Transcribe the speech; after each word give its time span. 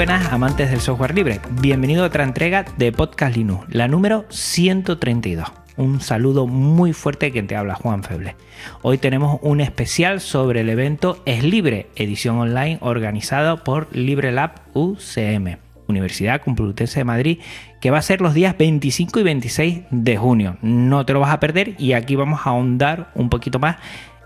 Buenas 0.00 0.32
amantes 0.32 0.70
del 0.70 0.80
software 0.80 1.14
libre. 1.14 1.42
Bienvenido 1.60 2.04
a 2.04 2.06
otra 2.06 2.24
entrega 2.24 2.64
de 2.78 2.90
Podcast 2.90 3.36
Linux, 3.36 3.66
la 3.68 3.86
número 3.86 4.24
132. 4.30 5.46
Un 5.76 6.00
saludo 6.00 6.46
muy 6.46 6.94
fuerte 6.94 7.30
que 7.32 7.42
te 7.42 7.54
habla 7.54 7.74
Juan 7.74 8.02
Feble. 8.02 8.34
Hoy 8.80 8.96
tenemos 8.96 9.38
un 9.42 9.60
especial 9.60 10.22
sobre 10.22 10.62
el 10.62 10.70
evento 10.70 11.20
Es 11.26 11.44
Libre, 11.44 11.90
edición 11.96 12.38
online 12.38 12.78
organizado 12.80 13.62
por 13.62 13.94
LibreLab 13.94 14.62
UCM, 14.72 15.58
Universidad 15.86 16.40
Complutense 16.40 17.00
de 17.00 17.04
Madrid, 17.04 17.38
que 17.82 17.90
va 17.90 17.98
a 17.98 18.02
ser 18.02 18.22
los 18.22 18.32
días 18.32 18.56
25 18.56 19.20
y 19.20 19.22
26 19.22 19.80
de 19.90 20.16
junio. 20.16 20.56
No 20.62 21.04
te 21.04 21.12
lo 21.12 21.20
vas 21.20 21.34
a 21.34 21.40
perder 21.40 21.74
y 21.76 21.92
aquí 21.92 22.16
vamos 22.16 22.40
a 22.46 22.50
ahondar 22.50 23.10
un 23.14 23.28
poquito 23.28 23.58
más 23.58 23.76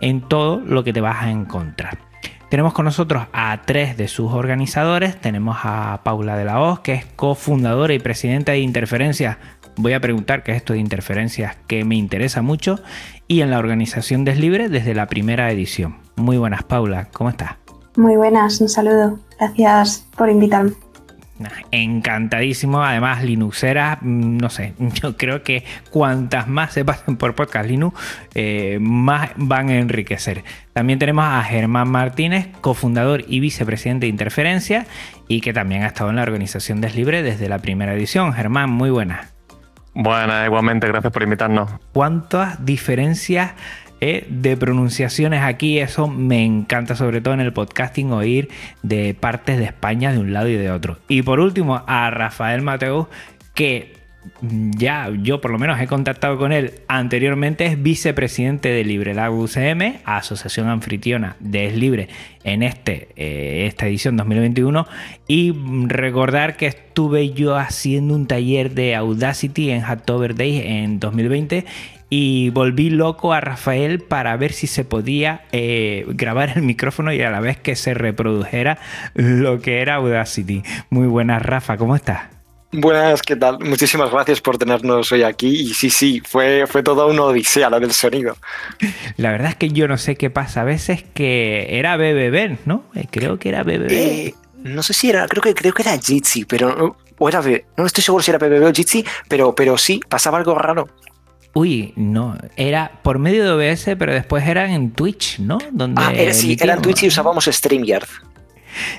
en 0.00 0.20
todo 0.20 0.60
lo 0.60 0.84
que 0.84 0.92
te 0.92 1.00
vas 1.00 1.20
a 1.20 1.32
encontrar. 1.32 2.03
Tenemos 2.54 2.72
con 2.72 2.84
nosotros 2.84 3.26
a 3.32 3.62
tres 3.62 3.96
de 3.96 4.06
sus 4.06 4.32
organizadores. 4.32 5.20
Tenemos 5.20 5.56
a 5.64 6.02
Paula 6.04 6.36
de 6.36 6.44
la 6.44 6.60
Hoz, 6.60 6.78
que 6.78 6.92
es 6.92 7.04
cofundadora 7.04 7.94
y 7.94 7.98
presidenta 7.98 8.52
de 8.52 8.60
Interferencias. 8.60 9.38
Voy 9.74 9.92
a 9.92 9.98
preguntar 9.98 10.44
qué 10.44 10.52
es 10.52 10.58
esto 10.58 10.72
de 10.72 10.78
Interferencias, 10.78 11.56
que 11.66 11.84
me 11.84 11.96
interesa 11.96 12.42
mucho. 12.42 12.78
Y 13.26 13.40
en 13.40 13.50
la 13.50 13.58
organización 13.58 14.24
Deslibre 14.24 14.68
desde 14.68 14.94
la 14.94 15.08
primera 15.08 15.50
edición. 15.50 15.96
Muy 16.14 16.38
buenas, 16.38 16.62
Paula. 16.62 17.08
¿Cómo 17.12 17.28
estás? 17.28 17.56
Muy 17.96 18.14
buenas, 18.14 18.60
un 18.60 18.68
saludo. 18.68 19.18
Gracias 19.36 20.06
por 20.16 20.30
invitarme. 20.30 20.83
Encantadísimo, 21.72 22.82
además 22.82 23.24
Linuxera, 23.24 23.98
mm, 24.00 24.36
no 24.36 24.50
sé, 24.50 24.74
yo 25.02 25.16
creo 25.16 25.42
que 25.42 25.64
cuantas 25.90 26.46
más 26.46 26.72
se 26.72 26.84
pasen 26.84 27.16
por 27.16 27.34
Podcast 27.34 27.68
Linux, 27.68 27.98
eh, 28.34 28.78
más 28.80 29.30
van 29.36 29.68
a 29.68 29.78
enriquecer. 29.78 30.44
También 30.72 30.98
tenemos 30.98 31.24
a 31.24 31.42
Germán 31.42 31.88
Martínez, 31.88 32.48
cofundador 32.60 33.24
y 33.26 33.40
vicepresidente 33.40 34.06
de 34.06 34.10
Interferencia, 34.10 34.86
y 35.26 35.40
que 35.40 35.52
también 35.52 35.82
ha 35.82 35.88
estado 35.88 36.10
en 36.10 36.16
la 36.16 36.22
organización 36.22 36.80
Deslibre 36.80 37.22
desde 37.22 37.48
la 37.48 37.58
primera 37.58 37.94
edición. 37.94 38.32
Germán, 38.32 38.70
muy 38.70 38.90
buenas. 38.90 39.34
Buenas, 39.94 40.46
igualmente, 40.46 40.88
gracias 40.88 41.12
por 41.12 41.22
invitarnos. 41.22 41.70
¿Cuántas 41.92 42.64
diferencias 42.64 43.52
eh, 44.06 44.26
de 44.28 44.54
pronunciaciones 44.58 45.42
aquí. 45.42 45.78
Eso 45.78 46.08
me 46.08 46.44
encanta, 46.44 46.94
sobre 46.94 47.22
todo 47.22 47.32
en 47.32 47.40
el 47.40 47.54
podcasting, 47.54 48.12
oír 48.12 48.50
de 48.82 49.14
partes 49.14 49.56
de 49.56 49.64
España 49.64 50.12
de 50.12 50.18
un 50.18 50.34
lado 50.34 50.48
y 50.48 50.56
de 50.56 50.70
otro. 50.70 50.98
Y 51.08 51.22
por 51.22 51.40
último, 51.40 51.82
a 51.86 52.10
Rafael 52.10 52.60
Mateus, 52.60 53.06
que 53.54 53.94
ya 54.40 55.10
yo 55.22 55.40
por 55.40 55.50
lo 55.50 55.58
menos 55.58 55.80
he 55.80 55.86
contactado 55.86 56.38
con 56.38 56.52
él 56.52 56.80
anteriormente, 56.88 57.66
es 57.66 57.82
vicepresidente 57.82 58.68
de 58.68 58.84
LibreLab 58.84 59.32
UCM, 59.32 59.98
asociación 60.04 60.68
anfitriona 60.68 61.36
de 61.40 61.66
Es 61.66 61.76
Libre 61.76 62.08
en 62.42 62.62
este, 62.62 63.08
eh, 63.16 63.66
esta 63.66 63.86
edición 63.86 64.16
2021. 64.16 64.86
Y 65.26 65.54
recordar 65.86 66.56
que 66.56 66.66
estuve 66.66 67.30
yo 67.30 67.56
haciendo 67.56 68.14
un 68.14 68.26
taller 68.26 68.72
de 68.72 68.94
Audacity 68.94 69.70
en 69.70 69.80
Hacktober 69.80 70.34
Days 70.34 70.62
en 70.64 71.00
2020 71.00 71.64
y 72.10 72.50
volví 72.50 72.90
loco 72.90 73.32
a 73.32 73.40
Rafael 73.40 74.00
para 74.00 74.36
ver 74.36 74.52
si 74.52 74.66
se 74.66 74.84
podía 74.84 75.42
eh, 75.52 76.04
grabar 76.08 76.52
el 76.56 76.62
micrófono 76.62 77.12
y 77.12 77.20
a 77.22 77.30
la 77.30 77.40
vez 77.40 77.56
que 77.56 77.76
se 77.76 77.94
reprodujera 77.94 78.78
lo 79.14 79.60
que 79.60 79.80
era 79.80 79.96
Audacity. 79.96 80.62
Muy 80.90 81.06
buenas, 81.06 81.42
Rafa, 81.42 81.76
¿cómo 81.76 81.96
estás? 81.96 82.33
Buenas, 82.76 83.22
¿qué 83.22 83.36
tal? 83.36 83.60
Muchísimas 83.60 84.10
gracias 84.10 84.40
por 84.40 84.58
tenernos 84.58 85.12
hoy 85.12 85.22
aquí. 85.22 85.46
Y 85.46 85.74
sí, 85.74 85.90
sí, 85.90 86.20
fue, 86.26 86.66
fue 86.66 86.82
toda 86.82 87.06
una 87.06 87.22
odisea 87.22 87.70
la 87.70 87.78
del 87.78 87.92
sonido. 87.92 88.36
La 89.16 89.30
verdad 89.30 89.50
es 89.50 89.54
que 89.54 89.68
yo 89.68 89.86
no 89.86 89.96
sé 89.96 90.16
qué 90.16 90.28
pasa. 90.28 90.62
A 90.62 90.64
veces 90.64 91.04
que 91.14 91.78
era 91.78 91.96
BBB, 91.96 92.66
¿no? 92.66 92.82
Eh, 92.96 93.06
creo 93.08 93.38
que 93.38 93.50
era 93.50 93.62
BBB. 93.62 93.92
Eh, 93.92 94.34
no 94.64 94.82
sé 94.82 94.92
si 94.92 95.08
era, 95.08 95.28
creo 95.28 95.40
que, 95.40 95.54
creo 95.54 95.72
que 95.72 95.82
era 95.82 95.96
Jitsi, 95.96 96.46
pero. 96.46 96.96
O 97.16 97.28
era 97.28 97.40
No 97.76 97.86
estoy 97.86 98.02
seguro 98.02 98.24
si 98.24 98.32
era 98.32 98.38
BBB 98.38 98.66
o 98.66 98.72
Jitsi, 98.72 99.04
pero, 99.28 99.54
pero 99.54 99.78
sí, 99.78 100.00
pasaba 100.08 100.38
algo 100.38 100.56
raro. 100.56 100.88
Uy, 101.52 101.92
no, 101.94 102.36
era 102.56 102.90
por 103.04 103.20
medio 103.20 103.44
de 103.44 103.70
OBS, 103.70 103.90
pero 103.96 104.12
después 104.12 104.44
eran 104.48 104.70
en 104.70 104.90
Twitch, 104.90 105.38
¿no? 105.38 105.58
Donde 105.70 106.02
ah, 106.02 106.12
era, 106.12 106.34
sí, 106.34 106.56
era 106.60 106.74
en 106.74 106.82
Twitch 106.82 107.04
y 107.04 107.06
usábamos 107.06 107.44
StreamYard. 107.44 108.08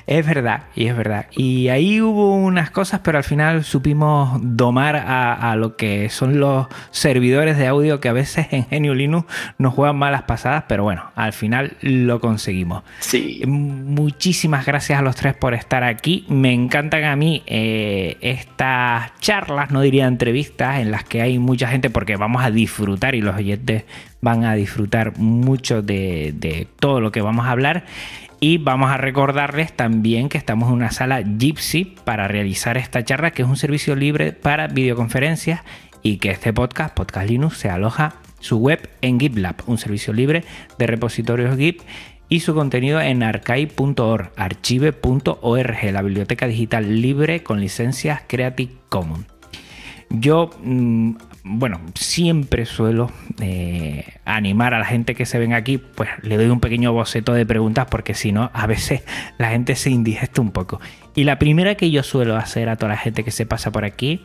Es 0.06 0.26
verdad, 0.26 0.64
y 0.74 0.86
es 0.86 0.96
verdad. 0.96 1.26
Y 1.32 1.68
ahí 1.68 2.00
hubo 2.00 2.34
unas 2.34 2.70
cosas, 2.70 3.00
pero 3.02 3.18
al 3.18 3.24
final 3.24 3.64
supimos 3.64 4.38
domar 4.42 4.96
a, 4.96 5.54
lo 5.56 5.76
que 5.76 6.10
son 6.10 6.40
los 6.40 6.66
servidores 6.90 7.56
de 7.56 7.66
audio 7.66 8.00
que 8.00 8.08
a 8.08 8.12
veces 8.12 8.48
en 8.50 8.66
Genio 8.66 8.94
Linux 8.94 9.26
nos 9.58 9.74
juegan 9.74 9.96
malas 9.96 10.22
pasadas, 10.22 10.64
pero 10.68 10.82
bueno, 10.82 11.10
al 11.14 11.32
final 11.32 11.76
lo 11.80 12.20
conseguimos. 12.20 12.82
Sí. 13.00 13.42
Muchísimas 13.46 14.66
gracias 14.66 14.98
a 14.98 15.02
los 15.02 15.16
tres 15.16 15.34
por 15.34 15.54
estar 15.54 15.84
aquí. 15.84 16.24
Me 16.28 16.52
encantan 16.52 17.04
a 17.04 17.16
mí 17.16 17.42
eh, 17.46 18.16
estas 18.20 19.12
charlas, 19.20 19.70
no 19.70 19.80
diría 19.80 20.06
entrevistas, 20.06 20.80
en 20.80 20.90
las 20.90 21.04
que 21.04 21.22
hay 21.22 21.38
mucha 21.38 21.68
gente 21.68 21.90
porque 21.90 22.16
vamos 22.16 22.44
a 22.44 22.50
disfrutar 22.50 23.14
y 23.14 23.20
los 23.20 23.36
oyentes 23.36 23.84
van 24.20 24.44
a 24.44 24.54
disfrutar 24.54 25.18
mucho 25.18 25.82
de, 25.82 26.32
de 26.36 26.66
todo 26.80 27.00
lo 27.00 27.12
que 27.12 27.22
vamos 27.22 27.46
a 27.46 27.50
hablar. 27.50 27.84
Y 28.38 28.58
vamos 28.58 28.90
a 28.90 28.98
recordarles 28.98 29.72
también 29.72 30.28
que 30.28 30.36
estamos 30.38 30.68
en 30.68 30.74
una 30.74 30.90
sala 30.90 31.22
Gypsy 31.22 31.96
para 32.04 32.28
realizar 32.28 32.76
esta 32.76 33.04
charla, 33.04 33.30
que 33.30 33.42
es 33.42 33.48
un 33.48 33.56
servicio 33.56 33.96
libre 33.96 34.32
para 34.32 34.66
videoconferencias 34.66 35.62
y 36.02 36.18
que 36.18 36.30
este 36.30 36.52
podcast, 36.52 36.94
Podcast 36.94 37.28
Linux, 37.28 37.56
se 37.56 37.70
aloja 37.70 38.14
su 38.40 38.58
web 38.58 38.90
en 39.00 39.18
GitLab, 39.18 39.56
un 39.66 39.78
servicio 39.78 40.12
libre 40.12 40.44
de 40.78 40.86
repositorios 40.86 41.56
Git 41.56 41.82
y 42.28 42.40
su 42.40 42.54
contenido 42.54 43.00
en 43.00 43.22
archive.org, 43.22 44.32
archive.org, 44.36 45.92
la 45.92 46.02
biblioteca 46.02 46.46
digital 46.46 47.00
libre 47.00 47.42
con 47.42 47.60
licencias 47.60 48.22
Creative 48.26 48.72
Commons. 48.88 49.26
Yo 50.10 50.50
mm, 50.62 51.16
bueno, 51.48 51.80
siempre 51.94 52.66
suelo 52.66 53.12
eh, 53.40 54.04
animar 54.24 54.74
a 54.74 54.80
la 54.80 54.84
gente 54.84 55.14
que 55.14 55.26
se 55.26 55.38
ven 55.38 55.52
aquí, 55.52 55.78
pues 55.78 56.10
le 56.22 56.36
doy 56.36 56.46
un 56.46 56.58
pequeño 56.58 56.92
boceto 56.92 57.34
de 57.34 57.46
preguntas 57.46 57.86
porque 57.88 58.14
si 58.14 58.32
no, 58.32 58.50
a 58.52 58.66
veces 58.66 59.04
la 59.38 59.50
gente 59.50 59.76
se 59.76 59.90
indigesta 59.90 60.40
un 60.40 60.50
poco. 60.50 60.80
Y 61.14 61.22
la 61.22 61.38
primera 61.38 61.76
que 61.76 61.90
yo 61.90 62.02
suelo 62.02 62.36
hacer 62.36 62.68
a 62.68 62.76
toda 62.76 62.90
la 62.90 62.98
gente 62.98 63.22
que 63.22 63.30
se 63.30 63.46
pasa 63.46 63.70
por 63.70 63.84
aquí, 63.84 64.24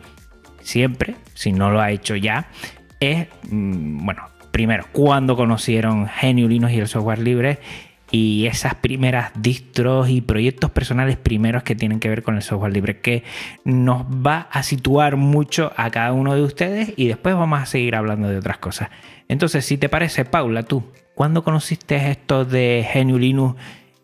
siempre, 0.62 1.16
si 1.36 1.52
no 1.52 1.70
lo 1.70 1.80
ha 1.80 1.92
hecho 1.92 2.16
ya, 2.16 2.48
es, 3.00 3.28
mm, 3.50 4.04
bueno, 4.04 4.24
primero, 4.52 4.88
cuando 4.92 5.36
conocieron 5.36 6.08
Genio 6.08 6.48
Linux 6.48 6.74
y 6.74 6.80
el 6.80 6.88
software 6.88 7.20
libre 7.20 7.60
y 8.12 8.46
esas 8.46 8.76
primeras 8.76 9.32
distros 9.36 10.10
y 10.10 10.20
proyectos 10.20 10.70
personales 10.70 11.16
primeros 11.16 11.64
que 11.64 11.76
tienen 11.76 12.00
que 12.00 12.10
ver 12.10 12.24
con 12.24 12.36
el 12.36 12.42
software 12.42 12.74
libre, 12.74 13.00
que 13.00 13.24
nos 13.64 14.04
va 14.04 14.50
a 14.52 14.64
situar 14.64 15.16
mucho 15.16 15.72
a 15.78 15.90
cada 15.90 16.12
uno 16.12 16.36
de 16.36 16.44
ustedes 16.44 16.94
y 16.98 17.08
después 17.08 17.36
vamos 17.36 17.62
a 17.62 17.66
seguir 17.66 17.96
hablando 17.96 18.28
de 18.28 18.38
otras 18.38 18.58
cosas. 18.58 18.90
Entonces, 19.30 19.66
si 19.66 19.78
te 19.78 19.88
parece, 19.88 20.26
Paula, 20.26 20.64
tú, 20.64 20.84
¿cuándo 21.16 21.44
conociste 21.44 22.12
esto 22.12 22.44
de 22.44 22.86
GNU 22.94 23.18
Linux? 23.18 23.56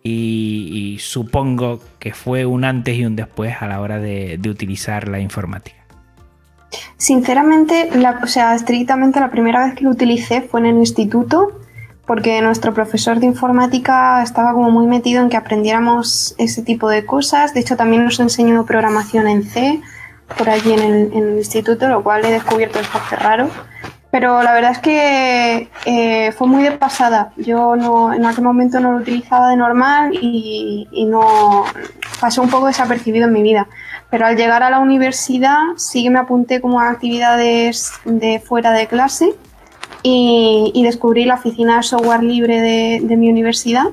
Y, 0.10 0.98
supongo 1.02 1.82
que 2.00 2.14
fue 2.14 2.46
un 2.46 2.64
antes 2.64 2.96
y 2.96 3.06
un 3.06 3.18
después 3.18 3.56
a 3.60 3.68
la 3.68 3.82
hora 3.82 4.00
de, 4.00 4.40
utilizar 4.48 5.10
la 5.10 5.20
informática. 5.20 5.76
Sinceramente, 6.96 7.90
o 8.24 8.28
sea, 8.28 8.56
estrictamente 8.56 9.20
la 9.20 9.30
primera 9.30 9.66
vez 9.66 9.76
que 9.76 9.84
lo 9.84 9.90
utilicé 9.90 10.44
fue 10.44 10.62
en 10.62 10.68
el 10.68 10.78
instituto 10.78 11.60
porque 12.08 12.42
nuestro 12.42 12.74
profesor 12.74 13.20
de 13.20 13.26
informática 13.26 14.24
estaba 14.24 14.54
como 14.54 14.72
muy 14.72 14.88
metido 14.88 15.22
en 15.22 15.30
que 15.30 15.36
aprendiéramos 15.36 16.34
ese 16.38 16.64
tipo 16.64 16.88
de 16.88 17.06
cosas. 17.06 17.54
De 17.54 17.60
hecho, 17.60 17.76
también 17.76 18.06
nos 18.06 18.20
enseñó 18.22 18.66
programación 18.66 19.28
en 19.28 19.44
C 19.44 19.82
por 20.38 20.50
allí 20.50 20.72
en 20.72 21.12
el, 21.14 21.38
instituto, 21.38 21.90
lo 21.90 22.04
cual 22.04 22.24
he 22.24 22.32
descubierto 22.32 22.80
bastante 22.80 23.18
raro. 23.18 23.50
Pero 24.10 24.42
la 24.42 24.54
verdad 24.54 24.72
es 24.72 24.80
que 24.80 25.70
eh, 25.86 26.32
fue 26.32 26.48
muy 26.48 26.64
de 26.64 26.72
pasada. 26.72 27.34
Yo 27.36 27.76
no, 27.76 28.14
en 28.14 28.26
aquel 28.26 28.46
momento 28.46 28.80
no 28.80 28.94
lo 28.94 29.00
utilizaba 29.00 29.50
de 29.50 29.58
normal 29.58 30.12
y, 30.14 30.88
y 30.92 31.06
no 31.06 31.66
pasó 32.22 32.42
un 32.42 32.50
poco 32.50 32.68
desapercibido 32.68 33.28
en 33.28 33.34
mi 33.34 33.44
vida. 33.44 33.68
Pero 34.10 34.26
al 34.26 34.38
llegar 34.38 34.64
a 34.64 34.70
la 34.70 34.80
universidad 34.80 35.60
sí 35.76 36.04
que 36.04 36.10
me 36.10 36.20
apunté 36.20 36.62
como 36.62 36.80
a 36.80 36.90
actividades 36.90 37.92
de 38.06 38.40
fuera 38.40 38.72
de 38.72 38.88
clase 38.88 39.36
y, 40.04 40.72
y 40.74 40.84
descubrí 40.84 41.26
la 41.26 41.36
oficina 41.36 41.78
de 41.78 41.84
software 41.84 42.24
libre 42.24 42.62
de, 42.62 43.02
de 43.04 43.18
mi 43.18 43.30
universidad. 43.30 43.86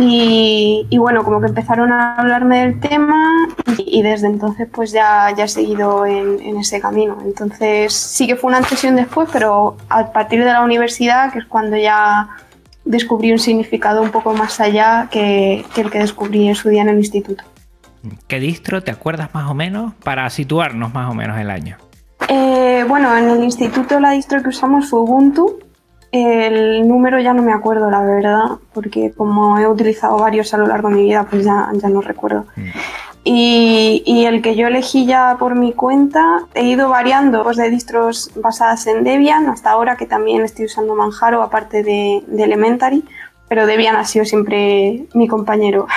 Y, 0.00 0.86
y, 0.90 0.98
bueno, 0.98 1.24
como 1.24 1.40
que 1.40 1.48
empezaron 1.48 1.90
a 1.90 2.14
hablarme 2.14 2.60
del 2.60 2.78
tema 2.78 3.48
y, 3.78 3.98
y 3.98 4.02
desde 4.02 4.28
entonces 4.28 4.68
pues 4.70 4.92
ya, 4.92 5.34
ya 5.36 5.44
he 5.44 5.48
seguido 5.48 6.06
en, 6.06 6.40
en, 6.40 6.56
ese 6.58 6.80
camino. 6.80 7.18
Entonces 7.24 7.92
sí 7.92 8.28
que 8.28 8.36
fue 8.36 8.48
una 8.48 8.62
sesión 8.62 8.94
después, 8.94 9.28
pero 9.32 9.76
a 9.88 10.12
partir 10.12 10.44
de 10.44 10.52
la 10.52 10.62
universidad, 10.62 11.32
que 11.32 11.40
es 11.40 11.46
cuando 11.46 11.76
ya 11.76 12.28
descubrí 12.84 13.32
un 13.32 13.40
significado 13.40 14.00
un 14.00 14.10
poco 14.10 14.32
más 14.34 14.60
allá 14.60 15.08
que, 15.10 15.64
que 15.74 15.80
el 15.80 15.90
que 15.90 15.98
descubrí 15.98 16.46
en 16.46 16.54
su 16.54 16.68
día 16.68 16.82
en 16.82 16.90
el 16.90 16.98
instituto. 16.98 17.42
¿Qué 18.28 18.38
distro 18.38 18.84
te 18.84 18.92
acuerdas 18.92 19.34
más 19.34 19.50
o 19.50 19.54
menos 19.54 19.94
para 20.04 20.30
situarnos 20.30 20.94
más 20.94 21.10
o 21.10 21.14
menos 21.14 21.38
el 21.38 21.50
año? 21.50 21.76
Eh, 22.28 22.84
bueno, 22.86 23.16
en 23.16 23.30
el 23.30 23.42
instituto 23.42 23.98
la 24.00 24.10
distro 24.10 24.42
que 24.42 24.50
usamos 24.50 24.88
fue 24.88 25.00
Ubuntu. 25.00 25.58
El 26.12 26.88
número 26.88 27.20
ya 27.20 27.34
no 27.34 27.42
me 27.42 27.52
acuerdo, 27.52 27.90
la 27.90 28.02
verdad, 28.02 28.44
porque 28.72 29.12
como 29.12 29.58
he 29.58 29.66
utilizado 29.66 30.18
varios 30.18 30.54
a 30.54 30.58
lo 30.58 30.66
largo 30.66 30.88
de 30.88 30.94
mi 30.94 31.02
vida, 31.02 31.26
pues 31.28 31.44
ya, 31.44 31.70
ya 31.74 31.88
no 31.88 32.00
recuerdo. 32.00 32.46
Mm. 32.56 32.68
Y, 33.24 34.02
y, 34.06 34.24
el 34.24 34.40
que 34.40 34.56
yo 34.56 34.68
elegí 34.68 35.04
ya 35.04 35.36
por 35.38 35.54
mi 35.54 35.72
cuenta, 35.72 36.46
he 36.54 36.64
ido 36.64 36.88
variando 36.88 37.42
pues, 37.42 37.58
de 37.58 37.68
distros 37.68 38.30
basadas 38.36 38.86
en 38.86 39.04
Debian, 39.04 39.48
hasta 39.48 39.70
ahora 39.70 39.96
que 39.96 40.06
también 40.06 40.42
estoy 40.42 40.64
usando 40.64 40.94
Manjaro, 40.94 41.42
aparte 41.42 41.82
de, 41.82 42.22
de 42.26 42.44
Elementary, 42.44 43.04
pero 43.48 43.66
Debian 43.66 43.96
ha 43.96 44.04
sido 44.04 44.24
siempre 44.24 45.04
mi 45.12 45.28
compañero. 45.28 45.88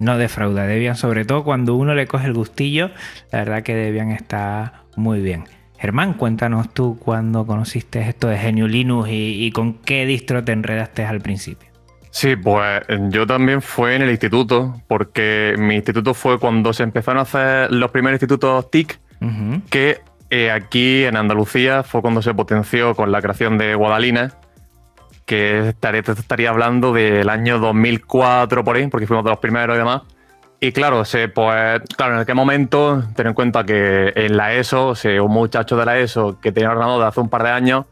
No 0.00 0.18
defrauda 0.18 0.64
Debian, 0.64 0.96
sobre 0.96 1.24
todo 1.24 1.44
cuando 1.44 1.76
uno 1.76 1.94
le 1.94 2.06
coge 2.06 2.26
el 2.26 2.34
gustillo, 2.34 2.90
la 3.32 3.38
verdad 3.38 3.62
que 3.62 3.74
Debian 3.74 4.10
está 4.10 4.84
muy 4.98 5.20
bien. 5.20 5.44
Germán, 5.78 6.14
cuéntanos 6.14 6.74
tú 6.74 6.98
cuándo 6.98 7.46
conociste 7.46 8.00
esto 8.00 8.28
de 8.28 8.36
Genio 8.36 8.66
Linux 8.66 9.08
y, 9.08 9.44
y, 9.44 9.52
con 9.52 9.74
qué 9.74 10.04
distro 10.06 10.42
te 10.42 10.52
enredaste 10.52 11.04
al 11.04 11.20
principio. 11.20 11.68
Sí, 12.10 12.34
pues 12.34 12.82
yo 13.10 13.26
también 13.26 13.62
fue 13.62 13.94
en 13.94 14.02
el 14.02 14.10
instituto, 14.10 14.74
porque 14.88 15.54
mi 15.56 15.76
instituto 15.76 16.14
fue 16.14 16.38
cuando 16.38 16.72
se 16.72 16.82
empezaron 16.82 17.20
a 17.20 17.22
hacer 17.22 17.70
los 17.70 17.90
primeros 17.90 18.16
institutos 18.16 18.70
TIC, 18.70 18.98
uh 19.20 19.24
-huh. 19.24 19.62
que 19.70 20.00
eh, 20.30 20.50
aquí 20.50 21.04
en 21.04 21.16
Andalucía 21.16 21.82
fue 21.82 22.02
cuando 22.02 22.20
se 22.20 22.34
potenció 22.34 22.94
con 22.94 23.12
la 23.12 23.22
creación 23.22 23.56
de 23.56 23.74
Guadalina, 23.74 24.34
que 25.26 25.68
estaría, 25.68 26.00
estaría 26.00 26.50
hablando 26.50 26.92
del 26.92 27.28
año 27.28 27.58
2004 27.58 28.64
por 28.64 28.76
ahí, 28.76 28.88
porque 28.88 29.06
fuimos 29.06 29.24
de 29.24 29.30
los 29.30 29.38
primeros 29.38 29.76
y 29.76 29.78
demás. 29.78 30.02
Y 30.60 30.72
claro, 30.72 31.04
se, 31.04 31.28
pues, 31.28 31.80
claro, 31.96 32.14
en 32.14 32.20
aquel 32.20 32.34
momento, 32.34 33.04
ten 33.14 33.28
en 33.28 33.34
cuenta 33.34 33.64
que 33.64 34.12
en 34.16 34.36
la 34.36 34.54
ESO, 34.54 34.96
sea, 34.96 35.22
un 35.22 35.30
muchacho 35.30 35.76
de 35.76 35.84
la 35.84 35.98
ESO 35.98 36.40
que 36.40 36.50
tenía 36.50 36.70
ordenador 36.70 37.00
de 37.00 37.06
hace 37.06 37.20
un 37.20 37.28
par 37.28 37.44
de 37.44 37.50
años, 37.50 37.84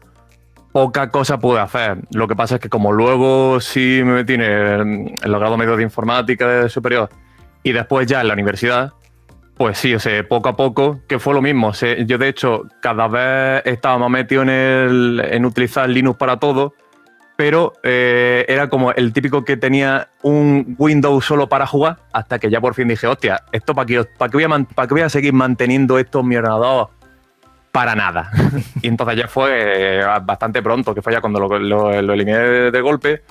poca 0.73 1.09
cosa 1.09 1.39
pude 1.39 1.61
hacer. 1.61 1.99
Lo 2.11 2.27
que 2.27 2.35
pasa 2.35 2.55
es 2.55 2.61
que 2.61 2.67
como 2.67 2.91
luego 2.91 3.61
sí 3.61 4.01
me 4.03 4.13
metí 4.13 4.33
en, 4.33 5.17
los 5.23 5.39
grados 5.39 5.57
medios 5.57 5.77
de 5.77 5.83
informática 5.83 6.47
de 6.47 6.69
superior 6.69 7.09
y 7.63 7.71
después 7.71 8.05
ya 8.05 8.19
en 8.19 8.27
la 8.27 8.33
universidad, 8.33 8.93
pues 9.55 9.77
sí, 9.77 9.95
o 9.95 9.99
sea, 9.99 10.27
poco 10.27 10.49
a 10.49 10.55
poco, 10.55 10.99
que 11.07 11.19
fue 11.19 11.33
lo 11.33 11.41
mismo. 11.41 11.71
Yo 12.05 12.17
de 12.17 12.27
hecho 12.27 12.63
cada 12.81 13.07
vez 13.07 13.63
estaba 13.65 13.97
más 13.97 14.09
metido 14.09 14.43
en, 14.43 14.49
el, 14.49 15.21
en 15.31 15.45
utilizar 15.45 15.89
Linux 15.89 16.17
para 16.17 16.37
todo, 16.37 16.73
pero 17.37 17.73
eh, 17.83 18.45
era 18.49 18.67
como 18.67 18.91
el 18.91 19.13
típico 19.13 19.45
que 19.45 19.57
tenía 19.57 20.09
un 20.23 20.75
Windows 20.79 21.23
solo 21.23 21.47
para 21.47 21.67
jugar, 21.67 21.97
hasta 22.11 22.39
que 22.39 22.49
ya 22.49 22.59
por 22.59 22.73
fin 22.73 22.87
dije, 22.87 23.05
hostia, 23.05 23.43
¿esto 23.51 23.75
para 23.75 23.85
qué, 23.85 24.03
voy, 24.89 25.01
a, 25.01 25.09
seguir 25.09 25.33
manteniendo 25.33 25.99
esto 25.99 26.23
mi 26.23 26.35
ordenador? 26.35 26.89
Para 27.71 27.93
nada. 27.93 28.31
y 28.81 28.87
entonces 28.87 29.17
ya 29.17 29.27
fue 29.27 29.51
eh, 29.53 30.03
bastante 30.23 30.63
pronto, 30.63 30.95
que 30.95 31.03
fue 31.03 31.13
ya 31.13 31.21
cuando 31.21 31.39
lo, 31.39 31.91
eliminé 31.93 32.39
de, 32.39 32.71
de, 32.71 32.81
golpe. 32.81 33.21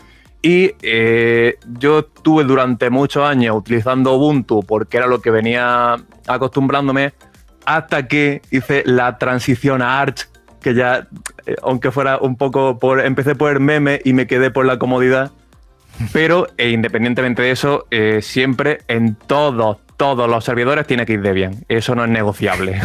Y 0.41 0.71
eh, 0.83 1.59
yo 1.67 1.99
estuve 1.99 2.45
durante 2.45 2.91
muchos 2.91 3.29
años 3.29 3.57
utilizando 3.57 4.15
Ubuntu 4.15 4.63
porque 4.63 4.99
era 4.99 5.09
lo 5.09 5.21
que 5.21 5.33
venía 5.33 5.97
acostumbrándome, 6.29 7.13
hasta 7.65 8.07
que 8.07 8.41
hice 8.53 8.85
la 8.87 9.19
transición 9.19 9.83
a 9.83 9.99
Arch, 9.99 10.29
que 10.67 10.75
ya, 10.75 11.07
eh, 11.47 11.55
aunque 11.63 11.93
fuera 11.93 12.19
un 12.19 12.35
poco 12.35 12.81
por. 12.81 12.99
Empecé 12.99 13.37
por 13.37 13.53
el 13.53 13.61
meme 13.61 14.01
y 14.05 14.15
me 14.15 14.27
quedé 14.27 14.51
por 14.51 14.67
la 14.67 14.81
comodidad. 14.81 15.31
Pero 16.13 16.49
eh, 16.59 16.71
independientemente 16.71 17.41
de 17.41 17.53
eso, 17.53 17.87
eh, 17.93 18.19
siempre 18.21 18.81
en 18.89 19.15
todos, 19.15 19.79
todos 19.97 20.29
los 20.29 20.45
servidores 20.45 20.85
tiene 20.85 21.07
que 21.07 21.13
ir 21.13 21.23
Debian. 21.23 21.65
Eso 21.69 21.95
no 21.95 22.03
es 22.03 22.11
negociable. 22.11 22.81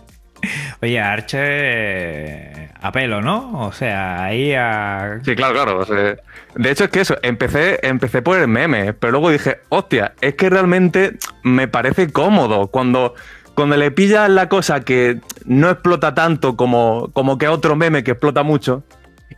Oye, 0.80 0.98
Arche 0.98 2.70
a 2.80 2.90
pelo, 2.90 3.20
¿no? 3.20 3.66
O 3.66 3.72
sea, 3.72 4.24
ahí 4.24 4.54
a. 4.54 5.20
Sí, 5.26 5.36
claro, 5.36 5.52
claro. 5.52 5.78
O 5.80 5.84
sea, 5.84 6.16
de 6.54 6.70
hecho, 6.70 6.84
es 6.84 6.90
que 6.90 7.02
eso, 7.02 7.18
empecé, 7.20 7.80
empecé 7.86 8.22
por 8.22 8.38
el 8.38 8.48
meme, 8.48 8.94
pero 8.94 9.10
luego 9.10 9.28
dije, 9.28 9.58
hostia, 9.68 10.14
es 10.22 10.36
que 10.36 10.48
realmente 10.48 11.18
me 11.42 11.68
parece 11.68 12.10
cómodo 12.10 12.68
cuando 12.68 13.14
cuando 13.54 13.76
le 13.76 13.90
pillas 13.90 14.28
la 14.30 14.48
cosa 14.48 14.80
que 14.80 15.20
no 15.44 15.70
explota 15.70 16.14
tanto 16.14 16.56
como, 16.56 17.10
como 17.12 17.38
que 17.38 17.48
otro 17.48 17.76
meme 17.76 18.04
que 18.04 18.12
explota 18.12 18.42
mucho, 18.42 18.84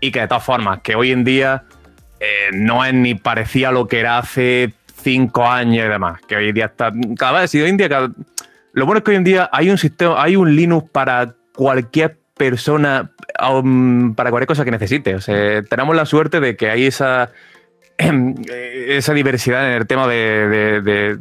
y 0.00 0.10
que 0.10 0.20
de 0.20 0.28
todas 0.28 0.44
formas, 0.44 0.80
que 0.82 0.94
hoy 0.94 1.12
en 1.12 1.24
día 1.24 1.64
eh, 2.20 2.50
no 2.52 2.84
es 2.84 2.94
ni 2.94 3.14
parecía 3.14 3.70
lo 3.70 3.86
que 3.86 4.00
era 4.00 4.18
hace 4.18 4.72
cinco 5.02 5.46
años 5.46 5.86
y 5.86 5.88
demás, 5.88 6.20
que 6.26 6.36
hoy 6.36 6.48
en 6.48 6.54
día 6.54 6.66
está. 6.66 6.92
Cada 7.18 7.40
vez, 7.40 7.50
si 7.50 7.60
hoy 7.60 7.70
en 7.70 7.76
día. 7.76 7.88
Cada, 7.88 8.10
lo 8.72 8.84
bueno 8.84 8.98
es 8.98 9.04
que 9.04 9.12
hoy 9.12 9.16
en 9.16 9.24
día 9.24 9.48
hay 9.52 9.70
un 9.70 9.78
sistema, 9.78 10.22
hay 10.22 10.36
un 10.36 10.54
Linux 10.54 10.90
para 10.90 11.34
cualquier 11.54 12.18
persona, 12.36 13.10
um, 13.50 14.14
para 14.14 14.30
cualquier 14.30 14.48
cosa 14.48 14.64
que 14.64 14.70
necesite. 14.70 15.14
O 15.14 15.20
sea, 15.20 15.62
tenemos 15.62 15.96
la 15.96 16.04
suerte 16.04 16.40
de 16.40 16.56
que 16.56 16.70
hay 16.70 16.86
esa 16.86 17.30
esa 18.48 19.12
diversidad 19.14 19.69
en 19.69 19.76
el 19.76 19.87
tema 19.87 20.06
de, 20.06 21.19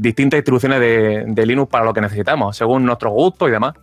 distintas 0.00 0.38
distribuciones 0.38 0.80
de, 0.80 1.46
Linux 1.46 1.70
para 1.70 1.84
lo 1.84 1.94
que 1.94 2.00
necesitamos, 2.00 2.56
según 2.56 2.84
nuestros 2.84 3.12
gustos 3.12 3.48
y 3.48 3.52
demás. 3.52 3.74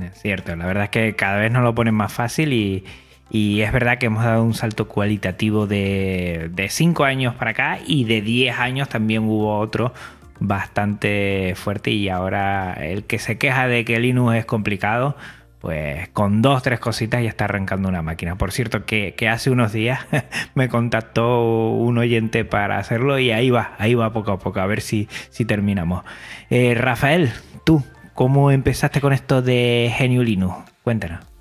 Es 0.00 0.20
cierto, 0.20 0.56
la 0.56 0.66
verdad 0.66 0.84
es 0.84 0.90
que 0.90 1.14
cada 1.14 1.38
vez 1.38 1.52
nos 1.52 1.62
lo 1.62 1.74
ponen 1.74 1.94
más 1.94 2.12
fácil 2.12 2.52
y, 2.52 2.84
y 3.30 3.60
es 3.60 3.72
verdad 3.72 3.98
que 3.98 4.06
hemos 4.06 4.24
dado 4.24 4.42
un 4.42 4.54
salto 4.54 4.88
cualitativo 4.88 5.66
de 5.66 6.66
5 6.68 7.04
años 7.04 7.34
para 7.34 7.52
acá 7.52 7.78
y 7.86 8.04
de 8.04 8.20
10 8.20 8.58
años 8.58 8.88
también 8.88 9.24
hubo 9.24 9.58
otro 9.58 9.92
bastante 10.40 11.54
fuerte 11.56 11.90
y 11.90 12.08
ahora 12.08 12.74
el 12.74 13.04
que 13.04 13.18
se 13.18 13.38
queja 13.38 13.66
de 13.66 13.84
que 13.84 13.98
Linux 14.00 14.36
es 14.36 14.44
complicado, 14.44 15.16
pues 15.64 16.10
con 16.10 16.42
dos, 16.42 16.62
tres 16.62 16.78
cositas 16.78 17.22
ya 17.22 17.30
está 17.30 17.46
arrancando 17.46 17.88
una 17.88 18.02
máquina. 18.02 18.36
Por 18.36 18.52
cierto, 18.52 18.84
que, 18.84 19.14
hace 19.30 19.48
unos 19.48 19.72
días 19.72 20.00
me 20.54 20.68
contactó 20.68 21.70
un 21.70 21.96
oyente 21.96 22.44
para 22.44 22.76
hacerlo 22.76 23.18
y 23.18 23.30
ahí 23.30 23.48
va, 23.48 23.72
ahí 23.78 23.94
va 23.94 24.12
poco 24.12 24.32
a 24.32 24.38
poco, 24.38 24.60
a 24.60 24.66
ver 24.66 24.82
si, 24.82 25.08
si 25.30 25.46
terminamos. 25.46 26.04
Eh, 26.50 26.74
Rafael, 26.74 27.32
tú, 27.64 27.82
¿cómo 28.12 28.50
empezaste 28.50 29.00
con 29.00 29.14
esto 29.14 29.40
de 29.40 29.90
Genio 29.96 30.22
Linux? 30.22 30.54
Cuéntanos. 30.82 31.33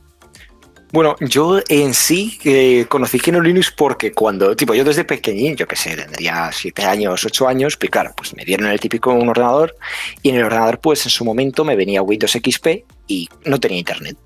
Bueno, 0.94 1.16
yo 1.22 1.60
en 1.70 1.96
sí 1.96 2.38
eh, 2.44 2.86
conocí 2.88 3.18
GNU 3.18 3.42
Linux 3.42 3.72
porque 3.76 4.12
cuando, 4.12 4.56
tipo, 4.56 4.76
yo 4.76 4.84
desde 4.84 5.04
pequeñín, 5.04 5.56
yo 5.56 5.68
qué 5.68 5.76
sé, 5.76 5.96
tendría 5.96 6.52
7 6.52 6.84
años, 6.84 7.26
8 7.26 7.48
años, 7.48 7.78
pues 7.78 7.90
claro, 7.90 8.14
pues 8.16 8.36
me 8.36 8.46
dieron 8.46 8.68
el 8.68 8.80
típico 8.80 9.12
un 9.12 9.28
ordenador 9.28 9.76
y 10.22 10.30
en 10.30 10.36
el 10.36 10.44
ordenador 10.44 10.80
pues 10.80 11.04
en 11.08 11.10
su 11.10 11.26
momento 11.26 11.66
me 11.66 11.76
venía 11.76 12.04
Windows 12.04 12.34
XP 12.34 12.86
y 13.08 13.28
no 13.44 13.60
tenía 13.60 13.80
internet. 13.80 14.18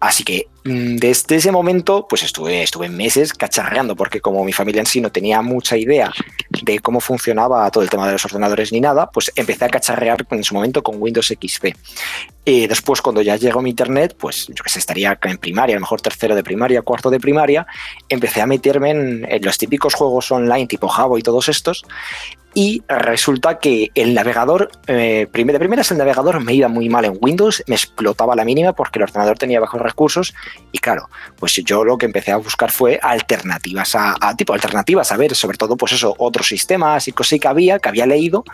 Así 0.00 0.24
que 0.24 0.48
desde 0.64 1.36
ese 1.36 1.52
momento, 1.52 2.06
pues 2.08 2.22
estuve, 2.22 2.62
estuve 2.62 2.88
meses 2.88 3.34
cacharreando, 3.34 3.94
porque 3.94 4.20
como 4.20 4.44
mi 4.44 4.52
familia 4.52 4.80
en 4.80 4.86
sí 4.86 5.00
no 5.00 5.12
tenía 5.12 5.42
mucha 5.42 5.76
idea 5.76 6.10
de 6.62 6.78
cómo 6.78 7.00
funcionaba 7.00 7.70
todo 7.70 7.84
el 7.84 7.90
tema 7.90 8.06
de 8.06 8.12
los 8.12 8.24
ordenadores 8.24 8.72
ni 8.72 8.80
nada, 8.80 9.10
pues 9.10 9.30
empecé 9.36 9.66
a 9.66 9.68
cacharrear 9.68 10.26
en 10.30 10.44
su 10.44 10.54
momento 10.54 10.82
con 10.82 11.00
Windows 11.00 11.28
XP. 11.28 11.66
Y 12.46 12.66
después, 12.66 13.00
cuando 13.02 13.22
ya 13.22 13.36
llegó 13.36 13.62
mi 13.62 13.70
internet, 13.70 14.16
pues 14.18 14.46
yo 14.48 14.62
que 14.62 14.70
sé, 14.70 14.78
estaría 14.78 15.18
en 15.22 15.38
primaria, 15.38 15.76
a 15.76 15.78
lo 15.78 15.82
mejor 15.82 16.00
tercero 16.00 16.34
de 16.34 16.42
primaria, 16.42 16.82
cuarto 16.82 17.10
de 17.10 17.20
primaria, 17.20 17.66
empecé 18.08 18.40
a 18.40 18.46
meterme 18.46 18.90
en 18.90 19.42
los 19.42 19.58
típicos 19.58 19.94
juegos 19.94 20.30
online 20.30 20.66
tipo 20.66 20.88
Java 20.88 21.18
y 21.18 21.22
todos 21.22 21.48
estos, 21.48 21.84
y 22.54 22.82
resulta 22.88 23.58
que 23.58 23.90
el 23.94 24.14
navegador, 24.14 24.70
eh, 24.86 25.26
de 25.32 25.58
primeras 25.58 25.90
el 25.90 25.98
navegador 25.98 26.40
me 26.40 26.54
iba 26.54 26.68
muy 26.68 26.88
mal 26.88 27.04
en 27.04 27.18
Windows, 27.20 27.64
me 27.66 27.74
explotaba 27.74 28.36
la 28.36 28.44
mínima 28.44 28.72
porque 28.72 28.98
el 28.98 29.04
ordenador 29.04 29.36
tenía 29.38 29.60
bajos 29.60 29.80
recursos 29.80 30.34
y 30.72 30.78
claro, 30.78 31.08
pues 31.36 31.54
yo 31.64 31.84
lo 31.84 31.98
que 31.98 32.06
empecé 32.06 32.32
a 32.32 32.36
buscar 32.36 32.70
fue 32.70 32.98
alternativas 33.02 33.94
a, 33.94 34.14
a 34.20 34.36
tipo 34.36 34.54
alternativas, 34.54 35.10
a 35.10 35.16
ver, 35.16 35.34
sobre 35.34 35.58
todo 35.58 35.76
pues 35.76 35.92
eso, 35.92 36.14
otros 36.18 36.46
sistemas 36.46 37.08
y 37.08 37.12
cosas 37.12 37.40
que 37.40 37.48
había, 37.48 37.78
que 37.78 37.88
había 37.88 38.06
leído 38.06 38.44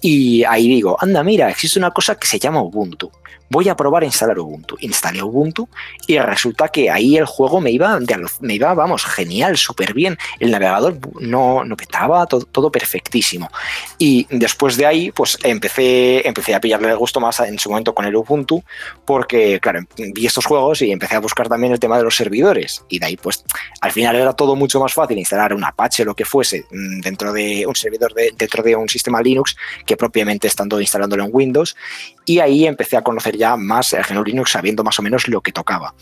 y 0.00 0.44
ahí 0.44 0.68
digo, 0.68 0.96
anda, 1.00 1.22
mira, 1.22 1.50
existe 1.50 1.78
una 1.78 1.90
cosa 1.90 2.14
que 2.16 2.26
se 2.26 2.38
llama 2.38 2.62
Ubuntu 2.62 3.10
voy 3.52 3.68
a 3.68 3.76
probar 3.76 4.02
a 4.02 4.06
instalar 4.06 4.38
Ubuntu. 4.38 4.76
Instalé 4.80 5.22
Ubuntu 5.22 5.68
y 6.06 6.18
resulta 6.18 6.68
que 6.68 6.90
ahí 6.90 7.18
el 7.18 7.26
juego 7.26 7.60
me 7.60 7.70
iba, 7.70 7.98
me 8.40 8.54
iba 8.54 8.74
vamos, 8.74 9.04
genial, 9.04 9.56
súper 9.58 9.92
bien. 9.92 10.16
El 10.40 10.50
navegador 10.50 10.98
no, 11.20 11.62
no 11.62 11.76
petaba, 11.76 12.26
todo, 12.26 12.46
todo, 12.46 12.72
perfectísimo. 12.72 13.50
Y 13.98 14.26
después 14.30 14.76
de 14.76 14.86
ahí, 14.86 15.12
pues 15.12 15.38
empecé, 15.42 16.26
empecé 16.26 16.54
a 16.54 16.60
pillarle 16.60 16.90
el 16.90 16.96
gusto 16.96 17.20
más 17.20 17.40
en 17.40 17.58
su 17.58 17.68
momento 17.68 17.94
con 17.94 18.06
el 18.06 18.16
Ubuntu, 18.16 18.64
porque, 19.04 19.60
claro, 19.60 19.80
vi 19.96 20.26
estos 20.26 20.46
juegos 20.46 20.80
y 20.80 20.90
empecé 20.90 21.16
a 21.16 21.20
buscar 21.20 21.48
también 21.48 21.74
el 21.74 21.78
tema 21.78 21.98
de 21.98 22.04
los 22.04 22.16
servidores. 22.16 22.82
Y 22.88 22.98
de 22.98 23.06
ahí, 23.06 23.16
pues, 23.16 23.44
al 23.82 23.92
final 23.92 24.16
era 24.16 24.32
todo 24.32 24.56
mucho 24.56 24.80
más 24.80 24.94
fácil 24.94 25.18
instalar 25.18 25.52
un 25.52 25.64
Apache, 25.64 26.06
lo 26.06 26.14
que 26.14 26.24
fuese, 26.24 26.64
mm, 26.70 27.00
dentro 27.00 27.32
de 27.34 27.66
un 27.66 27.76
servidor, 27.76 28.14
de, 28.14 28.32
dentro 28.36 28.62
de 28.62 28.74
un 28.74 28.88
sistema 28.88 29.20
Linux, 29.20 29.56
que 29.84 29.98
propiamente 29.98 30.48
estando 30.48 30.80
instalándolo 30.80 31.24
en 31.24 31.30
Windows. 31.32 31.76
Y 32.24 32.38
ahí 32.38 32.66
empecé 32.66 32.96
a 32.96 33.02
conocer 33.02 33.36
ya 33.36 33.41
más 33.56 33.92
el 33.92 34.04
GNU 34.04 34.24
Linux, 34.24 34.52
sabiendo 34.52 34.84
más 34.84 34.98
o 34.98 35.02
menos 35.02 35.28
lo 35.28 35.40
que 35.40 35.52
tocaba. 35.52 35.94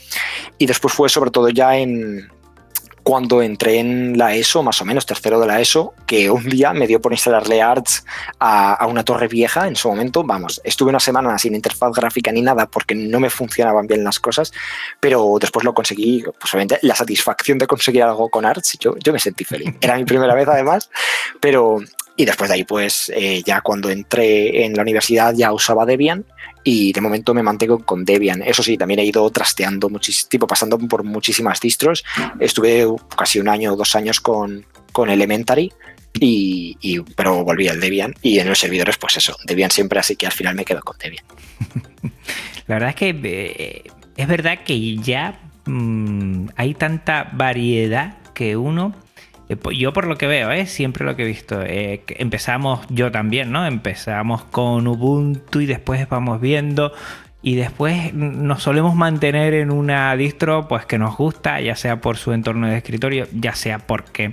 Y 0.59 0.67
después 0.67 0.95
fue 0.95 1.09
sobre 1.09 1.31
todo 1.31 1.49
ya 1.49 1.77
en, 1.77 2.29
cuando 3.03 3.43
entré 3.43 3.79
en 3.79 4.19
la 4.19 4.35
ESO, 4.35 4.63
más 4.63 4.81
o 4.81 4.85
menos 4.85 5.07
tercero 5.07 5.41
de 5.41 5.47
la 5.47 5.61
ESO, 5.61 5.95
que 6.07 6.31
un 6.31 6.49
día 6.49 6.73
me 6.73 6.87
dio 6.87 7.01
por 7.01 7.13
instalarle 7.13 7.63
Arts 7.63 8.05
a, 8.39 8.87
una 8.87 9.05
torre 9.05 9.29
vieja 9.29 9.67
en 9.67 9.77
su 9.77 9.89
momento. 9.89 10.23
Vamos, 10.23 10.61
estuve 10.65 10.91
una 10.91 11.01
semana 11.01 11.39
sin 11.39 11.55
interfaz 11.55 11.93
gráfica 11.93 12.31
ni 12.33 12.43
nada 12.43 12.67
porque 12.67 12.95
no 12.95 13.21
me 13.21 13.31
funcionaban 13.31 13.87
bien 13.87 14.05
las 14.05 14.21
cosas, 14.21 14.53
pero 15.01 15.37
después 15.41 15.65
lo 15.65 15.75
conseguí, 15.75 16.23
pues 16.23 16.55
obviamente 16.55 16.79
la 16.83 16.95
satisfacción 16.95 17.59
de 17.59 17.67
conseguir 17.67 18.03
algo 18.03 18.29
con 18.29 18.45
Arts, 18.45 18.77
yo, 18.79 18.95
yo 18.99 19.13
me 19.13 19.19
sentí 19.19 19.45
feliz. 19.45 19.75
Era 19.81 19.97
mi 19.97 20.05
primera 20.05 20.35
vez 20.35 20.49
además, 20.49 20.91
pero 21.41 21.81
y 22.17 22.27
después 22.27 22.51
de 22.51 22.57
ahí, 22.57 22.65
pues 22.65 23.11
eh, 23.15 23.43
ya 23.45 23.63
cuando 23.63 23.89
entré 23.89 24.67
en 24.67 24.75
la 24.75 24.83
universidad 24.83 25.35
ya 25.35 25.53
usaba 25.53 25.87
Debian 25.87 26.27
y 26.65 26.93
de 26.93 27.01
momento 27.01 27.35
me 27.35 27.43
mantengo 27.43 27.79
con 27.85 28.05
Debian. 28.05 28.43
Eso 28.43 28.63
sí, 28.63 28.77
también 28.77 29.01
he 29.01 29.05
ido 29.05 29.29
trasteando 29.31 29.91
tipo 30.29 30.47
pasando 30.47 30.79
por 30.79 31.05
muchísimas 31.05 31.61
distros. 31.61 32.05
Estuve 32.39 32.87
casi 33.17 33.39
un 33.39 33.49
año 33.49 33.73
o 33.73 33.77
dos 33.77 33.95
años 33.95 34.21
con, 34.21 34.67
con 34.93 35.11
Elementary, 35.11 35.73
y, 36.19 37.01
pero 37.15 37.45
volví 37.45 37.69
al 37.69 37.81
Debian 37.81 38.15
y 38.21 38.39
en 38.39 38.49
los 38.49 38.59
servidores, 38.59 38.97
pues 38.99 39.17
eso, 39.17 39.37
Debian 39.45 39.71
siempre, 39.71 40.01
así 40.01 40.17
que 40.17 40.27
al 40.27 40.33
final 40.33 40.55
me 40.55 40.65
quedo 40.65 40.81
con 40.83 40.99
Debian. 40.99 41.25
La 42.67 42.77
verdad 42.77 42.91
es 42.91 42.97
que 42.97 43.21
eh, 43.23 43.91
es 44.17 44.29
verdad 44.29 44.59
que 44.65 44.97
ya 44.97 45.41
mm, 45.67 46.49
hay 46.57 46.75
tanta 46.75 47.31
variedad 47.33 48.19
que 48.35 48.57
uno 48.57 48.95
yo 49.73 49.93
por 49.93 50.07
lo 50.07 50.17
que 50.17 50.27
veo, 50.27 50.51
¿eh? 50.51 50.67
siempre 50.67 51.05
lo 51.05 51.17
que 51.17 51.23
he 51.23 51.27
visto, 51.27 51.63
eh, 51.63 52.03
empezamos 52.09 52.81
yo 52.89 53.11
también, 53.11 53.51
¿no? 53.51 53.67
Empezamos 53.67 54.45
con 54.45 54.87
Ubuntu 54.87 55.61
y 55.61 55.67
después 55.67 56.09
vamos 56.09 56.41
viendo 56.41 56.93
y 57.43 57.57
después 57.57 58.13
nos 58.13 58.63
solemos 58.63 58.95
mantener 58.95 59.55
en 59.55 59.71
una 59.71 60.15
distro 60.15 60.69
pues 60.69 60.85
que 60.85 60.99
nos 60.99 61.17
gusta, 61.17 61.61
ya 61.61 61.75
sea 61.75 62.01
por 62.01 62.17
su 62.17 62.33
entorno 62.33 62.69
de 62.69 62.77
escritorio, 62.77 63.27
ya 63.33 63.55
sea 63.55 63.79
porque 63.79 64.33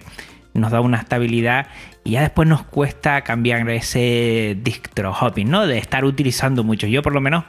nos 0.54 0.72
da 0.72 0.82
una 0.82 0.98
estabilidad 0.98 1.68
y 2.04 2.12
ya 2.12 2.22
después 2.22 2.48
nos 2.48 2.64
cuesta 2.64 3.22
cambiar 3.22 3.70
ese 3.70 4.58
distro 4.62 5.14
hopping, 5.14 5.50
¿no? 5.50 5.68
De 5.68 5.78
estar 5.78 6.06
utilizando 6.06 6.64
mucho. 6.64 6.88
Yo 6.88 7.02
por 7.02 7.14
lo 7.14 7.22
menos 7.22 7.46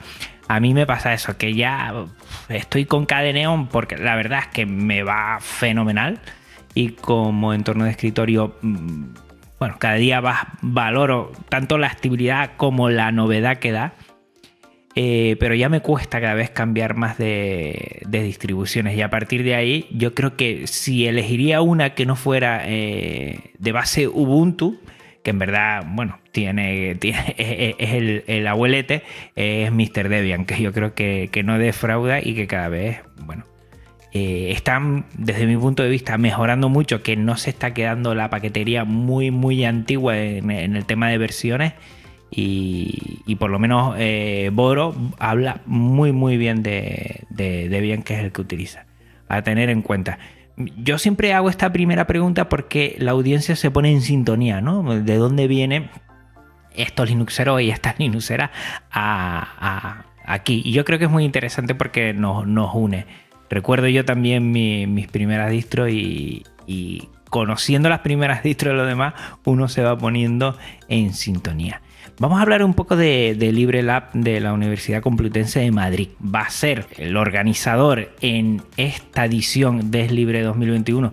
a 0.46 0.60
mí 0.60 0.74
me 0.74 0.86
pasa 0.86 1.12
eso, 1.12 1.36
que 1.36 1.54
ya 1.54 1.92
estoy 2.48 2.86
con 2.86 3.04
Cadeneon 3.04 3.66
porque 3.68 3.96
la 3.96 4.14
verdad 4.14 4.40
es 4.40 4.48
que 4.48 4.64
me 4.66 5.02
va 5.02 5.38
fenomenal 5.40 6.20
y 6.74 6.90
como 6.90 7.54
entorno 7.54 7.84
de 7.84 7.90
escritorio, 7.90 8.56
mm, 8.62 9.04
bueno, 9.58 9.76
cada 9.78 9.94
día 9.94 10.22
valoro 10.62 11.32
tanto 11.48 11.78
la 11.78 11.88
estabilidad 11.88 12.52
como 12.56 12.90
la 12.90 13.10
novedad 13.12 13.58
que 13.58 13.72
da. 13.72 13.94
Eh, 14.94 15.36
pero 15.38 15.54
ya 15.54 15.68
me 15.68 15.80
cuesta 15.80 16.20
cada 16.20 16.34
vez 16.34 16.50
cambiar 16.50 16.96
más 16.96 17.18
de, 17.18 18.02
distribuciones 18.10 18.96
y 18.96 19.02
a 19.02 19.10
partir 19.10 19.44
de 19.44 19.54
ahí 19.54 19.86
yo 19.92 20.12
creo 20.12 20.34
que 20.34 20.66
si 20.66 21.06
elegiría 21.06 21.60
una 21.60 21.94
que 21.94 22.04
no 22.04 22.16
fuera 22.16 22.62
eh, 22.64 23.52
de 23.58 23.72
base 23.72 24.08
Ubuntu, 24.08 24.80
que 25.22 25.30
en 25.30 25.38
verdad, 25.38 25.84
bueno, 25.88 26.18
tiene, 26.32 26.90
es, 27.00 27.76
el, 27.78 28.24
el, 28.26 28.46
abuelete, 28.48 29.02
es 29.36 29.70
Mr. 29.70 30.08
Debian, 30.08 30.44
que 30.44 30.60
yo 30.60 30.72
creo 30.72 30.94
que, 30.94 31.28
que 31.30 31.44
no 31.44 31.58
defrauda 31.58 32.20
y 32.20 32.34
que 32.34 32.48
cada 32.48 32.68
vez, 32.68 32.98
bueno, 33.20 33.44
eh, 34.12 34.52
están, 34.52 35.04
desde 35.18 35.46
mi 35.46 35.56
punto 35.56 35.82
de 35.82 35.90
vista, 35.90 36.16
mejorando 36.16 36.68
mucho, 36.68 37.02
que 37.02 37.16
no 37.16 37.36
se 37.36 37.50
está 37.50 37.74
quedando 37.74 38.14
la 38.14 38.30
paquetería 38.30 38.84
muy, 38.84 39.30
muy 39.30 39.64
antigua 39.64 40.16
en, 40.18 40.50
el 40.50 40.84
tema 40.86 41.08
de 41.08 41.18
versiones. 41.18 41.74
Y, 42.30 43.36
por 43.38 43.50
lo 43.50 43.58
menos 43.58 43.94
eh, 43.98 44.50
Boro 44.52 44.94
habla 45.18 45.60
muy, 45.66 46.12
muy 46.12 46.36
bien 46.36 46.62
de, 46.62 47.24
Debian, 47.30 48.02
que 48.02 48.14
es 48.14 48.20
el 48.20 48.32
que 48.32 48.40
utiliza. 48.40 48.86
A 49.28 49.42
tener 49.42 49.68
en 49.68 49.82
cuenta. 49.82 50.18
Yo 50.56 50.98
siempre 50.98 51.34
hago 51.34 51.50
esta 51.50 51.70
primera 51.70 52.06
pregunta 52.06 52.48
porque 52.48 52.96
la 52.98 53.12
audiencia 53.12 53.56
se 53.56 53.70
pone 53.70 53.92
en 53.92 54.00
sintonía, 54.00 54.60
¿no? 54.60 54.82
¿De 54.82 55.16
dónde 55.16 55.46
vienen 55.46 55.90
estos 56.74 57.10
Linuxeros 57.10 57.60
y 57.60 57.70
estas 57.70 57.98
Linuxeras 57.98 58.50
aquí? 58.90 60.62
Y 60.64 60.72
yo 60.72 60.84
creo 60.84 60.98
que 60.98 61.04
es 61.04 61.10
muy 61.10 61.24
interesante 61.24 61.74
porque 61.74 62.14
nos, 62.14 62.46
nos 62.46 62.74
une. 62.74 63.06
Recuerdo 63.50 63.88
yo 63.88 64.04
también 64.04 64.50
mis 64.52 65.08
primeras 65.08 65.50
distros 65.50 65.90
y, 65.90 66.44
conociendo 67.30 67.88
las 67.88 68.00
primeras 68.00 68.42
distros 68.42 68.72
de 68.72 68.78
los 68.78 68.86
demás, 68.86 69.14
uno 69.44 69.68
se 69.68 69.82
va 69.82 69.96
poniendo 69.96 70.56
en 70.88 71.14
sintonía. 71.14 71.82
Vamos 72.20 72.40
a 72.40 72.42
hablar 72.42 72.64
un 72.64 72.74
poco 72.74 72.96
de, 72.96 73.36
de 73.38 73.52
LibreLab 73.52 74.12
de 74.12 74.40
la 74.40 74.52
Universidad 74.52 75.02
Complutense 75.02 75.60
de 75.60 75.70
Madrid. 75.70 76.08
Va 76.22 76.40
a 76.40 76.50
ser 76.50 76.86
el 76.96 77.16
organizador 77.16 78.10
en 78.20 78.62
esta 78.76 79.24
edición 79.24 79.92
de 79.92 80.08
Libre 80.08 80.42
2021 80.42 81.12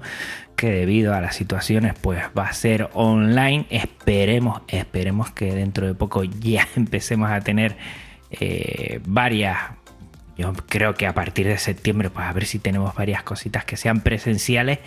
que 0.55 0.71
debido 0.71 1.13
a 1.13 1.21
las 1.21 1.35
situaciones 1.35 1.93
pues 1.99 2.23
va 2.37 2.47
a 2.47 2.53
ser 2.53 2.89
online. 2.93 3.65
Esperemos, 3.69 4.61
esperemos 4.67 5.31
que 5.31 5.53
dentro 5.53 5.85
de 5.85 5.93
poco 5.93 6.23
ya 6.23 6.67
empecemos 6.75 7.29
a 7.29 7.41
tener 7.41 7.77
eh, 8.31 8.99
varias 9.05 9.57
yo 10.37 10.53
creo 10.67 10.93
que 10.95 11.07
a 11.07 11.13
partir 11.13 11.47
de 11.47 11.57
septiembre, 11.57 12.09
pues 12.09 12.25
a 12.25 12.33
ver 12.33 12.45
si 12.45 12.59
tenemos 12.59 12.93
varias 12.95 13.23
cositas 13.23 13.63
que 13.65 13.77
sean 13.77 14.01
presenciales 14.01 14.79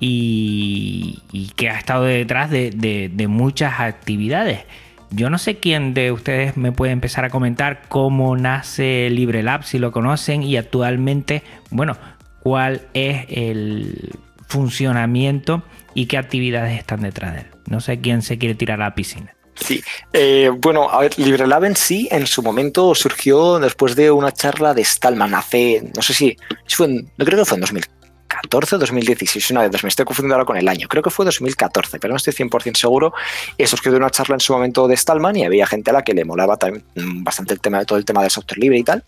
y, 0.00 1.22
que 1.56 1.70
ha 1.70 1.78
estado 1.78 2.04
detrás 2.04 2.50
de, 2.50 3.26
muchas 3.28 3.80
actividades. 3.80 4.64
Yo 5.10 5.30
no 5.30 5.38
sé 5.38 5.58
quién 5.58 5.94
de 5.94 6.10
ustedes 6.10 6.56
me 6.56 6.72
puede 6.72 6.92
empezar 6.92 7.24
a 7.24 7.30
comentar 7.30 7.82
cómo 7.88 8.36
nace 8.36 9.08
LibreLab, 9.10 9.62
si 9.62 9.78
lo 9.78 9.92
conocen, 9.92 10.42
y 10.42 10.56
actualmente, 10.56 11.42
bueno, 11.70 11.96
cuál 12.40 12.82
es 12.92 13.26
el 13.28 14.18
funcionamiento 14.48 15.62
y 15.94 16.06
qué 16.06 16.18
actividades 16.18 16.78
están 16.78 17.00
detrás 17.02 17.34
de 17.34 17.40
él. 17.40 17.46
No 17.68 17.80
sé 17.80 18.00
quién 18.00 18.22
se 18.22 18.38
quiere 18.38 18.54
tirar 18.54 18.80
a 18.80 18.86
la 18.86 18.94
piscina. 18.94 19.35
Sí, 19.58 19.82
eh, 20.12 20.50
bueno, 20.54 20.90
a 20.90 21.00
ver, 21.00 21.18
LibreLab 21.18 21.64
en 21.64 21.76
sí, 21.76 22.08
en 22.10 22.26
su 22.26 22.42
momento 22.42 22.94
surgió 22.94 23.58
después 23.58 23.96
de 23.96 24.10
una 24.10 24.32
charla 24.32 24.74
de 24.74 24.84
Stallman 24.84 25.34
hace, 25.34 25.90
no 25.94 26.02
sé 26.02 26.14
si, 26.14 26.36
fue 26.68 26.88
no 26.88 27.24
creo 27.24 27.38
que 27.38 27.44
fue 27.44 27.56
en 27.56 27.62
2000, 27.62 27.84
2014 28.42 28.76
o 28.76 28.78
2016, 28.78 29.50
una 29.50 29.62
de 29.62 29.70
dos, 29.70 29.82
me 29.82 29.88
estoy 29.88 30.04
confundiendo 30.04 30.34
ahora 30.34 30.44
con 30.44 30.56
el 30.56 30.68
año, 30.68 30.88
creo 30.88 31.02
que 31.02 31.10
fue 31.10 31.24
2014, 31.24 31.98
pero 31.98 32.12
no 32.12 32.16
estoy 32.16 32.32
100% 32.32 32.76
seguro. 32.76 33.12
Eso 33.56 33.76
es 33.76 33.82
que 33.82 33.90
de 33.90 33.96
una 33.96 34.10
charla 34.10 34.34
en 34.34 34.40
su 34.40 34.52
momento 34.52 34.88
de 34.88 34.96
Stallman 34.96 35.36
y 35.36 35.44
había 35.44 35.66
gente 35.66 35.90
a 35.90 35.94
la 35.94 36.02
que 36.02 36.14
le 36.14 36.24
molaba 36.24 36.56
también 36.56 36.84
mm, 36.94 37.24
bastante 37.24 37.54
el 37.54 37.60
tema 37.60 37.84
todo 37.84 37.98
el 37.98 38.04
tema 38.04 38.22
del 38.22 38.30
software 38.30 38.58
libre 38.58 38.78
y 38.78 38.84
tal, 38.84 39.04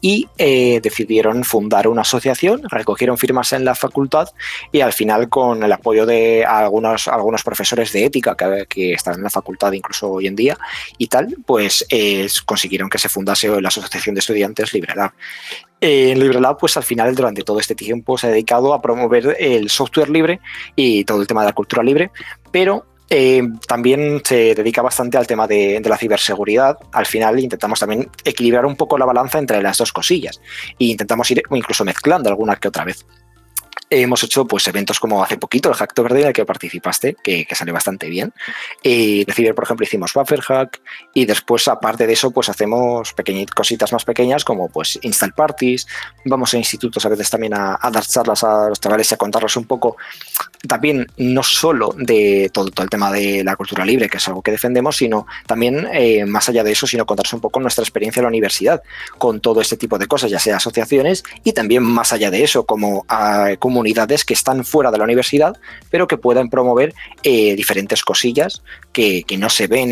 y 0.00 0.28
eh, 0.38 0.80
decidieron 0.82 1.44
fundar 1.44 1.88
una 1.88 2.02
asociación, 2.02 2.62
recogieron 2.68 3.18
firmas 3.18 3.52
en 3.52 3.64
la 3.64 3.74
facultad 3.74 4.28
y 4.72 4.80
al 4.80 4.92
final 4.92 5.28
con 5.28 5.62
el 5.62 5.72
apoyo 5.72 6.06
de 6.06 6.44
algunos, 6.44 7.08
algunos 7.08 7.42
profesores 7.42 7.92
de 7.92 8.04
ética 8.04 8.36
que, 8.36 8.66
que 8.68 8.92
están 8.94 9.14
en 9.14 9.22
la 9.22 9.30
facultad 9.30 9.72
incluso 9.72 10.10
hoy 10.10 10.26
en 10.26 10.36
día 10.36 10.58
y 10.98 11.06
tal, 11.06 11.36
pues 11.46 11.86
eh, 11.88 12.28
consiguieron 12.44 12.90
que 12.90 12.98
se 12.98 13.08
fundase 13.08 13.48
la 13.60 13.68
Asociación 13.68 14.14
de 14.14 14.20
Estudiantes 14.20 14.72
LibreLab. 14.72 15.12
En 15.80 16.18
LibreLab, 16.20 16.58
pues 16.58 16.76
al 16.76 16.82
final, 16.82 17.14
durante 17.14 17.42
todo 17.42 17.58
este 17.58 17.74
tiempo, 17.74 18.18
se 18.18 18.26
ha 18.26 18.30
dedicado 18.30 18.74
a 18.74 18.82
promover 18.82 19.36
el 19.38 19.70
software 19.70 20.10
libre 20.10 20.40
y 20.76 21.04
todo 21.04 21.20
el 21.20 21.26
tema 21.26 21.40
de 21.40 21.46
la 21.46 21.54
cultura 21.54 21.82
libre, 21.82 22.10
pero 22.50 22.84
eh, 23.12 23.42
también 23.66 24.22
se 24.24 24.54
dedica 24.54 24.82
bastante 24.82 25.18
al 25.18 25.26
tema 25.26 25.48
de, 25.48 25.82
la 25.84 25.96
ciberseguridad. 25.96 26.78
Al 26.92 27.06
final 27.06 27.40
intentamos 27.40 27.80
también 27.80 28.08
equilibrar 28.24 28.64
un 28.66 28.76
poco 28.76 28.96
la 28.98 29.04
balanza 29.04 29.38
entre 29.38 29.60
las 29.62 29.78
dos 29.78 29.92
cosillas 29.92 30.40
e 30.78 30.84
intentamos 30.84 31.28
ir 31.32 31.42
incluso 31.50 31.84
mezclando 31.84 32.28
alguna 32.28 32.56
que 32.56 32.68
otra 32.68 32.84
vez 32.84 33.04
hemos 33.90 34.22
hecho 34.22 34.46
pues 34.46 34.66
eventos 34.68 35.00
como 35.00 35.22
hace 35.22 35.36
poquito 35.36 35.68
el 35.68 35.74
Hacktober 35.74 36.12
en 36.12 36.28
el 36.28 36.32
que 36.32 36.46
participaste, 36.46 37.16
que, 37.22 37.44
que 37.44 37.54
salió 37.56 37.74
bastante 37.74 38.08
bien. 38.08 38.32
Y 38.82 39.24
de 39.24 39.54
por 39.54 39.64
ejemplo, 39.64 39.84
hicimos 39.84 40.12
Bufferhack 40.14 40.80
y 41.12 41.24
después, 41.24 41.66
aparte 41.66 42.06
de 42.06 42.12
eso, 42.12 42.30
pues 42.30 42.48
hacemos 42.48 43.12
pequeñitas 43.12 43.54
cositas 43.54 43.92
más 43.92 44.04
pequeñas 44.04 44.44
como 44.44 44.68
pues 44.68 44.98
install 45.02 45.32
parties, 45.32 45.86
vamos 46.24 46.54
a 46.54 46.58
institutos 46.58 47.04
a 47.04 47.08
veces 47.08 47.28
también 47.30 47.54
a, 47.54 47.78
dar 47.92 48.06
charlas 48.06 48.44
a 48.44 48.68
los 48.68 48.80
chavales 48.80 49.10
y 49.10 49.14
a 49.14 49.16
contarles 49.16 49.56
un 49.56 49.64
poco 49.64 49.96
también 50.66 51.06
no 51.16 51.42
solo 51.42 51.94
de 51.96 52.50
todo, 52.52 52.70
el 52.82 52.90
tema 52.90 53.10
de 53.10 53.42
la 53.42 53.56
cultura 53.56 53.84
libre, 53.84 54.08
que 54.08 54.18
es 54.18 54.28
algo 54.28 54.42
que 54.42 54.50
defendemos, 54.50 54.96
sino 54.96 55.26
también 55.46 55.88
eh, 55.92 56.24
más 56.26 56.48
allá 56.48 56.62
de 56.62 56.72
eso, 56.72 56.86
sino 56.86 57.06
contarles 57.06 57.32
un 57.32 57.40
poco 57.40 57.60
nuestra 57.60 57.82
experiencia 57.82 58.20
en 58.20 58.24
la 58.24 58.28
universidad 58.28 58.82
con 59.18 59.40
todo 59.40 59.60
este 59.60 59.76
tipo 59.76 59.98
de 59.98 60.06
cosas, 60.06 60.30
ya 60.30 60.38
sea 60.38 60.56
asociaciones 60.56 61.24
y 61.44 61.52
también 61.52 61.82
más 61.82 62.12
allá 62.12 62.30
de 62.30 62.44
eso, 62.44 62.64
como, 62.64 63.06
uh, 63.10 63.56
como 63.58 63.79
comunidades 63.80 64.26
que 64.26 64.34
están 64.34 64.62
fuera 64.62 64.90
de 64.90 64.98
la 64.98 65.04
universidad, 65.04 65.56
pero 65.90 66.06
que 66.06 66.18
pueden 66.18 66.50
promover 66.50 66.94
eh, 67.22 67.56
diferentes 67.56 68.02
cosillas 68.02 68.62
que, 68.92 69.24
no 69.38 69.48
se 69.48 69.68
ven 69.68 69.88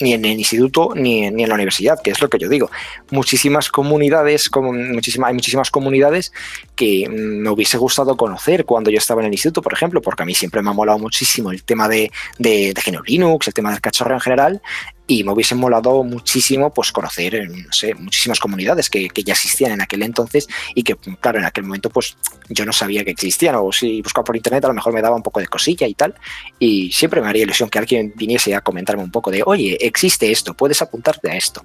ni 0.00 0.12
en 0.12 0.24
el 0.26 0.38
instituto 0.38 0.92
ni 0.94 1.24
en, 1.24 1.48
la 1.48 1.54
universidad, 1.54 1.98
que 2.02 2.10
es 2.10 2.20
lo 2.20 2.28
que 2.28 2.38
yo 2.38 2.50
digo. 2.50 2.70
Muchísimas 3.10 3.70
comunidades, 3.70 4.50
como, 4.50 4.74
hay 4.74 5.34
muchísimas 5.34 5.70
comunidades 5.70 6.30
que 6.74 7.08
me 7.08 7.48
hubiese 7.48 7.78
gustado 7.78 8.18
conocer 8.18 8.66
cuando 8.66 8.90
yo 8.90 8.98
estaba 8.98 9.22
en 9.22 9.28
el 9.28 9.32
instituto, 9.32 9.62
por 9.62 9.72
ejemplo, 9.72 10.02
porque 10.02 10.24
a 10.24 10.26
mí 10.26 10.34
siempre 10.34 10.60
me 10.60 10.68
ha 10.68 10.74
molado 10.74 10.98
muchísimo 10.98 11.50
el 11.50 11.62
tema 11.62 11.88
de, 11.88 12.10
de, 12.38 12.74
de 12.74 12.98
Linux, 13.06 13.48
el 13.48 13.54
tema 13.54 13.70
del 13.70 13.80
cachorro 13.80 14.12
en 14.12 14.20
general, 14.20 14.60
y 15.06 15.24
me 15.24 15.32
hubiese 15.32 15.54
molado 15.54 16.02
muchísimo 16.02 16.72
pues 16.72 16.92
conocer 16.92 17.34
eh, 17.34 17.46
no 17.46 17.72
sé, 17.72 17.94
muchísimas 17.94 18.40
comunidades 18.40 18.90
que, 18.90 19.08
ya 19.24 19.32
existían 19.32 19.72
en 19.72 19.80
aquel 19.80 20.02
entonces 20.02 20.48
y 20.74 20.82
que 20.82 20.96
claro 21.20 21.38
en 21.38 21.44
aquel 21.44 21.64
momento 21.64 21.90
pues 21.90 22.16
yo 22.48 22.64
no 22.64 22.72
sabía 22.72 23.04
que 23.04 23.10
existían 23.10 23.56
o 23.56 23.72
si 23.72 24.02
buscaba 24.02 24.24
por 24.24 24.36
internet 24.36 24.64
a 24.64 24.68
lo 24.68 24.74
mejor 24.74 24.92
me 24.92 25.02
daba 25.02 25.16
un 25.16 25.22
poco 25.22 25.40
de 25.40 25.46
cosilla 25.46 25.86
y 25.86 25.94
tal. 25.94 26.14
Y 26.58 26.92
siempre 26.92 27.20
me 27.20 27.28
haría 27.28 27.42
ilusión 27.42 27.68
que 27.68 27.78
alguien 27.78 28.12
viniese 28.16 28.54
a 28.54 28.60
comentarme 28.60 29.02
un 29.02 29.10
poco 29.10 29.30
de 29.30 29.42
oye 29.44 29.76
existe 29.80 30.30
esto 30.30 30.54
puedes 30.54 30.80
apuntarte 30.82 31.30
a 31.30 31.36
esto 31.36 31.64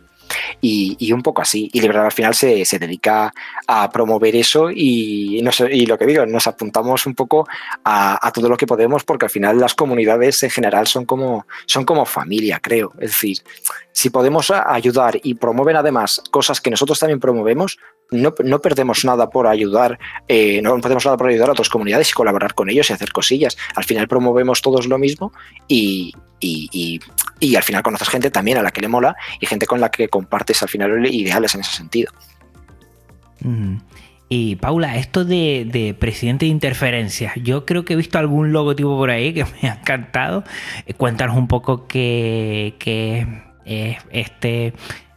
y, 0.61 1.11
un 1.11 1.21
poco 1.21 1.41
así. 1.41 1.69
Y 1.73 1.81
Liberal 1.81 2.05
al 2.05 2.11
final 2.11 2.33
se, 2.33 2.65
dedica 2.79 3.33
a 3.67 3.89
promover 3.89 4.35
eso 4.35 4.71
y, 4.71 5.43
y 5.71 5.85
lo 5.85 5.97
que 5.97 6.05
digo, 6.05 6.25
nos 6.25 6.47
apuntamos 6.47 7.05
un 7.05 7.15
poco 7.15 7.47
a, 7.83 8.31
todo 8.33 8.49
lo 8.49 8.57
que 8.57 8.67
podemos 8.67 9.03
porque 9.03 9.25
al 9.25 9.31
final 9.31 9.59
las 9.59 9.75
comunidades 9.75 10.41
en 10.43 10.49
general 10.49 10.87
son 10.87 11.05
como, 11.05 11.45
son 11.65 11.85
como 11.85 12.05
familia, 12.05 12.59
creo. 12.61 12.91
Es 12.99 13.11
decir, 13.11 13.37
si 13.91 14.09
podemos 14.09 14.51
ayudar 14.51 15.19
y 15.21 15.33
promueven 15.35 15.75
además 15.75 16.21
cosas 16.31 16.61
que 16.61 16.69
nosotros 16.69 16.99
también 16.99 17.19
promovemos, 17.19 17.77
no, 18.11 18.59
perdemos 18.61 19.05
nada 19.05 19.29
por 19.29 19.47
ayudar, 19.47 19.97
eh, 20.27 20.61
no 20.61 20.79
perdemos 20.81 21.05
nada 21.05 21.17
por 21.17 21.29
ayudar 21.29 21.49
a 21.49 21.53
otras 21.53 21.69
comunidades 21.69 22.09
y 22.09 22.13
colaborar 22.13 22.53
con 22.53 22.69
ellos 22.69 22.89
y 22.89 22.93
hacer 22.93 23.11
cosillas. 23.11 23.57
Al 23.75 23.85
final 23.85 24.07
promovemos 24.07 24.61
todos 24.61 24.87
lo 24.87 24.97
mismo 24.97 25.31
y, 25.67 26.13
y, 26.39 26.99
al 27.55 27.63
final 27.63 27.83
conoces 27.83 28.09
gente 28.09 28.29
también 28.29 28.57
a 28.57 28.63
la 28.63 28.71
que 28.71 28.81
le 28.81 28.87
mola 28.87 29.15
y 29.39 29.45
gente 29.45 29.65
con 29.65 29.79
la 29.79 29.89
que 29.89 30.09
compartes 30.09 30.61
al 30.61 30.69
final 30.69 31.05
ideales 31.05 31.55
en 31.55 31.61
ese 31.61 31.71
sentido. 31.71 32.11
Y 34.27 34.55
Paula, 34.57 34.97
esto 34.97 35.25
de, 35.25 35.95
presidente 35.99 36.45
de 36.45 36.51
interferencias, 36.51 37.33
yo 37.35 37.65
creo 37.65 37.85
que 37.85 37.93
he 37.93 37.95
visto 37.95 38.17
algún 38.17 38.51
logotipo 38.51 38.97
por 38.97 39.09
ahí 39.09 39.33
que 39.33 39.45
me 39.61 39.69
ha 39.69 39.75
encantado. 39.75 40.43
Eh, 40.85 40.93
cuéntanos 40.93 41.37
un 41.37 41.47
poco 41.47 41.87
qué, 41.87 42.75
es 43.65 43.97
este 44.11 44.73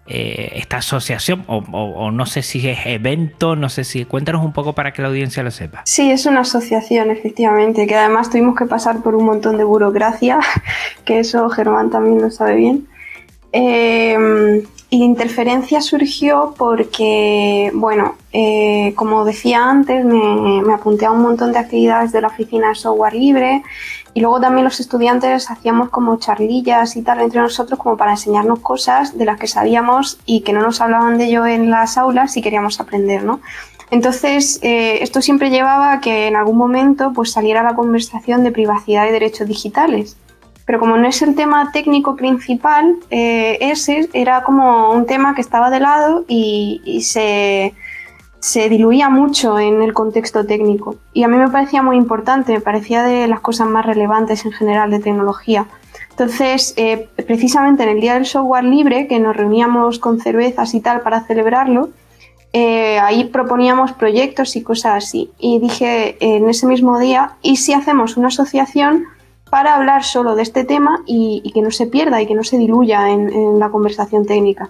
eh, 0.07 0.53
esta 0.57 0.79
asociación 0.79 1.45
o, 1.47 2.11
no 2.11 2.27
sé 2.27 2.43
si 2.43 2.69
es 2.69 2.79
evento, 2.85 3.57
no 3.57 3.71
sé 3.71 3.85
si 3.85 4.05
cuéntanos 4.05 4.45
un 4.45 4.53
poco 4.53 4.75
para 4.75 4.93
que 4.93 5.01
la 5.01 5.09
audiencia 5.09 5.43
lo 5.43 5.51
sepa. 5.51 5.83
Sí, 5.87 6.11
es 6.11 6.27
una 6.27 6.41
asociación 6.41 7.11
efectivamente, 7.11 7.87
que 7.87 7.95
además 7.95 8.29
tuvimos 8.29 8.55
que 8.55 8.67
pasar 8.67 9.03
por 9.03 9.15
un 9.15 9.25
montón 9.25 9.57
de 9.57 9.65
burocracia, 9.65 10.41
que 11.05 11.21
eso 11.21 11.49
Germán 11.49 11.91
también 11.91 12.21
lo 12.21 12.31
sabe 12.31 12.57
bien. 12.57 12.87
Eh, 13.53 14.63
y 14.91 15.03
interferencia 15.03 15.81
surgió 15.81 16.55
porque, 16.57 17.71
bueno, 17.75 18.17
eh, 18.33 18.93
como 18.97 19.25
decía 19.25 19.65
antes, 19.69 20.05
me, 20.05 20.63
me, 20.63 20.75
apunté 20.75 21.07
a 21.07 21.11
un 21.11 21.23
montón 21.23 21.53
de 21.53 21.59
actividades 21.59 22.13
de 22.13 22.21
la 22.21 22.29
oficina 22.29 22.69
de 22.69 22.75
software 22.75 23.15
libre 23.15 23.63
y 24.15 24.21
luego 24.21 24.41
también 24.41 24.65
los 24.65 24.79
estudiantes 24.79 25.51
hacíamos 25.51 25.91
como 25.91 26.17
charlillas 26.19 26.97
y 26.97 27.03
tal 27.03 27.21
entre 27.21 27.41
nosotros 27.41 27.79
como 27.79 27.97
para 27.97 28.13
enseñarnos 28.13 28.61
cosas 28.61 29.19
de 29.19 29.25
las 29.25 29.39
que 29.39 29.49
sabíamos 29.49 30.21
y 30.25 30.43
que 30.43 30.53
no 30.53 30.63
nos 30.63 30.81
hablaban 30.81 31.19
de 31.19 31.25
ello 31.25 31.45
en 31.47 31.69
las 31.69 31.99
aulas 31.99 32.37
y 32.37 32.43
queríamos 32.43 32.81
aprender, 32.81 33.25
¿no? 33.25 33.41
Entonces, 33.91 34.61
eh, 34.63 35.03
esto 35.03 35.21
siempre 35.21 35.51
llevaba 35.51 35.93
a 35.93 36.01
que 36.01 36.29
en 36.29 36.37
algún 36.37 36.57
momento 36.57 37.13
pues, 37.13 37.33
saliera 37.33 37.63
la 37.63 37.75
conversación 37.75 38.45
de 38.45 38.53
privacidad 38.53 39.07
y 39.07 39.13
derechos 39.13 39.49
digitales. 39.49 40.17
Pero 40.65 40.81
como 40.81 40.97
no 40.97 41.07
es 41.07 41.21
el 41.21 41.35
tema 41.35 41.71
técnico 41.73 42.17
principal, 42.17 42.97
eh, 43.11 43.59
ese 43.61 44.09
era 44.15 44.43
como 44.43 44.93
un 44.93 45.07
tema 45.07 45.35
que 45.35 45.43
estaba 45.43 45.71
de 45.71 45.81
lado 45.81 46.25
y 46.27 47.03
se, 47.05 47.75
se 48.45 48.69
diluía 48.69 49.09
mucho 49.09 49.59
en 49.59 49.81
el 49.81 49.95
contexto 49.95 50.45
técnico 50.45 50.97
y 51.15 51.23
a 51.23 51.29
mí 51.29 51.39
me 51.39 51.49
parecía 51.49 51.83
muy 51.83 51.97
importante, 51.97 52.53
me 52.53 52.61
parecía 52.61 53.03
de 53.03 53.27
las 53.27 53.41
cosas 53.41 53.67
más 53.69 53.87
relevantes 53.87 54.45
en 54.45 54.53
general 54.53 54.91
de 54.91 54.99
tecnología. 55.01 55.65
Entonces, 56.11 56.75
eh, 56.77 57.09
precisamente 57.27 57.85
en 57.85 57.89
el 57.89 58.03
Día 58.03 58.13
del 58.13 58.27
Software 58.27 58.65
Libre, 58.65 59.07
que 59.07 59.19
nos 59.19 59.35
reuníamos 59.35 59.99
con 59.99 60.21
cervezas 60.21 60.75
y 60.75 60.81
tal 60.81 61.01
para 61.01 61.23
celebrarlo, 61.23 61.89
eh, 62.53 62.99
ahí 62.99 63.25
proponíamos 63.25 63.93
proyectos 63.93 64.57
y 64.57 64.63
cosas 64.63 65.03
así. 65.03 65.31
Y 65.39 65.59
dije 65.59 66.19
en 66.21 66.47
ese 66.51 66.67
mismo 66.67 66.99
día, 66.99 67.37
¿y 67.41 67.57
si 67.57 67.73
hacemos 67.73 68.19
una 68.19 68.29
asociación 68.29 69.07
para 69.49 69.75
hablar 69.75 70.05
solo 70.05 70.35
de 70.35 70.43
este 70.43 70.65
tema 70.65 71.03
y, 71.07 71.51
que 71.55 71.63
no 71.63 71.71
se 71.71 71.87
pierda 71.87 72.21
y 72.21 72.27
que 72.27 72.35
no 72.35 72.45
se 72.45 72.59
diluya 72.59 73.09
en 73.09 73.59
la 73.59 73.71
conversación 73.71 74.27
técnica? 74.27 74.69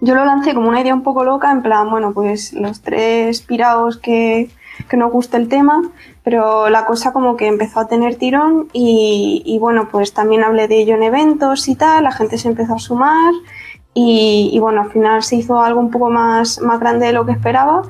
Yo 0.00 0.14
lo 0.14 0.24
lancé 0.24 0.54
como 0.54 0.68
una 0.68 0.80
idea 0.80 0.94
un 0.94 1.02
poco 1.02 1.24
loca, 1.24 1.50
en 1.50 1.62
plan, 1.62 1.90
bueno, 1.90 2.12
pues 2.12 2.52
los 2.52 2.82
tres 2.82 3.40
pirados 3.42 3.98
que, 3.98 4.50
que 4.88 4.96
nos 4.96 5.10
gusta 5.10 5.36
el 5.36 5.48
tema, 5.48 5.82
pero 6.22 6.68
la 6.68 6.84
cosa 6.86 7.12
como 7.12 7.36
que 7.36 7.46
empezó 7.46 7.80
a 7.80 7.88
tener 7.88 8.16
tirón 8.16 8.68
y, 8.72 9.42
y, 9.44 9.58
bueno, 9.58 9.88
pues 9.90 10.14
también 10.14 10.44
hablé 10.44 10.68
de 10.68 10.78
ello 10.80 10.94
en 10.94 11.02
eventos 11.02 11.68
y 11.68 11.74
tal, 11.74 12.04
la 12.04 12.12
gente 12.12 12.38
se 12.38 12.48
empezó 12.48 12.74
a 12.74 12.78
sumar 12.78 13.32
y, 13.94 14.50
y 14.52 14.58
bueno, 14.60 14.82
al 14.82 14.90
final 14.90 15.22
se 15.22 15.36
hizo 15.36 15.60
algo 15.60 15.80
un 15.80 15.90
poco 15.90 16.10
más, 16.10 16.60
más 16.60 16.78
grande 16.78 17.06
de 17.06 17.12
lo 17.12 17.26
que 17.26 17.32
esperaba, 17.32 17.82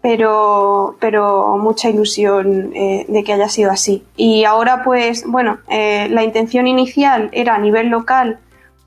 pero, 0.00 0.96
pero 1.00 1.58
mucha 1.58 1.90
ilusión 1.90 2.70
eh, 2.74 3.06
de 3.08 3.24
que 3.24 3.32
haya 3.32 3.48
sido 3.48 3.72
así. 3.72 4.04
Y 4.16 4.44
ahora 4.44 4.84
pues, 4.84 5.24
bueno, 5.26 5.58
eh, 5.68 6.08
la 6.10 6.22
intención 6.22 6.68
inicial 6.68 7.28
era 7.32 7.56
a 7.56 7.58
nivel 7.58 7.88
local 7.88 8.38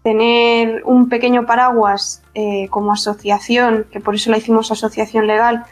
tener 0.04 0.84
un 0.86 1.10
pequeño 1.10 1.46
paraguas 1.46 2.24
eh, 2.34 2.68
como 2.70 2.92
asociación, 2.92 3.86
que 3.92 4.00
por 4.00 4.16
eso 4.16 4.32
la 4.32 4.38
hicimos 4.38 4.72
asociación 4.72 5.28
legal, 5.28 5.66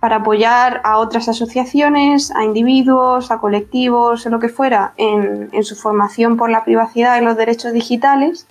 para 0.00 0.16
apoyar 0.16 0.82
a 0.84 0.98
otras 0.98 1.30
asociaciones, 1.30 2.30
a 2.36 2.44
individuos, 2.44 3.30
a 3.30 3.38
colectivos, 3.38 4.26
o 4.26 4.28
lo 4.30 4.38
que 4.38 4.50
fuera, 4.50 4.92
en, 4.98 5.50
su 5.64 5.76
formación 5.76 6.36
por 6.36 6.50
la 6.50 6.62
privacidad 6.62 7.18
y 7.18 7.24
los 7.24 7.38
derechos 7.38 7.72
digitales. 7.72 8.46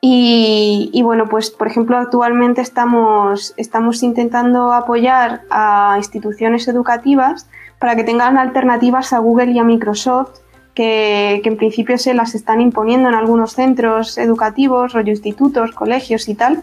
Y, 0.00 1.00
bueno, 1.04 1.28
pues 1.28 1.50
por 1.50 1.68
ejemplo, 1.68 1.96
actualmente 1.96 2.60
estamos, 2.60 3.54
estamos 3.56 4.02
intentando 4.02 4.72
apoyar 4.72 5.42
a 5.50 5.94
instituciones 5.98 6.66
educativas 6.66 7.48
para 7.78 7.94
que 7.94 8.02
tengan 8.02 8.36
alternativas 8.36 9.12
a 9.12 9.18
Google 9.18 9.52
y 9.52 9.58
a 9.60 9.64
Microsoft 9.64 10.40
que, 10.74 11.42
en 11.44 11.56
principio 11.56 11.98
se 11.98 12.14
las 12.14 12.34
están 12.34 12.60
imponiendo 12.60 13.08
en 13.08 13.14
algunos 13.14 13.54
centros 13.54 14.18
educativos, 14.18 14.92
rollo 14.92 15.10
institutos, 15.10 15.72
colegios 15.72 16.28
y 16.28 16.34
tal. 16.34 16.62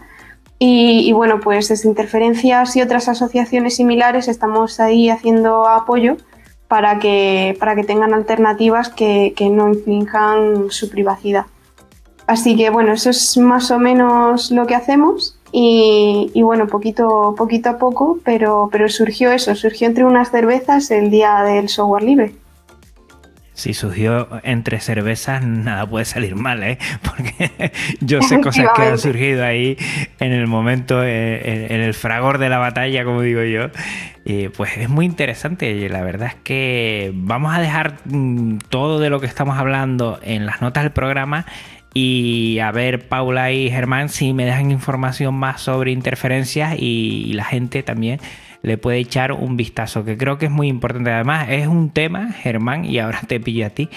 Y, 0.60 1.12
bueno, 1.12 1.38
pues 1.40 1.68
desde 1.68 1.88
Interferencias 1.88 2.74
y 2.74 2.82
otras 2.82 3.08
asociaciones 3.08 3.76
similares 3.76 4.26
estamos 4.26 4.80
ahí 4.80 5.08
haciendo 5.08 5.68
apoyo 5.68 6.16
para 6.66 6.98
que, 6.98 7.56
para 7.60 7.76
que 7.76 7.84
tengan 7.84 8.12
alternativas 8.12 8.88
que, 8.88 9.32
no 9.52 9.68
infrinjan 9.68 10.70
su 10.70 10.90
privacidad. 10.90 11.46
Así 12.26 12.56
que 12.56 12.68
bueno, 12.70 12.92
eso 12.92 13.08
es 13.08 13.38
más 13.38 13.70
o 13.70 13.78
menos 13.78 14.50
lo 14.50 14.66
que 14.66 14.74
hacemos 14.74 15.38
y, 15.52 16.30
y, 16.34 16.42
bueno, 16.42 16.66
poquito, 16.66 17.34
poquito 17.38 17.70
a 17.70 17.78
poco, 17.78 18.18
pero, 18.24 18.68
pero 18.70 18.88
surgió 18.88 19.30
eso, 19.30 19.54
surgió 19.54 19.86
entre 19.86 20.04
unas 20.04 20.30
cervezas 20.30 20.90
el 20.90 21.10
día 21.10 21.40
del 21.42 21.68
software 21.68 22.02
libre 22.02 22.34
si 23.58 23.74
surgió 23.74 24.28
entre 24.44 24.78
cervezas, 24.78 25.42
nada 25.42 25.84
puede 25.84 26.04
salir 26.04 26.36
mal, 26.36 26.62
¿eh? 26.62 26.78
Porque 27.02 27.72
yo 28.00 28.22
sé 28.28 28.40
cosas 28.40 28.68
que 28.76 28.82
han 28.82 28.98
surgido 28.98 29.44
ahí 29.44 29.76
en 30.20 30.30
el 30.30 30.46
momento, 30.46 31.02
eh, 31.02 31.66
en, 31.68 31.80
el 31.80 31.92
fragor 31.92 32.38
de 32.38 32.50
la 32.50 32.58
batalla, 32.58 33.04
como 33.04 33.20
digo 33.20 33.42
yo. 33.42 33.70
Y 34.24 34.48
pues 34.50 34.76
es 34.76 34.88
muy 34.88 35.06
interesante. 35.06 35.72
Y 35.72 35.88
la 35.88 36.02
verdad 36.02 36.28
es 36.28 36.36
que 36.36 37.10
vamos 37.12 37.52
a 37.52 37.60
dejar 37.60 37.96
mm, 38.04 38.58
todo 38.68 39.00
de 39.00 39.10
lo 39.10 39.18
que 39.18 39.26
estamos 39.26 39.58
hablando 39.58 40.20
en 40.22 40.46
las 40.46 40.60
notas 40.62 40.84
del 40.84 40.92
programa. 40.92 41.44
Y 41.94 42.60
a 42.60 42.70
ver, 42.70 43.08
Paula 43.08 43.50
y 43.50 43.70
Germán, 43.70 44.08
si 44.08 44.34
me 44.34 44.44
dejan 44.44 44.70
información 44.70 45.34
más 45.34 45.62
sobre 45.62 45.90
interferencias 45.90 46.76
y 46.78 47.32
la 47.32 47.44
gente 47.44 47.82
también 47.82 48.20
le 48.62 48.78
puede 48.78 48.98
echar 48.98 49.32
un 49.32 49.56
vistazo, 49.56 50.04
que 50.04 50.16
creo 50.16 50.38
que 50.38 50.46
es 50.46 50.52
muy 50.52 50.68
importante. 50.68 51.10
Además, 51.10 51.48
es 51.50 51.66
un 51.66 51.90
tema, 51.90 52.32
Germán, 52.32 52.84
y 52.84 52.98
ahora 52.98 53.20
te 53.26 53.40
pillo 53.40 53.66
a 53.66 53.70
ti, 53.70 53.88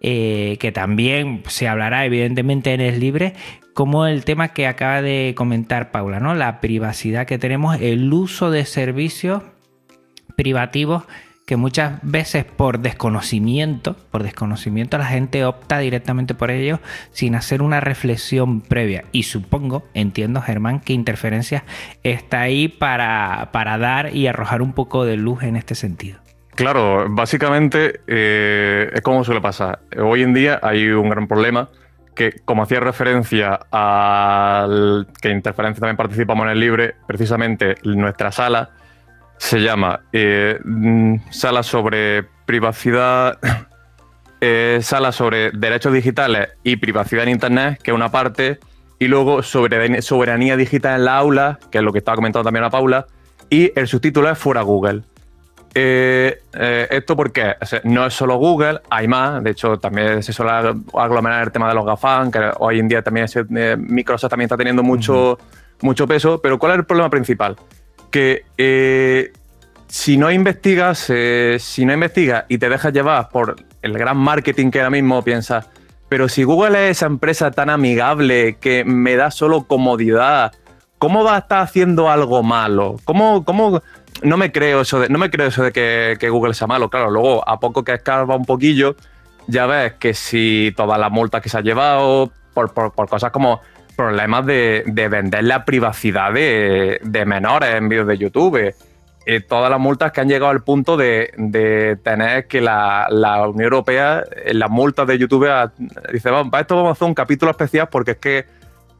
eh, 0.00 0.56
que 0.60 0.72
también 0.72 1.42
se 1.48 1.68
hablará 1.68 2.04
evidentemente 2.04 2.74
en 2.74 2.80
el 2.80 3.00
libre, 3.00 3.34
como 3.74 4.06
el 4.06 4.24
tema 4.24 4.48
que 4.48 4.66
acaba 4.66 5.02
de 5.02 5.34
comentar 5.36 5.90
Paula, 5.90 6.20
¿no? 6.20 6.34
La 6.34 6.60
privacidad 6.60 7.26
que 7.26 7.38
tenemos, 7.38 7.80
el 7.80 8.12
uso 8.12 8.50
de 8.50 8.64
servicios 8.64 9.42
privativos 10.36 11.04
que 11.46 11.56
muchas 11.56 12.00
veces 12.02 12.44
por 12.44 12.78
desconocimiento, 12.78 13.96
por 14.10 14.22
desconocimiento 14.22 14.96
la 14.96 15.06
gente 15.06 15.44
opta 15.44 15.78
directamente 15.78 16.34
por 16.34 16.50
ellos 16.50 16.80
sin 17.12 17.34
hacer 17.34 17.60
una 17.60 17.80
reflexión 17.80 18.60
previa. 18.62 19.04
Y 19.12 19.24
supongo, 19.24 19.84
entiendo 19.92 20.40
Germán, 20.40 20.80
que 20.80 20.94
interferencias 20.94 21.62
está 22.02 22.40
ahí 22.40 22.68
para, 22.68 23.50
para 23.52 23.76
dar 23.78 24.14
y 24.14 24.26
arrojar 24.26 24.62
un 24.62 24.72
poco 24.72 25.04
de 25.04 25.16
luz 25.16 25.42
en 25.42 25.56
este 25.56 25.74
sentido. 25.74 26.18
Claro, 26.54 27.06
básicamente 27.10 28.00
eh, 28.06 28.90
es 28.94 29.00
como 29.02 29.24
suele 29.24 29.40
pasar. 29.40 29.80
Hoy 30.00 30.22
en 30.22 30.32
día 30.32 30.60
hay 30.62 30.88
un 30.88 31.10
gran 31.10 31.26
problema 31.26 31.68
que, 32.14 32.40
como 32.44 32.62
hacía 32.62 32.80
referencia 32.80 33.58
al 33.72 35.08
que 35.20 35.30
Interferencia 35.30 35.80
también 35.80 35.96
participamos 35.96 36.44
en 36.46 36.52
el 36.52 36.60
libre, 36.60 36.94
precisamente 37.06 37.74
nuestra 37.82 38.30
sala 38.30 38.70
se 39.38 39.60
llama 39.60 40.00
eh, 40.12 40.58
mm, 40.64 41.30
Sala 41.30 41.62
sobre 41.62 42.24
Privacidad, 42.46 43.38
eh, 44.40 44.78
Sala 44.82 45.12
sobre 45.12 45.50
Derechos 45.52 45.92
Digitales 45.92 46.50
y 46.62 46.76
Privacidad 46.76 47.24
en 47.24 47.30
Internet, 47.30 47.80
que 47.82 47.90
es 47.90 47.94
una 47.94 48.10
parte, 48.10 48.58
y 48.98 49.08
luego 49.08 49.42
sobre 49.42 50.00
Soberanía 50.02 50.56
Digital 50.56 51.00
en 51.00 51.04
la 51.04 51.16
aula, 51.16 51.58
que 51.70 51.78
es 51.78 51.84
lo 51.84 51.92
que 51.92 51.98
estaba 51.98 52.16
comentando 52.16 52.44
también 52.44 52.64
a 52.64 52.70
Paula, 52.70 53.06
y 53.50 53.72
el 53.78 53.86
subtítulo 53.86 54.30
es 54.30 54.38
Fuera 54.38 54.62
Google. 54.62 55.02
Eh, 55.76 56.40
eh, 56.52 56.86
esto 56.88 57.16
porque 57.16 57.56
no 57.82 58.06
es 58.06 58.14
solo 58.14 58.36
Google, 58.36 58.80
hay 58.88 59.08
más. 59.08 59.42
De 59.42 59.50
hecho, 59.50 59.78
también 59.78 60.22
se 60.22 60.32
suele 60.32 60.52
aglomerar 60.94 61.42
el 61.42 61.52
tema 61.52 61.68
de 61.68 61.74
los 61.74 61.84
GAFAM, 61.84 62.30
que 62.30 62.50
hoy 62.58 62.78
en 62.78 62.88
día 62.88 63.02
también 63.02 63.26
eh, 63.56 63.76
Microsoft 63.76 64.30
también 64.30 64.46
está 64.46 64.56
teniendo 64.56 64.84
mucho, 64.84 65.38
mucho 65.82 66.06
peso. 66.06 66.40
Pero 66.40 66.58
¿cuál 66.58 66.72
es 66.72 66.78
el 66.78 66.84
problema 66.84 67.10
principal? 67.10 67.56
Que 68.14 69.32
si 69.88 70.16
no 70.16 70.30
investigas, 70.30 70.98
si 71.58 71.84
no 71.84 71.92
investigas 71.92 72.44
y 72.48 72.58
te 72.58 72.68
dejas 72.68 72.92
llevar 72.92 73.28
por 73.28 73.56
el 73.82 73.92
gran 73.92 74.16
marketing 74.16 74.70
que 74.70 74.78
ahora 74.78 74.90
mismo 74.90 75.22
piensas, 75.22 75.68
pero 76.08 76.28
si 76.28 76.44
Google 76.44 76.84
es 76.90 76.98
esa 76.98 77.06
empresa 77.06 77.50
tan 77.50 77.70
amigable 77.70 78.56
que 78.60 78.84
me 78.84 79.16
da 79.16 79.32
solo 79.32 79.64
comodidad, 79.64 80.52
¿cómo 80.98 81.24
va 81.24 81.34
a 81.34 81.38
estar 81.38 81.62
haciendo 81.62 82.08
algo 82.08 82.44
malo? 82.44 82.96
¿Cómo, 83.04 83.44
cómo 83.44 83.82
no 84.22 84.36
me 84.36 84.52
creo 84.52 84.82
eso 84.82 85.00
de, 85.00 85.08
no 85.08 85.18
me 85.18 85.30
creo 85.30 85.48
eso 85.48 85.62
de 85.62 85.72
que, 85.72 86.28
Google 86.28 86.54
sea 86.54 86.66
malo. 86.66 86.88
Claro, 86.88 87.10
luego 87.10 87.48
a 87.48 87.58
poco 87.58 87.84
que 87.84 87.94
escarba 87.94 88.36
un 88.36 88.44
poquillo, 88.44 88.96
ya 89.46 89.66
ves 89.66 89.94
que 89.94 90.14
si 90.14 90.72
todas 90.76 90.98
las 90.98 91.10
multas 91.10 91.42
que 91.42 91.48
se 91.48 91.58
ha 91.58 91.60
llevado 91.60 92.32
por, 92.52 92.72
cosas 93.08 93.30
como 93.30 93.60
problemas 93.94 94.46
de, 94.46 94.84
vender 95.10 95.44
la 95.44 95.64
privacidad 95.64 96.32
de, 96.32 97.24
menores 97.26 97.74
en 97.74 97.88
vídeos 97.88 98.06
de 98.06 98.18
YouTube. 98.18 98.74
Eh, 99.26 99.40
todas 99.40 99.70
las 99.70 99.80
multas 99.80 100.12
que 100.12 100.20
han 100.20 100.28
llegado 100.28 100.50
al 100.50 100.62
punto 100.62 100.96
de, 100.96 101.98
tener 102.02 102.46
que 102.46 102.60
la, 102.60 103.08
Unión 103.48 103.62
Europea, 103.62 104.22
en 104.44 104.58
las 104.58 104.70
multas 104.70 105.06
de 105.06 105.18
YouTube, 105.18 105.48
dice, 106.12 106.30
vamos, 106.30 106.50
para 106.50 106.62
esto 106.62 106.76
vamos 106.76 106.90
a 106.90 106.92
hacer 106.92 107.08
un 107.08 107.14
capítulo 107.14 107.50
especial 107.50 107.88
porque 107.90 108.12
es 108.12 108.18
que 108.18 108.44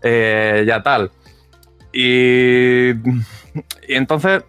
eh, 0.03 0.65
ya 0.67 0.83
tal. 0.83 1.11
y 1.93 2.91
entonces 3.89 4.45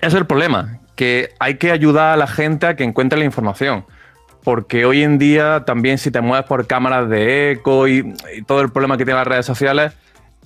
es 0.00 0.14
el 0.14 0.26
problema, 0.26 0.80
que 0.96 1.30
hay 1.38 1.56
que 1.58 1.70
ayudar 1.70 2.14
a 2.14 2.16
la 2.16 2.26
gente 2.26 2.66
a 2.66 2.76
que 2.76 2.84
encuentre 2.84 3.18
la 3.18 3.24
información. 3.24 3.84
Porque 4.44 4.84
hoy 4.84 5.02
en 5.02 5.18
día 5.18 5.64
también 5.66 5.98
si 5.98 6.10
te 6.10 6.20
mueves 6.20 6.46
por 6.46 6.66
cámaras 6.66 7.08
de 7.08 7.52
eco 7.52 7.88
y, 7.88 8.14
todo 8.46 8.60
el 8.60 8.70
problema 8.70 8.96
que 8.96 9.04
tienen 9.04 9.18
las 9.18 9.26
redes 9.26 9.46
sociales, 9.46 9.92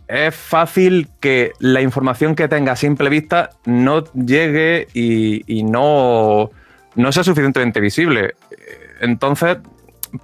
es 0.09 0.35
fácil 0.35 1.09
que 1.21 1.53
la 1.59 1.81
información 1.81 2.35
que 2.35 2.49
tenga 2.49 2.73
a 2.73 2.77
simple 2.77 3.09
vista 3.09 3.51
no 3.65 4.05
llegue 4.15 4.89
y, 4.93 5.63
no, 5.63 6.51
no 6.97 7.13
sea 7.13 7.25
suficientemente 7.25 7.81
visible. 7.81 8.35
Entonces, 9.01 9.59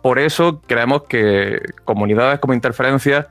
por 0.02 0.18
eso 0.18 0.60
creemos 0.66 1.04
que 1.04 1.60
comunidades 1.84 2.38
como 2.40 2.54
Interferencia 2.54 3.28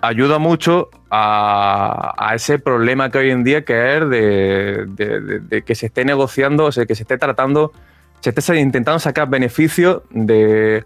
ayuda 0.00 0.38
mucho 0.38 0.90
a, 1.10 2.32
ese 2.34 2.58
problema 2.58 3.10
que 3.10 3.18
hoy 3.18 3.30
en 3.30 3.44
día 3.44 3.64
que 3.64 3.96
es 3.96 4.08
de, 4.08 5.62
que 5.64 5.74
se 5.74 5.86
esté 5.86 6.04
negociando, 6.04 6.66
o 6.66 6.72
sea, 6.72 6.86
que 6.86 6.94
se 6.94 7.02
esté 7.02 7.18
tratando, 7.18 7.72
se 8.20 8.30
esté 8.30 8.58
intentando 8.58 8.98
sacar 8.98 9.28
beneficio 9.28 10.04
de, 10.10 10.84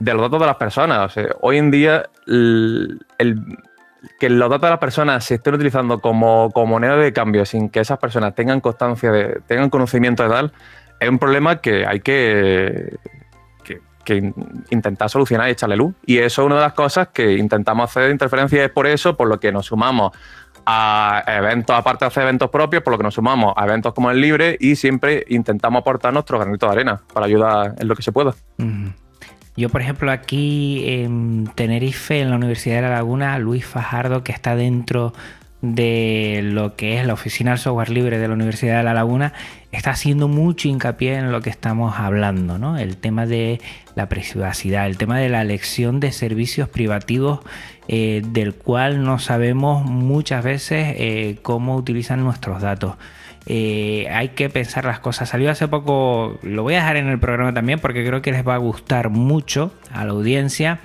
los 0.00 0.20
datos 0.20 0.40
de 0.40 0.46
las 0.46 0.56
personas. 0.56 1.14
hoy 1.40 1.58
en 1.58 1.70
día 1.70 2.08
que 4.18 4.30
los 4.30 4.50
datos 4.50 4.62
de 4.62 4.70
las 4.70 4.78
personas 4.78 5.24
se 5.24 5.36
estén 5.36 5.54
utilizando 5.54 6.00
como, 6.00 6.50
como 6.52 6.66
moneda 6.66 6.96
de 6.96 7.12
cambio 7.12 7.44
sin 7.44 7.68
que 7.68 7.80
esas 7.80 7.98
personas 7.98 8.34
tengan 8.34 8.60
constancia, 8.60 9.10
de, 9.10 9.40
tengan 9.46 9.70
conocimiento 9.70 10.22
de 10.22 10.28
tal, 10.28 10.52
es 11.00 11.08
un 11.08 11.18
problema 11.18 11.60
que 11.60 11.86
hay 11.86 12.00
que, 12.00 12.96
que 14.08 14.32
intentar 14.70 15.10
solucionar 15.10 15.48
y 15.48 15.52
echarle 15.52 15.76
luz. 15.76 15.94
Y 16.06 16.18
eso 16.18 16.42
es 16.42 16.46
una 16.46 16.56
de 16.56 16.62
las 16.62 16.72
cosas 16.72 17.08
que 17.08 17.34
intentamos 17.34 17.90
hacer 17.90 18.04
de 18.04 18.12
interferencia 18.12 18.64
es 18.64 18.70
por 18.70 18.86
eso, 18.86 19.16
por 19.16 19.28
lo 19.28 19.38
que 19.38 19.52
nos 19.52 19.66
sumamos 19.66 20.12
a 20.70 21.24
eventos, 21.26 21.74
aparte 21.74 22.04
de 22.04 22.08
hacer 22.08 22.24
eventos 22.24 22.50
propios, 22.50 22.82
por 22.82 22.92
lo 22.92 22.98
que 22.98 23.04
nos 23.04 23.14
sumamos 23.14 23.54
a 23.56 23.64
eventos 23.64 23.94
como 23.94 24.10
el 24.10 24.20
Libre 24.20 24.58
y 24.60 24.76
siempre 24.76 25.24
intentamos 25.28 25.80
aportar 25.80 26.12
nuestro 26.12 26.38
granito 26.38 26.66
de 26.66 26.72
arena 26.72 27.00
para 27.14 27.24
ayudar 27.24 27.74
en 27.78 27.88
lo 27.88 27.96
que 27.96 28.02
se 28.02 28.12
pueda. 28.12 28.34
Yo, 29.56 29.70
por 29.70 29.80
ejemplo, 29.80 30.12
aquí 30.12 30.84
en 30.86 31.50
Tenerife, 31.54 32.20
en 32.20 32.28
la 32.28 32.36
Universidad 32.36 32.76
de 32.76 32.82
La 32.82 32.90
Laguna, 32.90 33.38
Luis 33.38 33.64
Fajardo, 33.64 34.22
que 34.22 34.32
está 34.32 34.56
dentro 34.56 35.14
de 35.60 36.40
lo 36.44 36.76
que 36.76 37.00
es 37.00 37.06
la 37.06 37.14
oficina 37.14 37.50
del 37.50 37.58
software 37.58 37.90
libre 37.90 38.18
de 38.18 38.28
la 38.28 38.34
Universidad 38.34 38.78
de 38.78 38.84
La 38.84 38.94
Laguna 38.94 39.32
está 39.72 39.90
haciendo 39.90 40.28
mucho 40.28 40.68
hincapié 40.68 41.16
en 41.16 41.32
lo 41.32 41.40
que 41.40 41.50
estamos 41.50 41.98
hablando, 41.98 42.58
¿no? 42.58 42.78
El 42.78 42.96
tema 42.96 43.26
de 43.26 43.60
la 43.94 44.08
privacidad, 44.08 44.86
el 44.86 44.96
tema 44.96 45.18
de 45.18 45.28
la 45.28 45.42
elección 45.42 46.00
de 46.00 46.12
servicios 46.12 46.68
privativos 46.68 47.40
eh, 47.88 48.22
del 48.24 48.54
cual 48.54 49.04
no 49.04 49.18
sabemos 49.18 49.84
muchas 49.84 50.44
veces 50.44 50.94
eh, 50.96 51.38
cómo 51.42 51.76
utilizan 51.76 52.22
nuestros 52.22 52.62
datos. 52.62 52.94
Eh, 53.46 54.06
hay 54.10 54.30
que 54.30 54.50
pensar 54.50 54.84
las 54.84 55.00
cosas. 55.00 55.30
Salió 55.30 55.50
hace 55.50 55.68
poco, 55.68 56.38
lo 56.42 56.62
voy 56.62 56.74
a 56.74 56.78
dejar 56.78 56.96
en 56.98 57.08
el 57.08 57.18
programa 57.18 57.52
también 57.52 57.80
porque 57.80 58.06
creo 58.06 58.22
que 58.22 58.30
les 58.30 58.46
va 58.46 58.54
a 58.54 58.58
gustar 58.58 59.08
mucho 59.08 59.72
a 59.92 60.04
la 60.04 60.12
audiencia 60.12 60.80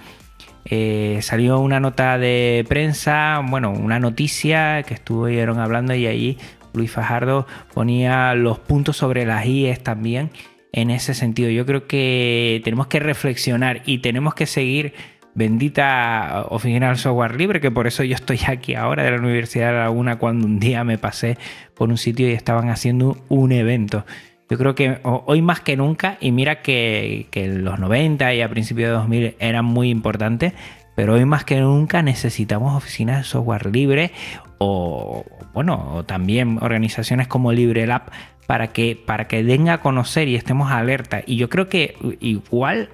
eh, 0.66 1.20
salió 1.22 1.60
una 1.60 1.80
nota 1.80 2.18
de 2.18 2.66
prensa, 2.68 3.42
bueno, 3.48 3.72
una 3.72 4.00
noticia 4.00 4.84
que 4.84 4.94
estuvieron 4.94 5.60
hablando 5.60 5.94
y 5.94 6.08
ahí 6.08 6.38
Luis 6.74 6.92
Fajardo 6.92 7.46
ponía 7.74 8.34
los 8.36 8.60
puntos 8.60 8.98
sobre 8.98 9.26
las 9.26 9.46
IES 9.46 9.84
también 9.84 10.32
en 10.72 10.90
ese 10.90 11.14
sentido. 11.14 11.50
Yo 11.50 11.66
creo 11.66 11.88
que 11.88 12.62
tenemos 12.64 12.88
que 12.88 13.00
reflexionar 13.00 13.82
y 13.86 14.00
tenemos 14.00 14.34
que 14.34 14.46
seguir 14.46 14.94
bendita 15.36 16.46
oficina 16.50 16.96
software 16.96 17.36
libre, 17.36 17.60
que 17.60 17.72
por 17.72 17.88
eso 17.88 18.04
yo 18.04 18.16
estoy 18.16 18.40
aquí 18.48 18.76
ahora 18.76 19.04
de 19.04 19.12
la 19.12 19.18
Universidad 19.18 19.72
de 19.72 19.80
Laguna 19.80 20.18
cuando 20.18 20.46
un 20.46 20.60
día 20.60 20.84
me 20.84 20.98
pasé 20.98 21.38
por 21.74 21.90
un 21.90 21.98
sitio 21.98 22.30
y 22.30 22.34
estaban 22.34 22.70
haciendo 22.70 23.18
un 23.30 23.52
evento. 23.52 24.06
Yo 24.54 24.60
creo 24.60 24.76
que 24.76 25.00
hoy 25.02 25.42
más 25.42 25.62
que 25.62 25.76
nunca, 25.76 26.20
y 26.22 26.32
mira 26.32 26.62
que, 26.62 27.28
los 27.34 27.80
90 27.80 28.36
y 28.36 28.42
a 28.44 28.50
principios 28.50 28.90
de 28.90 28.94
2000 28.94 29.36
eran 29.40 29.66
muy 29.66 29.90
importantes, 29.90 30.54
pero 30.94 31.16
hoy 31.16 31.26
más 31.26 31.44
que 31.44 31.60
nunca 31.60 32.04
necesitamos 32.04 32.76
oficinas 32.76 33.18
de 33.18 33.24
software 33.24 33.74
libre 33.74 34.12
o, 34.60 35.26
bueno, 35.56 36.04
también 36.06 36.60
organizaciones 36.62 37.28
como 37.28 37.52
LibreLab 37.52 38.12
para 38.46 38.68
que, 38.68 38.96
para 38.96 39.28
que 39.28 39.44
den 39.44 39.70
a 39.70 39.80
conocer 39.80 40.28
y 40.28 40.36
estemos 40.36 40.72
alerta. 40.72 41.24
Y 41.26 41.38
yo 41.38 41.50
creo 41.50 41.68
que 41.68 41.96
igual, 42.20 42.90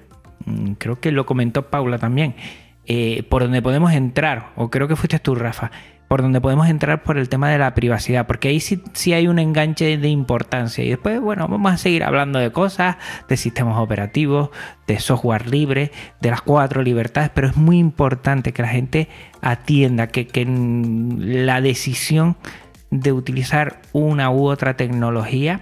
mm, 0.46 0.72
creo 0.78 0.98
que 0.98 1.12
lo 1.12 1.26
comentó 1.26 1.68
Paula 1.68 1.98
también, 1.98 2.36
eh, 2.86 3.22
por 3.28 3.42
donde 3.42 3.60
podemos 3.60 3.92
entrar, 3.92 4.52
o 4.56 4.70
creo 4.70 4.88
que 4.88 4.96
fuiste 4.96 5.18
tú, 5.18 5.34
Rafa, 5.34 5.70
por 6.10 6.22
donde 6.22 6.40
podemos 6.40 6.68
entrar 6.68 7.04
por 7.04 7.18
el 7.18 7.28
tema 7.28 7.50
de 7.50 7.58
la 7.58 7.72
privacidad, 7.72 8.26
porque 8.26 8.48
ahí 8.48 8.58
sí, 8.58 8.82
sí, 8.94 9.12
hay 9.12 9.28
un 9.28 9.38
enganche 9.38 9.96
de 9.96 10.08
importancia. 10.08 10.82
Y 10.82 10.88
después, 10.88 11.20
bueno, 11.20 11.46
vamos 11.46 11.72
a 11.72 11.76
seguir 11.76 12.02
hablando 12.02 12.40
de 12.40 12.50
cosas, 12.50 12.96
de 13.28 13.36
sistemas 13.36 13.78
operativos, 13.78 14.50
de 14.88 14.98
software 14.98 15.48
libre, 15.48 15.92
de 16.20 16.30
las 16.30 16.42
cuatro 16.42 16.82
libertades, 16.82 17.30
pero 17.32 17.46
es 17.46 17.56
muy 17.56 17.78
importante 17.78 18.52
que 18.52 18.60
la 18.60 18.66
gente 18.70 19.08
atienda 19.40 20.08
que, 20.08 20.26
que 20.26 20.44
la 20.44 21.60
decisión 21.60 22.36
de 22.90 23.12
utilizar 23.12 23.80
una 23.92 24.32
u 24.32 24.48
otra 24.48 24.76
tecnología 24.76 25.60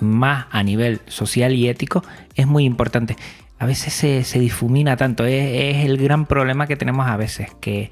más 0.00 0.46
a 0.52 0.62
nivel 0.62 1.00
social 1.08 1.54
y 1.54 1.68
ético 1.68 2.04
es 2.36 2.46
muy 2.46 2.66
importante. 2.66 3.16
A 3.58 3.66
veces 3.66 3.92
se, 3.92 4.38
difumina 4.38 4.96
tanto, 4.96 5.24
es 5.24 5.84
el 5.84 5.96
gran 5.98 6.26
problema 6.26 6.68
que 6.68 6.76
tenemos 6.76 7.08
a 7.08 7.16
veces, 7.16 7.48
que 7.60 7.90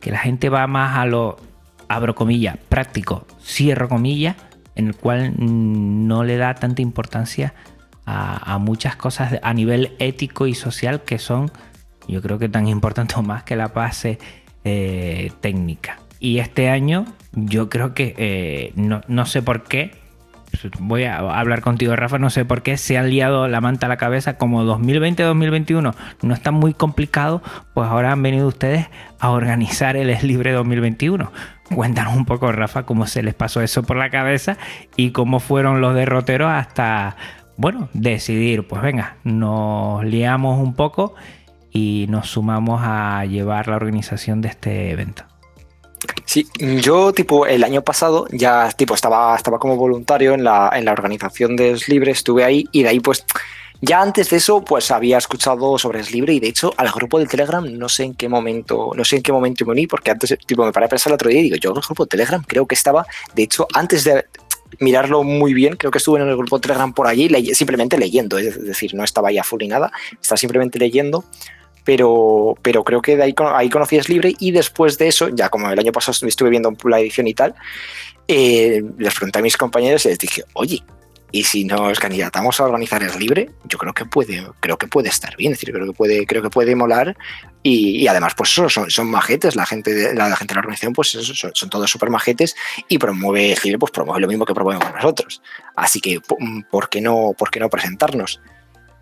que 0.00 0.10
la 0.10 0.18
gente 0.18 0.48
va 0.48 0.66
más 0.66 0.98
a 0.98 1.06
lo, 1.06 1.36
abro 1.88 2.14
comillas, 2.14 2.56
práctico, 2.68 3.26
cierro 3.42 3.88
comillas, 3.88 4.36
en 4.74 4.88
el 4.88 4.96
cual 4.96 5.34
no 5.36 6.24
le 6.24 6.36
da 6.36 6.54
tanta 6.54 6.82
importancia 6.82 7.54
a, 8.06 8.58
muchas 8.58 8.96
cosas 8.96 9.38
a 9.40 9.54
nivel 9.54 9.94
ético 10.00 10.48
y 10.48 10.54
social 10.54 11.02
que 11.02 11.18
son, 11.18 11.50
yo 12.08 12.20
creo 12.22 12.38
que 12.38 12.48
tan 12.48 12.66
importantes 12.76 13.16
o 13.16 13.22
más 13.22 13.44
que 13.44 13.56
la 13.56 13.68
base 13.68 14.18
eh, 14.64 15.30
técnica. 15.40 16.00
Y 16.18 16.38
este 16.38 16.68
año 16.68 17.06
yo 17.32 17.68
creo 17.68 17.94
que, 17.94 18.14
eh, 18.18 18.72
no, 18.74 19.02
no 19.06 19.26
sé 19.26 19.42
por 19.42 19.64
qué, 19.64 19.99
voy 20.78 21.04
a 21.04 21.18
hablar 21.18 21.60
contigo, 21.60 21.96
Rafa, 21.96 22.18
no 22.18 22.30
sé 22.30 22.44
por 22.44 22.62
qué 22.62 22.76
se 22.76 22.98
han 22.98 23.10
liado 23.10 23.48
la 23.48 23.60
manta 23.60 23.86
a 23.86 23.88
la 23.88 23.96
cabeza, 23.96 24.36
como 24.36 24.64
2020-2021 24.64 25.94
no 26.22 26.34
está 26.34 26.50
muy 26.50 26.74
complicado, 26.74 27.42
pues 27.74 27.88
ahora 27.88 28.12
han 28.12 28.22
venido 28.22 28.48
ustedes 28.48 28.88
a 29.18 29.30
organizar 29.30 29.96
el 29.96 30.10
Es 30.10 30.22
Libre 30.22 30.52
2021. 30.52 31.30
Cuéntanos 31.74 32.16
un 32.16 32.24
poco, 32.24 32.50
Rafa, 32.50 32.84
cómo 32.84 33.06
se 33.06 33.22
les 33.22 33.34
pasó 33.34 33.60
eso 33.60 33.82
por 33.82 33.96
la 33.96 34.10
cabeza 34.10 34.58
y 34.96 35.10
cómo 35.10 35.40
fueron 35.40 35.80
los 35.80 35.94
derroteros 35.94 36.50
hasta, 36.50 37.16
bueno, 37.56 37.88
decidir, 37.92 38.66
pues 38.66 38.82
venga, 38.82 39.16
nos 39.22 40.04
liamos 40.04 40.58
un 40.58 40.74
poco 40.74 41.14
y 41.70 42.06
nos 42.08 42.30
sumamos 42.30 42.80
a 42.82 43.24
llevar 43.24 43.68
la 43.68 43.76
organización 43.76 44.40
de 44.40 44.48
este 44.48 44.90
evento. 44.90 45.29
Sí, 46.24 46.46
yo 46.60 47.12
tipo 47.12 47.46
el 47.46 47.64
año 47.64 47.82
pasado 47.82 48.26
ya 48.30 48.70
tipo 48.70 48.94
estaba, 48.94 49.36
estaba 49.36 49.58
como 49.58 49.76
voluntario 49.76 50.34
en 50.34 50.44
la, 50.44 50.70
en 50.74 50.84
la 50.84 50.92
organización 50.92 51.56
de 51.56 51.78
Libre, 51.88 52.12
estuve 52.12 52.44
ahí 52.44 52.64
y 52.72 52.82
de 52.82 52.88
ahí 52.90 53.00
pues 53.00 53.24
ya 53.80 54.00
antes 54.02 54.30
de 54.30 54.36
eso 54.36 54.62
pues 54.64 54.90
había 54.90 55.18
escuchado 55.18 55.78
sobre 55.78 56.02
Libre 56.04 56.34
y 56.34 56.40
de 56.40 56.48
hecho 56.48 56.72
al 56.76 56.90
grupo 56.90 57.18
de 57.18 57.26
Telegram 57.26 57.64
no 57.64 57.88
sé 57.88 58.04
en 58.04 58.14
qué 58.14 58.28
momento, 58.28 58.92
no 58.94 59.04
sé 59.04 59.16
en 59.16 59.22
qué 59.22 59.32
momento 59.32 59.64
me 59.64 59.72
uní 59.72 59.86
porque 59.86 60.10
antes 60.10 60.36
tipo 60.46 60.64
me 60.64 60.72
paré 60.72 60.86
a 60.86 60.88
pensar 60.88 61.10
el 61.10 61.14
otro 61.14 61.30
día 61.30 61.40
y 61.40 61.44
digo, 61.44 61.56
yo 61.56 61.70
el 61.70 61.80
grupo 61.80 62.04
de 62.04 62.08
Telegram 62.08 62.42
creo 62.46 62.66
que 62.66 62.74
estaba, 62.74 63.06
de 63.34 63.42
hecho 63.42 63.66
antes 63.74 64.04
de 64.04 64.26
mirarlo 64.78 65.24
muy 65.24 65.52
bien, 65.52 65.76
creo 65.76 65.90
que 65.90 65.98
estuve 65.98 66.20
en 66.20 66.28
el 66.28 66.36
grupo 66.36 66.58
de 66.58 66.62
Telegram 66.62 66.92
por 66.92 67.06
allí 67.06 67.28
simplemente 67.54 67.98
leyendo, 67.98 68.38
es 68.38 68.62
decir, 68.64 68.94
no 68.94 69.02
estaba 69.02 69.32
ya 69.32 69.42
full 69.42 69.60
ni 69.62 69.68
nada, 69.68 69.90
estaba 70.20 70.36
simplemente 70.36 70.78
leyendo 70.78 71.24
pero, 71.84 72.56
pero 72.62 72.84
creo 72.84 73.02
que 73.02 73.16
de 73.16 73.24
ahí, 73.24 73.34
ahí 73.54 73.70
conocí 73.70 74.00
Libre 74.00 74.34
y 74.38 74.50
después 74.50 74.98
de 74.98 75.08
eso, 75.08 75.28
ya 75.28 75.48
como 75.48 75.70
el 75.70 75.78
año 75.78 75.92
pasado 75.92 76.26
estuve 76.26 76.50
viendo 76.50 76.72
la 76.84 77.00
edición 77.00 77.26
y 77.26 77.34
tal, 77.34 77.54
eh, 78.28 78.82
les 78.98 79.14
pregunté 79.14 79.38
a 79.38 79.42
mis 79.42 79.56
compañeros 79.56 80.04
y 80.04 80.08
les 80.08 80.18
dije, 80.18 80.44
oye, 80.54 80.82
y 81.32 81.44
si 81.44 81.64
nos 81.64 81.98
candidatamos 82.00 82.60
a 82.60 82.64
organizar 82.64 83.02
Es 83.02 83.16
Libre, 83.16 83.50
yo 83.64 83.78
creo 83.78 83.92
que 83.92 84.04
puede, 84.04 84.44
creo 84.60 84.76
que 84.78 84.88
puede 84.88 85.08
estar 85.08 85.36
bien, 85.36 85.52
es 85.52 85.58
decir, 85.58 85.72
creo 85.72 85.86
que 85.86 85.92
puede, 85.92 86.26
creo 86.26 86.42
que 86.42 86.50
puede 86.50 86.74
molar 86.74 87.16
y, 87.62 88.06
además 88.08 88.34
pues 88.36 88.50
son, 88.50 88.68
son, 88.70 89.10
majetes, 89.10 89.54
la 89.54 89.66
gente, 89.66 89.92
de, 89.94 90.14
la, 90.14 90.34
gente 90.34 90.52
de 90.52 90.56
la 90.56 90.60
organización 90.60 90.92
pues 90.92 91.08
son, 91.08 91.70
todos 91.70 91.90
súper 91.90 92.10
majetes 92.10 92.56
y 92.88 92.98
promueve 92.98 93.52
Es 93.52 93.64
Libre, 93.64 93.78
pues 93.78 93.92
promueve 93.92 94.20
lo 94.20 94.28
mismo 94.28 94.44
que 94.44 94.54
promovemos 94.54 94.92
nosotros. 94.92 95.42
Así 95.76 96.00
que, 96.00 96.20
¿por 96.70 96.88
qué 96.88 97.00
no, 97.00 97.34
por 97.36 97.50
qué 97.50 97.60
no 97.60 97.68
presentarnos? 97.68 98.40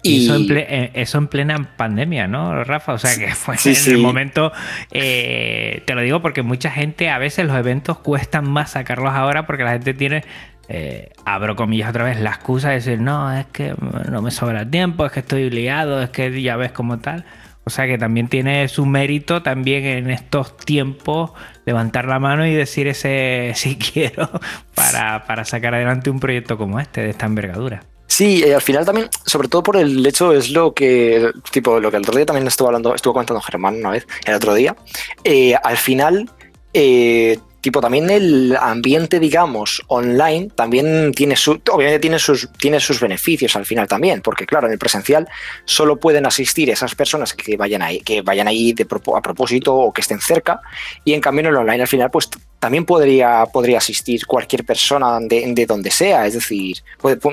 Y, 0.02 0.28
eh, 0.30 0.90
eso, 0.94 1.18
en 1.18 1.26
plena 1.26 1.76
pandemia, 1.76 2.28
¿no, 2.28 2.62
Rafa? 2.62 2.92
O 2.92 2.98
sea, 2.98 3.16
que 3.18 3.34
fue 3.34 3.56
en 3.64 3.90
el 3.90 3.98
momento, 3.98 4.52
eh, 4.92 5.82
te 5.86 5.94
lo 5.94 6.02
digo 6.02 6.22
porque 6.22 6.42
mucha 6.42 6.70
gente, 6.70 7.10
a 7.10 7.18
veces 7.18 7.46
los 7.46 7.56
eventos 7.56 7.98
cuestan 7.98 8.48
más 8.48 8.72
sacarlos 8.72 9.12
ahora 9.12 9.44
porque 9.46 9.64
la 9.64 9.72
gente 9.72 9.94
tiene, 9.94 10.24
eh, 10.68 11.10
abro 11.24 11.56
comillas 11.56 11.90
otra 11.90 12.04
vez, 12.04 12.20
la 12.20 12.30
excusa 12.30 12.68
de 12.68 12.76
decir, 12.76 13.00
no, 13.00 13.36
es 13.36 13.46
que 13.46 13.74
no 14.08 14.22
me 14.22 14.30
sobra 14.30 14.68
tiempo, 14.70 15.04
es 15.04 15.10
que 15.10 15.20
estoy 15.20 15.50
liado, 15.50 16.00
es 16.00 16.10
que 16.10 16.42
ya 16.42 16.56
ves 16.56 16.70
como 16.70 16.98
tal. 16.98 17.24
O 17.64 17.70
sea 17.70 17.86
que 17.86 17.98
también 17.98 18.28
tiene 18.28 18.66
su 18.68 18.86
mérito 18.86 19.42
también 19.42 19.84
en 19.84 20.10
estos 20.10 20.56
tiempos 20.56 21.32
levantar 21.66 22.06
la 22.06 22.18
mano 22.18 22.46
y 22.46 22.54
decir 22.54 22.86
ese 22.86 23.52
sí 23.56 23.76
quiero 23.76 24.30
para, 24.74 25.26
para 25.26 25.44
sacar 25.44 25.74
adelante 25.74 26.08
un 26.08 26.20
proyecto 26.20 26.56
como 26.56 26.80
este, 26.80 27.02
de 27.02 27.10
esta 27.10 27.26
envergadura. 27.26 27.82
Sí, 28.08 28.42
eh, 28.42 28.54
al 28.54 28.62
final 28.62 28.86
también, 28.86 29.08
sobre 29.26 29.48
todo 29.48 29.62
por 29.62 29.76
el 29.76 30.04
hecho, 30.04 30.32
es 30.32 30.50
lo 30.50 30.72
que, 30.72 31.30
tipo, 31.52 31.78
lo 31.78 31.90
que 31.90 31.98
el 31.98 32.02
otro 32.02 32.16
día 32.16 32.26
también 32.26 32.46
estuvo 32.46 32.68
hablando, 32.68 32.94
estuvo 32.94 33.12
contando 33.12 33.40
Germán 33.42 33.76
una 33.76 33.90
vez, 33.90 34.06
el 34.24 34.34
otro 34.34 34.54
día. 34.54 34.74
Eh, 35.22 35.54
al 35.62 35.76
final, 35.76 36.28
eh, 36.72 37.38
tipo 37.60 37.82
también 37.82 38.08
el 38.08 38.56
ambiente, 38.58 39.20
digamos, 39.20 39.82
online 39.88 40.48
también 40.54 41.12
tiene 41.12 41.36
su, 41.36 41.60
obviamente 41.70 41.98
tiene 41.98 42.18
sus, 42.18 42.50
tiene 42.52 42.80
sus 42.80 42.98
beneficios 42.98 43.54
al 43.56 43.66
final 43.66 43.86
también, 43.86 44.22
porque 44.22 44.46
claro, 44.46 44.66
en 44.66 44.72
el 44.72 44.78
presencial 44.78 45.28
solo 45.66 45.98
pueden 45.98 46.24
asistir 46.24 46.70
esas 46.70 46.94
personas 46.94 47.34
que 47.34 47.58
vayan 47.58 47.82
ahí, 47.82 48.00
que 48.00 48.22
vayan 48.22 48.48
ahí 48.48 48.74
a 49.14 49.20
propósito 49.22 49.74
o 49.74 49.92
que 49.92 50.00
estén 50.00 50.20
cerca, 50.20 50.60
y 51.04 51.12
en 51.12 51.20
cambio 51.20 51.40
en 51.40 51.46
el 51.48 51.56
online 51.56 51.82
al 51.82 51.88
final, 51.88 52.10
pues 52.10 52.30
también 52.58 52.84
podría, 52.84 53.46
podría 53.46 53.78
asistir 53.78 54.26
cualquier 54.26 54.64
persona 54.64 55.18
de, 55.20 55.66
donde 55.66 55.90
sea, 55.90 56.26
es 56.26 56.34
decir, 56.34 56.78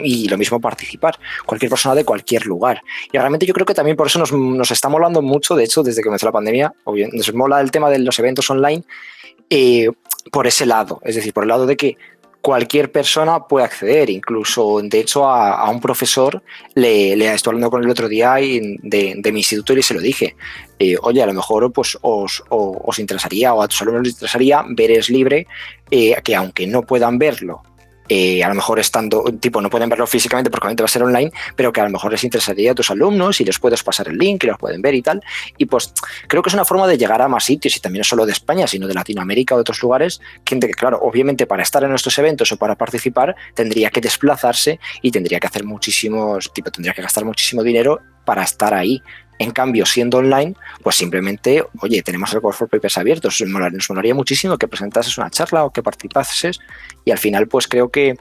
y 0.04 0.30
lo 0.30 0.38
mismo 0.38 0.60
participar, 0.60 1.18
cualquier 1.46 1.70
persona 1.70 1.96
de 1.96 2.06
cualquier 2.06 2.46
lugar. 2.46 2.82
Y 3.12 3.18
realmente 3.18 3.46
yo 3.46 3.54
creo 3.54 3.66
que 3.66 3.74
también 3.74 3.98
por 3.98 4.08
eso 4.08 4.20
nos, 4.20 4.32
nos 4.32 4.72
está 4.72 4.90
molando 4.90 5.22
mucho, 5.22 5.56
de 5.56 5.64
hecho, 5.64 5.84
desde 5.84 6.02
que 6.02 6.06
comenzó 6.06 6.28
la 6.28 6.32
pandemia, 6.32 6.74
nos 6.86 7.34
mola 7.34 7.62
el 7.62 7.72
tema 7.72 7.90
de 7.90 8.00
los 8.00 8.20
eventos 8.20 8.50
online, 8.50 8.84
eh, 9.50 9.90
por 10.32 10.48
ese 10.48 10.66
lado, 10.66 11.00
es 11.04 11.16
decir, 11.16 11.34
por 11.34 11.44
el 11.44 11.50
lado 11.50 11.68
de 11.68 11.78
que 11.78 11.98
cualquier 12.46 12.92
persona 12.92 13.48
puede 13.48 13.66
acceder, 13.66 14.08
incluso 14.12 14.80
de 14.84 15.00
hecho 15.00 15.28
a, 15.28 15.68
un 15.68 15.82
profesor 15.82 16.44
le, 16.76 17.16
le 17.16 17.34
estoy 17.34 17.50
hablando 17.50 17.72
con 17.72 17.84
el 17.84 17.90
otro 17.90 18.08
día 18.08 18.36
de, 18.36 19.32
mi 19.34 19.40
instituto 19.40 19.74
y 19.74 19.82
se 19.82 19.96
lo 19.96 20.00
dije, 20.00 20.36
eh, 20.78 20.96
oye, 21.02 21.24
a 21.24 21.26
lo 21.26 21.34
mejor 21.34 21.74
pues, 21.74 21.98
os, 22.02 22.44
os, 22.50 23.00
interesaría 23.00 23.52
o 23.52 23.64
a 23.64 23.68
tus 23.68 23.82
alumnos 23.82 24.04
les 24.04 24.14
interesaría 24.14 24.64
ver 24.70 24.92
es 24.92 25.10
libre, 25.10 25.48
eh, 25.90 26.16
que 26.24 26.36
aunque 26.36 26.68
no 26.68 26.84
puedan 26.84 27.18
verlo 27.18 27.64
eh, 28.08 28.44
a 28.44 28.50
lo 28.50 28.56
mejor 28.56 28.80
estando, 28.80 29.24
tipo, 29.40 29.62
no 29.62 29.70
pueden 29.70 29.90
verlo 29.90 30.06
físicamente 30.08 30.50
porque 30.50 30.68
obviamente 30.68 30.84
va 30.84 30.86
a 30.86 30.90
ser 30.90 31.04
online, 31.04 31.32
pero 31.56 31.74
que 31.74 31.82
a 31.82 31.86
lo 31.86 31.90
mejor 31.90 32.12
les 32.12 32.24
interesaría 32.24 32.72
a 32.72 32.76
tus 32.76 32.92
alumnos 32.92 33.42
y 33.42 33.46
les 33.46 33.60
puedes 33.60 33.84
pasar 33.84 34.08
el 34.08 34.18
link 34.18 34.44
y 34.44 34.48
los 34.48 34.58
pueden 34.58 34.82
ver 34.82 34.96
y 34.96 35.02
tal. 35.02 35.22
Y 35.58 35.66
pues 35.66 35.94
creo 36.28 36.42
que 36.42 36.50
es 36.50 36.54
una 36.54 36.66
forma 36.66 36.88
de 36.88 36.98
llegar 36.98 37.22
a 37.22 37.28
más 37.28 37.46
sitios 37.46 37.76
y 37.76 37.80
también 37.80 38.02
no 38.02 38.04
solo 38.04 38.26
de 38.26 38.32
España, 38.32 38.68
sino 38.68 38.88
de 38.88 38.94
Latinoamérica 38.94 39.56
o 39.56 39.58
de 39.58 39.62
otros 39.62 39.82
lugares. 39.82 40.22
Gente 40.46 40.68
que, 40.68 40.74
claro, 40.74 41.00
obviamente 41.02 41.48
para 41.48 41.64
estar 41.64 41.84
en 41.84 41.90
nuestros 41.90 42.18
eventos 42.18 42.52
o 42.52 42.58
para 42.58 42.76
participar 42.76 43.36
tendría 43.54 43.90
que 43.90 44.02
desplazarse 44.02 44.80
y 45.02 45.12
tendría 45.12 45.40
que 45.40 45.48
hacer 45.48 45.64
muchísimos, 45.64 46.52
tipo, 46.54 46.72
tendría 46.72 46.94
que 46.94 47.02
gastar 47.02 47.26
muchísimo 47.26 47.64
dinero 47.64 48.02
para 48.26 48.44
estar 48.44 48.74
ahí. 48.74 49.02
En 49.38 49.52
cambio, 49.52 49.86
siendo 49.86 50.20
online, 50.20 50.56
pues 50.82 50.96
simplemente, 50.96 51.64
oye, 51.82 52.02
tenemos 52.02 52.34
el 52.34 52.42
Call 52.42 52.54
for 52.54 52.70
Papers 52.70 52.98
abiertos, 52.98 53.42
nos 53.42 53.90
molaría 53.90 54.16
muchísimo 54.16 54.58
que 54.58 54.68
presentases 54.68 55.18
una 55.18 55.30
charla 55.30 55.66
o 55.66 55.74
que 55.74 55.84
participases 55.84 56.60
y 57.04 57.12
al 57.12 57.18
final, 57.18 57.48
pues 57.48 57.68
creo 57.68 57.90
que 57.90 58.16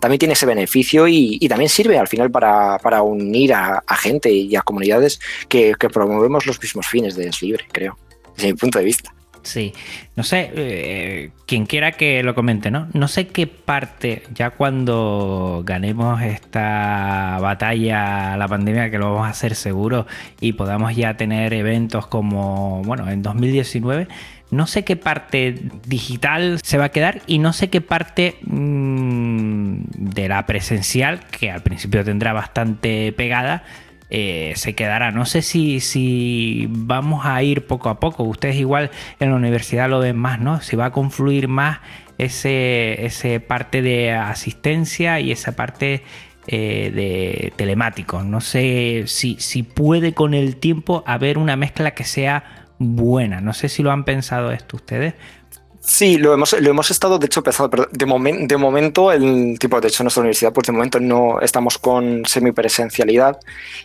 también 0.00 0.18
tiene 0.18 0.34
ese 0.34 0.46
beneficio 0.46 1.08
y, 1.08 1.38
también 1.48 1.70
sirve 1.70 1.98
al 1.98 2.08
final 2.08 2.30
para, 2.30 3.02
unir 3.02 3.54
a, 3.54 3.82
gente 3.96 4.30
y 4.30 4.54
a 4.56 4.62
comunidades 4.62 5.20
que, 5.48 5.74
que 5.78 5.88
promovemos 5.88 6.46
los 6.46 6.60
mismos 6.60 6.86
fines 6.86 7.16
de 7.16 7.28
Es 7.28 7.40
Libre, 7.40 7.64
creo, 7.72 7.98
desde 8.36 8.48
mi 8.48 8.58
punto 8.58 8.78
de 8.78 8.84
vista. 8.84 9.12
Sí, 9.48 9.72
no 10.14 10.24
sé, 10.24 10.52
eh, 10.54 11.30
quien 11.46 11.64
quiera 11.64 11.92
que 11.92 12.22
lo 12.22 12.34
comente, 12.34 12.70
¿no? 12.70 12.86
No 12.92 13.08
sé 13.08 13.28
qué 13.28 13.46
parte, 13.46 14.24
ya 14.34 14.50
cuando 14.50 15.62
ganemos 15.64 16.20
esta 16.20 17.38
batalla, 17.40 18.36
la 18.36 18.46
pandemia, 18.46 18.90
que 18.90 18.98
lo 18.98 19.14
vamos 19.14 19.26
a 19.26 19.30
hacer 19.30 19.54
seguro 19.54 20.06
y 20.38 20.52
podamos 20.52 20.94
ya 20.94 21.16
tener 21.16 21.54
eventos 21.54 22.06
como, 22.06 22.82
bueno, 22.84 23.08
en 23.08 23.22
2019, 23.22 24.08
no 24.50 24.66
sé 24.66 24.84
qué 24.84 24.96
parte 24.96 25.54
digital 25.86 26.60
se 26.62 26.76
va 26.76 26.84
a 26.84 26.88
quedar 26.90 27.22
y 27.26 27.38
no 27.38 27.54
sé 27.54 27.70
qué 27.70 27.80
parte 27.80 28.36
mm, 28.42 29.80
de 29.94 30.28
la 30.28 30.44
presencial, 30.44 31.20
que 31.30 31.50
al 31.50 31.62
principio 31.62 32.04
tendrá 32.04 32.34
bastante 32.34 33.12
pegada, 33.12 33.64
eh, 34.10 34.52
se 34.56 34.74
quedará. 34.74 35.10
No 35.10 35.26
sé 35.26 35.42
si, 35.42 35.80
si 35.80 36.66
vamos 36.70 37.26
a 37.26 37.42
ir 37.42 37.66
poco 37.66 37.88
a 37.88 38.00
poco. 38.00 38.24
Ustedes 38.24 38.56
igual 38.56 38.90
en 39.20 39.30
la 39.30 39.36
universidad 39.36 39.88
lo 39.88 40.00
ven 40.00 40.16
más, 40.16 40.40
¿no? 40.40 40.60
Si 40.60 40.76
va 40.76 40.86
a 40.86 40.92
confluir 40.92 41.48
más 41.48 41.80
ese, 42.18 43.04
ese 43.04 43.40
parte 43.40 43.82
de 43.82 44.12
asistencia 44.12 45.20
y 45.20 45.32
esa 45.32 45.52
parte 45.52 46.02
eh, 46.46 46.90
de 46.94 47.52
telemático. 47.56 48.22
No 48.22 48.40
sé 48.40 49.04
si, 49.06 49.36
si 49.38 49.62
puede 49.62 50.14
con 50.14 50.34
el 50.34 50.56
tiempo 50.56 51.04
haber 51.06 51.38
una 51.38 51.56
mezcla 51.56 51.92
que 51.92 52.04
sea 52.04 52.66
buena. 52.78 53.40
No 53.40 53.52
sé 53.52 53.68
si 53.68 53.82
lo 53.82 53.90
han 53.90 54.04
pensado 54.04 54.52
esto 54.52 54.76
ustedes, 54.76 55.14
Sí, 55.88 56.18
lo 56.18 56.34
hemos, 56.34 56.52
lo 56.52 56.70
hemos 56.70 56.90
estado, 56.90 57.18
de 57.18 57.24
hecho, 57.24 57.40
empezado, 57.40 57.70
pero 57.70 57.88
de, 57.90 58.46
de 58.46 58.56
momento, 58.58 59.10
el 59.10 59.58
tipo, 59.58 59.80
de 59.80 59.88
hecho, 59.88 60.02
en 60.02 60.04
nuestra 60.04 60.20
universidad, 60.20 60.52
pues 60.52 60.66
de 60.66 60.72
momento 60.74 61.00
no 61.00 61.40
estamos 61.40 61.78
con 61.78 62.26
semipresencialidad 62.26 63.38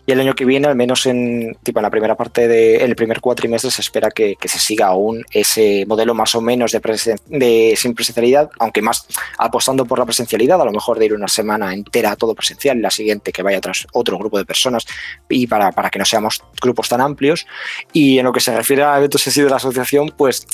y 0.05 0.11
el 0.11 0.19
año 0.19 0.35
que 0.35 0.43
viene, 0.43 0.67
al 0.67 0.75
menos 0.75 1.05
en, 1.05 1.55
tipo, 1.63 1.79
en 1.79 1.83
la 1.83 1.89
primera 1.89 2.17
parte 2.17 2.49
del 2.49 2.93
primer 2.97 3.21
cuatrimestre, 3.21 3.71
se 3.71 3.79
espera 3.79 4.11
que, 4.11 4.35
se 4.43 4.59
siga 4.59 4.87
aún 4.87 5.23
ese 5.31 5.85
modelo 5.87 6.13
más 6.13 6.35
o 6.35 6.41
menos 6.41 6.73
de, 6.73 6.81
de 7.27 7.73
semipresencialidad, 7.77 8.49
aunque 8.59 8.81
más 8.81 9.07
apostando 9.37 9.85
por 9.85 9.97
la 9.97 10.05
presencialidad, 10.05 10.61
a 10.61 10.65
lo 10.65 10.73
mejor 10.73 10.99
de 10.99 11.05
ir 11.05 11.13
una 11.13 11.29
semana 11.29 11.73
entera 11.73 12.17
todo 12.17 12.35
presencial 12.35 12.81
la 12.81 12.91
siguiente 12.91 13.31
que 13.31 13.43
vaya 13.43 13.61
tras 13.61 13.87
otro 13.93 14.17
grupo 14.17 14.37
de 14.37 14.43
personas 14.43 14.85
y 15.29 15.47
para, 15.47 15.71
para 15.71 15.89
que 15.89 15.99
no 15.99 16.05
seamos 16.05 16.43
grupos 16.61 16.89
tan 16.89 16.99
amplios. 16.99 17.47
Y 17.93 18.19
en 18.19 18.25
lo 18.25 18.33
que 18.33 18.41
se 18.41 18.53
refiere 18.53 18.83
a 18.83 18.97
eventos 18.97 19.25
así 19.25 19.41
de 19.41 19.49
la 19.49 19.55
asociación, 19.55 20.13
pues 20.17 20.45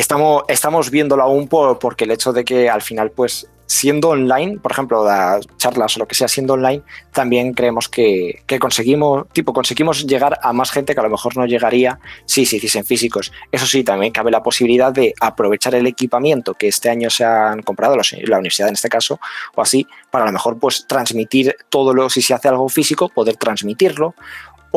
estamos, 0.00 0.44
estamos 0.48 0.90
viéndolo 0.90 1.22
aún 1.22 1.48
por, 1.48 1.78
porque 1.78 2.04
el 2.04 2.10
hecho 2.10 2.32
de 2.32 2.44
que 2.44 2.68
al 2.68 2.82
final, 2.82 3.10
pues 3.10 3.48
siendo 3.66 4.10
online, 4.10 4.58
por 4.58 4.72
ejemplo, 4.72 5.04
las 5.04 5.44
charlas 5.56 5.96
o 5.96 6.00
lo 6.00 6.06
que 6.06 6.14
sea 6.14 6.28
siendo 6.28 6.54
online, 6.54 6.82
también 7.12 7.52
creemos 7.52 7.88
que, 7.88 8.42
conseguimos, 8.60 9.26
tipo, 9.32 9.52
conseguimos 9.52 10.06
llegar 10.06 10.38
a 10.42 10.52
más 10.52 10.70
gente 10.70 10.94
que 10.94 11.00
a 11.00 11.02
lo 11.02 11.10
mejor 11.10 11.36
no 11.36 11.46
llegaría 11.46 11.98
si 12.26 12.46
se 12.46 12.56
hiciesen 12.56 12.84
físicos. 12.84 13.32
Eso 13.50 13.66
sí, 13.66 13.82
también 13.82 14.12
cabe 14.12 14.30
la 14.30 14.42
posibilidad 14.42 14.92
de 14.92 15.14
aprovechar 15.20 15.74
el 15.74 15.86
equipamiento 15.86 16.54
que 16.54 16.68
este 16.68 16.88
año 16.90 17.10
se 17.10 17.24
han 17.24 17.62
comprado, 17.62 17.96
la 17.96 18.38
universidad 18.38 18.68
en 18.68 18.74
este 18.74 18.88
caso, 18.88 19.18
o 19.54 19.62
así, 19.62 19.86
para 20.10 20.24
a 20.24 20.28
lo 20.28 20.32
mejor 20.32 20.58
pues 20.58 20.86
transmitir 20.86 21.56
todo 21.68 21.92
lo, 21.92 22.08
si 22.08 22.22
se 22.22 22.34
hace 22.34 22.48
algo 22.48 22.68
físico, 22.68 23.08
poder 23.08 23.36
transmitirlo 23.36 24.14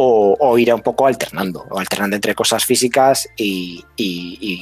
o, 0.02 0.58
ir 0.58 0.74
un 0.74 0.82
poco 0.82 1.08
alternando, 1.08 1.66
o 1.70 1.80
alternando 1.80 2.16
entre 2.16 2.34
cosas 2.34 2.64
físicas 2.66 3.30
y, 3.36 3.84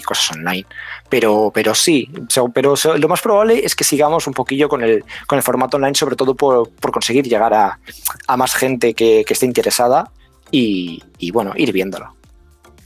cosas 0.05 0.31
online. 0.31 0.65
Pero, 1.09 1.51
pero 1.53 1.75
sí, 1.75 2.09
pero 2.53 2.75
lo 2.97 3.07
más 3.07 3.21
probable 3.21 3.63
es 3.63 3.75
que 3.75 3.83
sigamos 3.83 4.25
un 4.27 4.33
poquillo 4.33 4.67
con 4.67 4.83
el, 4.83 5.03
con 5.27 5.37
el 5.37 5.43
formato 5.43 5.77
online, 5.77 5.95
sobre 5.95 6.15
todo 6.15 6.35
por, 6.35 6.71
conseguir 6.91 7.27
llegar 7.27 7.53
a, 7.53 7.79
más 8.35 8.55
gente 8.55 8.93
que, 8.93 9.25
esté 9.27 9.45
interesada 9.45 10.09
y, 10.51 11.01
bueno, 11.31 11.53
ir 11.55 11.71
viéndolo, 11.71 12.15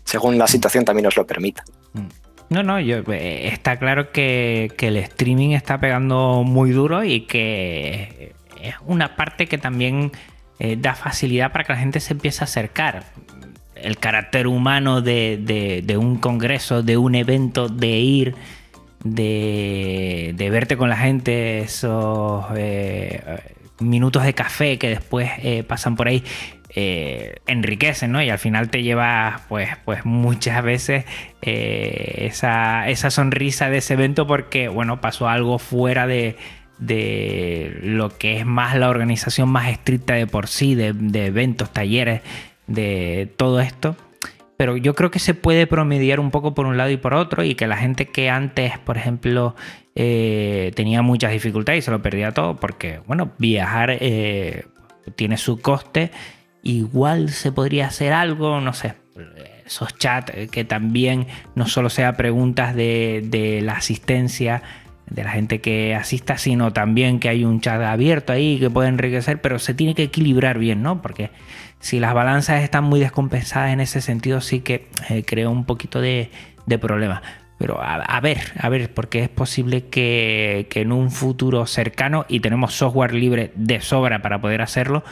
según 0.03 0.37
la 0.37 0.47
situación 0.47 0.83
también 0.83 1.05
nos 1.05 1.15
lo 1.15 1.25
permita. 1.25 1.63
Mm. 1.93 2.07
No, 2.49 2.63
no, 2.63 2.81
yo, 2.81 2.97
eh, 3.13 3.47
está 3.47 3.79
claro 3.79 4.11
que, 4.11 4.73
que 4.77 4.89
el 4.89 4.97
streaming 4.97 5.51
está 5.51 5.79
pegando 5.79 6.43
muy 6.43 6.71
duro 6.71 7.05
y 7.05 7.21
que 7.21 8.33
es 8.61 8.75
una 8.85 9.15
parte 9.15 9.47
que 9.47 9.57
también 9.57 10.11
eh, 10.63 10.77
da 10.79 10.93
facilidad 10.93 11.51
para 11.51 11.63
que 11.63 11.73
la 11.73 11.79
gente 11.79 11.99
se 11.99 12.13
empiece 12.13 12.41
a 12.41 12.43
acercar. 12.43 13.03
El 13.73 13.97
carácter 13.97 14.45
humano 14.45 15.01
de, 15.01 15.97
un 15.97 16.17
congreso, 16.17 16.83
de 16.83 16.97
un 16.97 17.15
evento, 17.15 17.67
de 17.67 17.87
ir, 17.87 18.35
de, 19.03 20.49
verte 20.51 20.77
con 20.77 20.89
la 20.89 20.97
gente, 20.97 21.61
esos 21.61 22.45
eh, 22.55 23.39
minutos 23.79 24.23
de 24.23 24.35
café 24.35 24.77
que 24.77 24.89
después 24.89 25.31
eh, 25.39 25.63
pasan 25.63 25.95
por 25.95 26.07
ahí. 26.07 26.23
enriquecen, 26.75 28.11
¿no? 28.11 28.21
Y 28.21 28.29
al 28.29 28.37
final 28.37 28.69
te 28.69 28.83
llevas, 28.83 29.41
pues, 29.49 29.69
pues 29.83 30.05
muchas 30.05 30.61
veces 30.61 31.05
esa, 31.41 32.87
esa 32.87 33.09
sonrisa 33.09 33.71
de 33.71 33.79
ese 33.79 33.95
evento 33.95 34.27
porque, 34.27 34.67
bueno, 34.67 35.01
pasó 35.01 35.27
algo 35.27 35.57
fuera 35.57 36.05
de, 36.05 36.37
de 36.81 37.77
lo 37.83 38.09
que 38.09 38.37
es 38.37 38.45
más 38.45 38.75
la 38.75 38.89
organización 38.89 39.47
más 39.49 39.69
estricta 39.69 40.15
de 40.15 40.27
por 40.27 40.47
sí, 40.47 40.75
de, 40.75 40.89
eventos, 41.25 41.71
talleres, 41.71 42.21
de 42.67 43.31
todo 43.37 43.61
esto. 43.61 43.95
Pero 44.57 44.77
yo 44.77 44.93
creo 44.95 45.09
que 45.09 45.19
se 45.19 45.33
puede 45.33 45.67
promediar 45.67 46.19
un 46.19 46.31
poco 46.31 46.53
por 46.53 46.65
un 46.65 46.77
lado 46.77 46.89
y 46.89 46.97
por 46.97 47.13
otro 47.13 47.43
y 47.43 47.55
que 47.55 47.67
la 47.67 47.77
gente 47.77 48.07
que 48.07 48.29
antes, 48.29 48.77
por 48.79 48.97
ejemplo, 48.97 49.55
eh, 49.95 50.71
tenía 50.75 51.01
muchas 51.01 51.31
dificultades 51.31 51.83
y 51.83 51.85
se 51.85 51.91
lo 51.91 52.01
perdía 52.01 52.31
todo 52.31 52.55
porque, 52.55 52.99
bueno, 53.05 53.31
viajar 53.37 53.91
eh, 53.99 54.65
tiene 55.15 55.37
su 55.37 55.61
coste, 55.61 56.11
igual 56.63 57.29
se 57.29 57.51
podría 57.51 57.87
hacer 57.87 58.11
algo, 58.13 58.59
no 58.59 58.73
sé, 58.73 58.95
esos 59.65 59.95
chats 59.97 60.31
que 60.51 60.63
también 60.63 61.27
no 61.55 61.67
solo 61.67 61.89
sea 61.89 62.13
preguntas 62.13 62.75
de, 62.75 63.23
de 63.25 63.61
la 63.61 63.73
asistencia, 63.73 64.61
de 65.11 65.23
la 65.25 65.31
gente 65.31 65.59
que 65.59 65.93
asista, 65.93 66.37
sino 66.37 66.71
también 66.71 67.19
que 67.19 67.29
hay 67.29 67.43
un 67.43 67.59
chat 67.59 67.81
abierto 67.81 68.31
ahí 68.31 68.57
que 68.59 68.69
puede 68.69 68.87
enriquecer, 68.87 69.41
pero 69.41 69.59
se 69.59 69.73
tiene 69.73 69.93
que 69.93 70.03
equilibrar 70.03 70.57
bien, 70.57 70.81
¿no? 70.81 71.01
Porque 71.01 71.31
si 71.79 71.99
las 71.99 72.13
balanzas 72.13 72.63
están 72.63 72.85
muy 72.85 72.99
descompensadas 72.99 73.73
en 73.73 73.81
ese 73.81 73.99
sentido, 74.01 74.39
sí 74.39 74.61
que 74.61 74.87
eh, 75.09 75.23
crea 75.23 75.49
un 75.49 75.65
poquito 75.65 75.99
de, 75.99 76.29
problema. 76.79 77.21
Pero 77.57 77.79
a, 77.81 78.19
ver, 78.21 78.39
a 78.57 78.69
ver, 78.69 78.93
porque 78.93 79.21
es 79.21 79.29
posible 79.29 79.85
que, 79.87 80.67
en 80.73 80.91
un 80.91 81.11
futuro 81.11 81.67
cercano, 81.67 82.25
y 82.29 82.39
tenemos 82.39 82.73
software 82.73 83.13
libre 83.13 83.51
de 83.55 83.81
sobra 83.81 84.21
para 84.21 84.39
poder 84.39 84.61
hacerlo, 84.61 85.03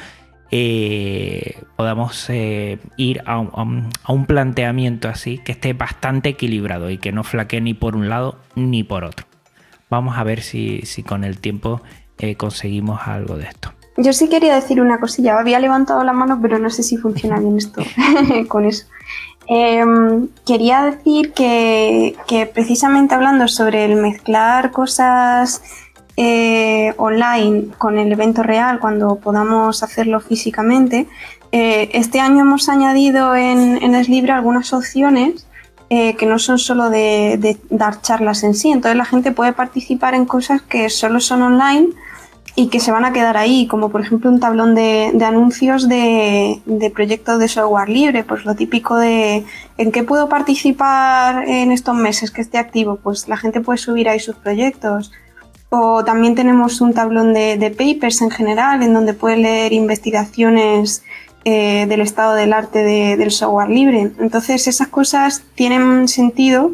eh, 0.50 1.62
podamos 1.76 2.28
eh, 2.30 2.80
ir 2.98 3.22
a 3.26 3.38
un, 3.38 4.26
planteamiento 4.26 5.10
así 5.10 5.38
que 5.38 5.52
esté 5.52 5.74
bastante 5.74 6.30
equilibrado 6.30 6.90
y 6.90 6.98
que 6.98 7.12
no 7.12 7.24
flaquee 7.24 7.62
ni 7.62 7.76
por 7.76 7.96
un 7.96 8.10
lado 8.10 8.40
ni 8.56 8.84
por 8.84 9.04
otro. 9.04 9.29
Vamos 9.90 10.18
a 10.18 10.24
ver 10.24 10.42
si, 10.42 10.84
con 11.08 11.24
el 11.24 11.40
tiempo 11.40 11.82
eh, 12.18 12.36
conseguimos 12.36 13.02
algo 13.06 13.38
de 13.38 13.46
esto. 13.46 13.74
Yo 13.98 14.14
sí 14.14 14.30
quería 14.30 14.56
decir 14.56 14.82
una 14.82 15.00
cosilla. 15.00 15.38
Había 15.40 15.60
levantado 15.60 16.04
la 16.04 16.14
mano, 16.14 16.40
pero 16.42 16.58
no 16.60 16.70
sé 16.70 16.84
si 16.84 16.98
funciona 16.98 17.40
bien 17.40 17.58
esto 17.58 17.84
con 18.48 18.66
eso. 18.66 18.86
Em, 19.48 20.28
quería 20.46 20.84
decir 20.84 21.34
que, 21.34 22.16
precisamente 22.54 23.16
hablando 23.16 23.48
sobre 23.48 23.86
el 23.86 23.96
mezclar 23.96 24.72
cosas 24.72 25.64
eh, 26.18 26.94
online 26.98 27.70
con 27.78 27.98
el 27.98 28.12
evento 28.12 28.44
real 28.44 28.80
cuando 28.80 29.16
podamos 29.16 29.82
hacerlo 29.82 30.20
físicamente, 30.20 31.08
eh, 31.52 31.90
este 31.94 32.20
año 32.20 32.42
hemos 32.42 32.70
añadido 32.70 33.36
en, 33.36 33.82
en 33.82 34.02
Libre 34.04 34.34
algunas 34.34 34.72
opciones 34.72 35.48
eh, 35.92 36.16
que 36.18 36.28
no 36.28 36.38
son 36.38 36.60
solo 36.60 36.92
de, 36.92 37.58
dar 37.72 38.02
charlas 38.02 38.44
en 38.44 38.54
sí. 38.54 38.70
Entonces 38.70 38.96
la 38.96 39.06
gente 39.06 39.32
puede 39.32 39.54
participar 39.54 40.14
en 40.14 40.26
cosas 40.26 40.62
que 40.62 40.88
solo 40.90 41.20
son 41.20 41.42
online 41.42 41.90
y 42.56 42.68
que 42.68 42.80
se 42.80 42.92
van 42.92 43.06
a 43.06 43.14
quedar 43.14 43.38
ahí, 43.38 43.66
como 43.66 43.90
por 43.90 44.02
ejemplo 44.02 44.30
un 44.30 44.40
tablón 44.40 44.76
de, 44.76 45.12
anuncios 45.26 45.90
de, 45.90 46.62
proyectos 46.94 47.40
de 47.40 47.48
software 47.48 47.90
libre, 47.90 48.24
pues 48.24 48.46
lo 48.46 48.56
típico 48.56 48.98
de 48.98 49.46
¿en 49.78 49.92
qué 49.92 50.04
puedo 50.04 50.30
participar 50.30 51.48
en 51.48 51.72
estos 51.72 51.96
meses 51.96 52.30
que 52.30 52.42
esté 52.42 52.60
activo? 52.60 52.98
Pues 53.02 53.28
la 53.28 53.38
gente 53.38 53.60
puede 53.60 53.80
subir 53.80 54.10
ahí 54.10 54.20
sus 54.20 54.36
proyectos. 54.36 55.12
O 55.72 56.04
también 56.04 56.36
tenemos 56.36 56.82
un 56.82 56.94
tablón 56.94 57.34
de, 57.34 57.58
de 57.58 57.70
papers 57.72 58.22
en 58.22 58.30
general, 58.30 58.84
en 58.84 58.94
donde 58.94 59.14
puede 59.14 59.38
leer 59.38 59.74
investigaciones 59.74 61.04
eh, 61.46 61.86
del 61.88 62.02
estado 62.02 62.34
del 62.34 62.54
arte 62.54 62.84
del 62.84 63.32
software 63.32 63.70
libre. 63.70 64.12
Entonces 64.20 64.68
esas 64.68 64.88
cosas 64.88 65.44
tienen 65.56 66.08
sentido 66.08 66.72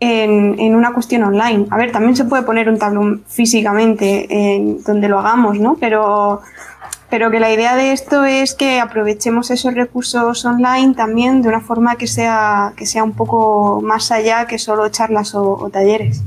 en, 0.00 0.74
una 0.74 0.92
cuestión 0.92 1.22
online. 1.22 1.66
A 1.70 1.76
ver, 1.76 1.92
también 1.92 2.16
se 2.16 2.24
puede 2.24 2.42
poner 2.42 2.68
un 2.68 2.78
tablón 2.78 3.24
físicamente 3.26 4.54
en 4.54 4.82
donde 4.82 5.08
lo 5.08 5.18
hagamos, 5.18 5.58
¿no? 5.58 5.76
Pero, 5.80 6.40
pero 7.10 7.30
que 7.30 7.40
la 7.40 7.52
idea 7.52 7.76
de 7.76 7.92
esto 7.92 8.24
es 8.24 8.54
que 8.54 8.80
aprovechemos 8.80 9.50
esos 9.50 9.74
recursos 9.74 10.44
online 10.44 10.94
también 10.94 11.42
de 11.42 11.48
una 11.48 11.60
forma 11.60 11.96
que 11.96 12.06
sea, 12.06 12.72
que 12.76 12.86
sea 12.86 13.04
un 13.04 13.12
poco 13.12 13.80
más 13.82 14.10
allá 14.10 14.46
que 14.46 14.58
solo 14.58 14.88
charlas 14.88 15.34
o, 15.34 15.68
talleres. 15.72 16.22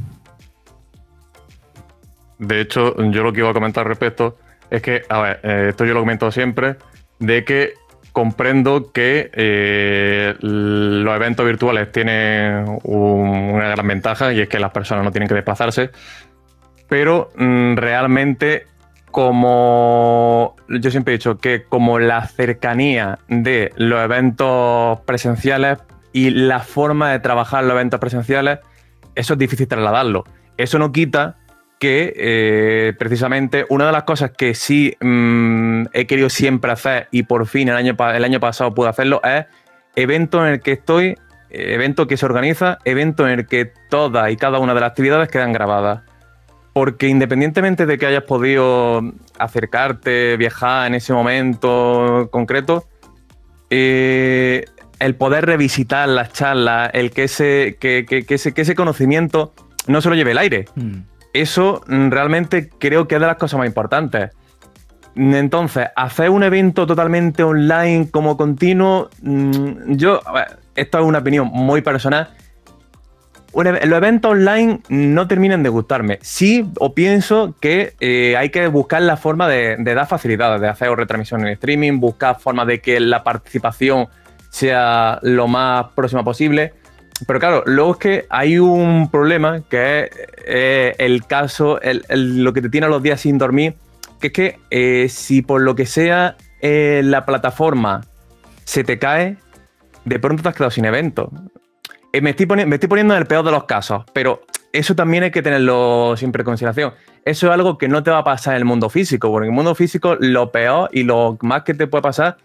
De 2.39 2.61
hecho, 2.61 2.95
yo 3.11 3.23
lo 3.23 3.33
que 3.33 3.39
iba 3.39 3.49
a 3.49 3.53
comentar 3.53 3.83
al 3.83 3.89
respecto 3.89 4.37
es 4.69 4.81
que, 4.81 5.03
a 5.09 5.21
ver, 5.21 5.39
eh, 5.43 5.67
esto 5.69 5.85
yo 5.85 5.93
lo 5.93 6.01
comento 6.01 6.31
siempre, 6.31 6.75
de 7.19 7.43
que 7.43 7.73
comprendo 8.11 8.91
que 8.91 9.29
eh, 9.33 10.35
los 10.39 11.15
eventos 11.15 11.45
virtuales 11.45 11.91
tienen 11.91 12.79
una 12.83 13.69
gran 13.69 13.87
ventaja 13.87 14.33
y 14.33 14.41
es 14.41 14.49
que 14.49 14.59
las 14.59 14.71
personas 14.71 15.03
no 15.03 15.11
tienen 15.11 15.27
que 15.27 15.35
desplazarse, 15.35 15.91
pero 16.87 17.29
mm, 17.35 17.75
realmente 17.75 18.65
como 19.11 20.55
yo 20.67 20.91
siempre 20.91 21.13
he 21.13 21.17
dicho 21.17 21.37
que 21.37 21.63
como 21.63 21.99
la 21.99 22.25
cercanía 22.27 23.19
de 23.27 23.71
los 23.75 24.03
eventos 24.03 24.99
presenciales 25.01 25.79
y 26.11 26.31
la 26.31 26.59
forma 26.59 27.11
de 27.11 27.19
trabajar 27.19 27.63
los 27.63 27.73
eventos 27.73 27.99
presenciales, 27.99 28.59
eso 29.15 29.33
es 29.33 29.39
difícil 29.39 29.67
trasladarlo. 29.67 30.23
Eso 30.57 30.79
no 30.79 30.91
quita 30.91 31.37
que 31.79 32.13
eh, 32.15 32.93
precisamente 32.97 33.65
una 33.69 33.85
de 33.85 33.91
las 33.91 34.03
cosas 34.03 34.31
que 34.31 34.55
sí 34.55 34.95
mm, 34.99 35.85
he 35.93 36.07
querido 36.07 36.29
siempre 36.29 36.71
hacer 36.71 37.07
y 37.11 37.23
por 37.23 37.45
fin 37.47 37.69
el 37.69 37.75
año, 37.75 37.95
el 38.13 38.23
año 38.23 38.39
pasado 38.39 38.73
pude 38.73 38.89
hacerlo 38.89 39.21
es 39.23 39.45
evento 39.95 40.45
en 40.45 40.53
el 40.53 40.61
que 40.61 40.73
estoy, 40.73 41.17
evento 41.49 42.07
que 42.07 42.17
se 42.17 42.25
organiza, 42.25 42.77
evento 42.85 43.27
en 43.27 43.39
el 43.39 43.47
que 43.47 43.71
todas 43.89 44.31
y 44.31 44.37
cada 44.37 44.59
una 44.59 44.73
de 44.73 44.81
las 44.81 44.91
actividades 44.91 45.29
quedan 45.29 45.53
grabadas. 45.53 46.01
Porque 46.73 47.07
independientemente 47.07 47.87
de 47.87 47.97
que 47.97 48.05
hayas 48.05 48.23
podido 48.23 49.01
acercarte, 49.39 50.37
viajar 50.37 50.85
en 50.85 50.93
ese 50.93 51.11
momento 51.11 52.29
concreto, 52.31 52.85
eh, 53.71 54.65
el 54.99 55.15
poder 55.15 55.47
revisitar 55.47 56.07
las 56.07 56.33
charlas, 56.33 56.91
el 56.93 57.09
que 57.09 57.23
ese, 57.23 57.77
que, 57.79 58.05
ese, 58.29 58.53
que 58.53 58.61
ese 58.61 58.75
conocimiento 58.75 59.53
no 59.87 60.01
se 60.01 60.09
lo 60.09 60.15
lleve 60.15 60.31
el 60.31 60.37
aire. 60.37 60.65
Mm 60.75 61.16
eso 61.41 61.81
realmente 61.87 62.69
creo 62.77 63.07
que 63.07 63.15
es 63.15 63.21
de 63.21 63.27
las 63.27 63.37
cosas 63.37 63.57
más 63.59 63.67
importantes. 63.67 64.31
Entonces, 65.17 65.87
hacer 65.95 66.29
un 66.29 66.43
evento 66.43 66.85
totalmente 66.85 67.41
online 67.41 68.09
como 68.11 68.37
continuo, 68.37 69.09
mm, 69.21 69.95
yo, 69.95 70.21
esto 70.75 70.99
es 70.99 71.05
una 71.05 71.19
opinión 71.19 71.49
muy 71.51 71.81
personal. 71.81 72.29
los 73.53 73.81
eventos 73.81 74.31
online 74.31 74.81
no 74.89 75.27
terminan 75.27 75.63
de 75.63 75.69
gustarme. 75.69 76.19
Sí, 76.21 76.69
o 76.79 76.93
pienso 76.93 77.55
que 77.59 77.95
eh, 77.99 78.35
hay 78.37 78.49
que 78.49 78.67
buscar 78.67 79.01
la 79.01 79.17
forma 79.17 79.47
de, 79.47 79.77
dar 79.77 80.07
facilidades, 80.07 80.61
de 80.61 80.67
hacer 80.67 80.91
retransmisión 80.91 81.41
en 81.41 81.53
streaming, 81.53 81.99
buscar 81.99 82.39
formas 82.39 82.67
de 82.67 82.79
que 82.81 82.99
la 82.99 83.23
participación 83.23 84.07
sea 84.51 85.17
lo 85.23 85.47
más 85.47 85.87
próxima 85.95 86.23
posible. 86.23 86.73
Pero 87.25 87.39
claro, 87.39 87.63
luego 87.65 87.93
es 87.93 87.97
que 87.97 88.25
hay 88.29 88.59
un 88.59 89.09
problema 89.09 89.61
que 89.67 90.03
es 90.03 90.09
eh, 90.45 90.95
el 90.99 91.25
caso, 91.25 91.79
lo 92.09 92.53
que 92.53 92.61
te 92.61 92.69
tiene 92.69 92.85
a 92.85 92.89
los 92.89 93.01
días 93.01 93.21
sin 93.21 93.37
dormir, 93.37 93.75
que 94.19 94.27
es 94.27 94.33
que 94.33 94.59
eh, 94.69 95.07
si 95.09 95.41
por 95.41 95.61
lo 95.61 95.75
que 95.75 95.85
sea 95.85 96.35
eh, 96.61 97.01
la 97.03 97.25
plataforma 97.25 98.01
se 98.65 98.83
te 98.83 98.99
cae, 98.99 99.37
de 100.05 100.19
pronto 100.19 100.43
te 100.43 100.49
has 100.49 100.55
quedado 100.55 100.71
sin 100.71 100.85
evento. 100.85 101.31
me, 102.21 102.29
estoy 102.29 102.45
me 102.45 102.75
estoy 102.75 102.89
poniendo 102.89 103.15
en 103.15 103.21
el 103.21 103.27
peor 103.27 103.43
de 103.43 103.51
los 103.51 103.63
casos, 103.63 104.03
pero 104.13 104.43
eso 104.71 104.95
también 104.95 105.23
hay 105.23 105.31
que 105.31 105.41
tenerlo 105.41 106.15
siempre 106.17 106.41
en 106.41 106.45
consideración. 106.45 106.93
Eso 107.25 107.47
es 107.47 107.53
algo 107.53 107.77
que 107.77 107.87
no 107.87 108.03
te 108.03 108.11
va 108.11 108.19
a 108.19 108.23
pasar 108.23 108.53
en 108.53 108.59
el 108.59 108.65
mundo 108.65 108.89
físico, 108.89 109.31
porque 109.31 109.47
en 109.47 109.53
el 109.53 109.55
mundo 109.55 109.73
físico 109.73 110.15
lo 110.19 110.51
peor 110.51 110.89
y 110.93 111.03
lo 111.03 111.37
más 111.41 111.63
que 111.63 111.73
te 111.73 111.87
puede 111.87 112.03
pasar 112.03 112.37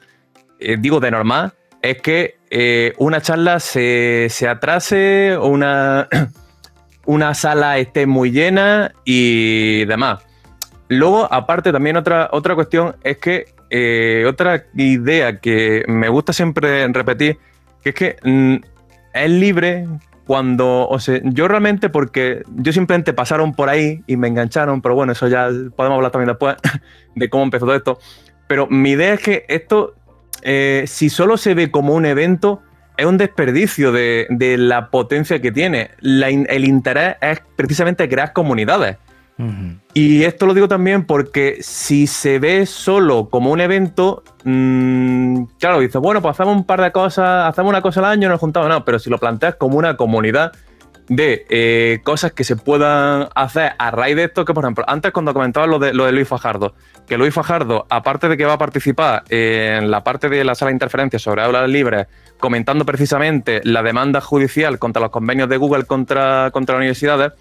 digo 0.78 1.00
de 1.00 1.10
normal, 1.10 1.52
es 1.82 2.00
que 2.00 2.36
eh, 2.54 2.92
una 2.98 3.22
charla 3.22 3.60
se, 3.60 4.26
se 4.28 4.46
atrase, 4.46 5.38
una, 5.40 6.06
una 7.06 7.32
sala 7.32 7.78
esté 7.78 8.04
muy 8.06 8.30
llena 8.30 8.92
y 9.06 9.86
demás. 9.86 10.22
Luego, 10.88 11.32
aparte, 11.32 11.72
también 11.72 11.96
otra, 11.96 12.28
otra 12.30 12.54
cuestión 12.54 12.94
es 13.02 13.16
que 13.16 13.46
eh, 13.70 14.26
otra 14.28 14.66
idea 14.74 15.40
que 15.40 15.82
me 15.88 16.10
gusta 16.10 16.34
siempre 16.34 16.86
repetir, 16.88 17.38
que 17.82 17.88
es 17.88 17.94
que 17.94 18.16
mm, 18.22 18.56
es 19.14 19.30
libre 19.30 19.88
cuando, 20.26 20.86
o 20.90 20.98
sea, 20.98 21.20
yo 21.24 21.48
realmente 21.48 21.88
porque 21.88 22.42
yo 22.54 22.70
simplemente 22.74 23.14
pasaron 23.14 23.54
por 23.54 23.70
ahí 23.70 24.02
y 24.06 24.18
me 24.18 24.28
engancharon, 24.28 24.82
pero 24.82 24.94
bueno, 24.94 25.12
eso 25.12 25.26
ya 25.26 25.48
podemos 25.74 25.96
hablar 25.96 26.12
también 26.12 26.28
después 26.28 26.56
de 27.14 27.30
cómo 27.30 27.44
empezó 27.44 27.64
todo 27.64 27.76
esto. 27.76 27.98
Pero 28.46 28.66
mi 28.66 28.90
idea 28.90 29.14
es 29.14 29.20
que 29.20 29.46
esto, 29.48 29.94
eh, 30.42 30.84
si 30.86 31.08
solo 31.08 31.36
se 31.36 31.54
ve 31.54 31.70
como 31.70 31.94
un 31.94 32.06
evento, 32.06 32.62
es 32.96 33.06
un 33.06 33.18
desperdicio 33.18 33.92
de, 33.92 34.26
la 34.58 34.90
potencia 34.90 35.40
que 35.40 35.52
tiene. 35.52 35.90
el 36.02 36.64
interés 36.64 37.16
es 37.20 37.40
precisamente 37.56 38.08
crear 38.08 38.32
comunidades. 38.32 38.96
Y 39.92 40.22
esto 40.22 40.46
lo 40.46 40.54
digo 40.54 40.68
también 40.68 41.04
porque 41.04 41.58
si 41.62 42.06
se 42.06 42.38
ve 42.38 42.64
solo 42.66 43.28
como 43.28 43.50
un 43.50 43.60
evento, 43.60 44.22
mm, 44.44 45.44
claro, 45.58 45.80
dices, 45.80 46.00
bueno, 46.00 46.22
pues 46.22 46.32
hacemos 46.32 46.54
un 46.54 46.64
par 46.64 46.80
de 46.80 46.92
cosas, 46.92 47.48
hacemos 47.48 47.70
una 47.70 47.82
cosa 47.82 48.00
al 48.00 48.06
año, 48.06 48.28
nos 48.28 48.38
juntamos, 48.38 48.68
no, 48.68 48.84
pero 48.84 49.00
si 49.00 49.10
lo 49.10 49.18
planteas 49.18 49.56
como 49.56 49.78
una 49.78 49.96
comunidad 49.96 50.52
de 51.08 51.46
eh, 51.48 52.00
cosas 52.04 52.32
que 52.32 52.44
se 52.44 52.56
puedan 52.56 53.28
hacer 53.34 53.72
a 53.78 53.90
raíz 53.90 54.16
de 54.16 54.24
esto, 54.24 54.44
que 54.44 54.54
por 54.54 54.64
ejemplo, 54.64 54.84
antes 54.86 55.12
cuando 55.12 55.34
comentabas 55.34 55.68
lo 55.68 55.78
de, 55.78 55.92
lo 55.92 56.06
de 56.06 56.12
Luis 56.12 56.28
Fajardo, 56.28 56.74
que 57.06 57.18
Luis 57.18 57.34
Fajardo, 57.34 57.86
aparte 57.90 58.28
de 58.28 58.36
que 58.36 58.44
va 58.44 58.54
a 58.54 58.58
participar 58.58 59.24
en 59.28 59.90
la 59.90 60.04
parte 60.04 60.28
de 60.28 60.44
la 60.44 60.54
sala 60.54 60.70
de 60.70 60.74
interferencia 60.74 61.18
sobre 61.18 61.42
aulas 61.42 61.68
libres, 61.68 62.06
comentando 62.38 62.84
precisamente 62.84 63.60
la 63.64 63.82
demanda 63.82 64.20
judicial 64.20 64.78
contra 64.78 65.00
los 65.00 65.10
convenios 65.10 65.48
de 65.48 65.56
Google 65.56 65.84
contra, 65.84 66.50
contra 66.52 66.74
las 66.74 66.80
universidades, 66.80 67.32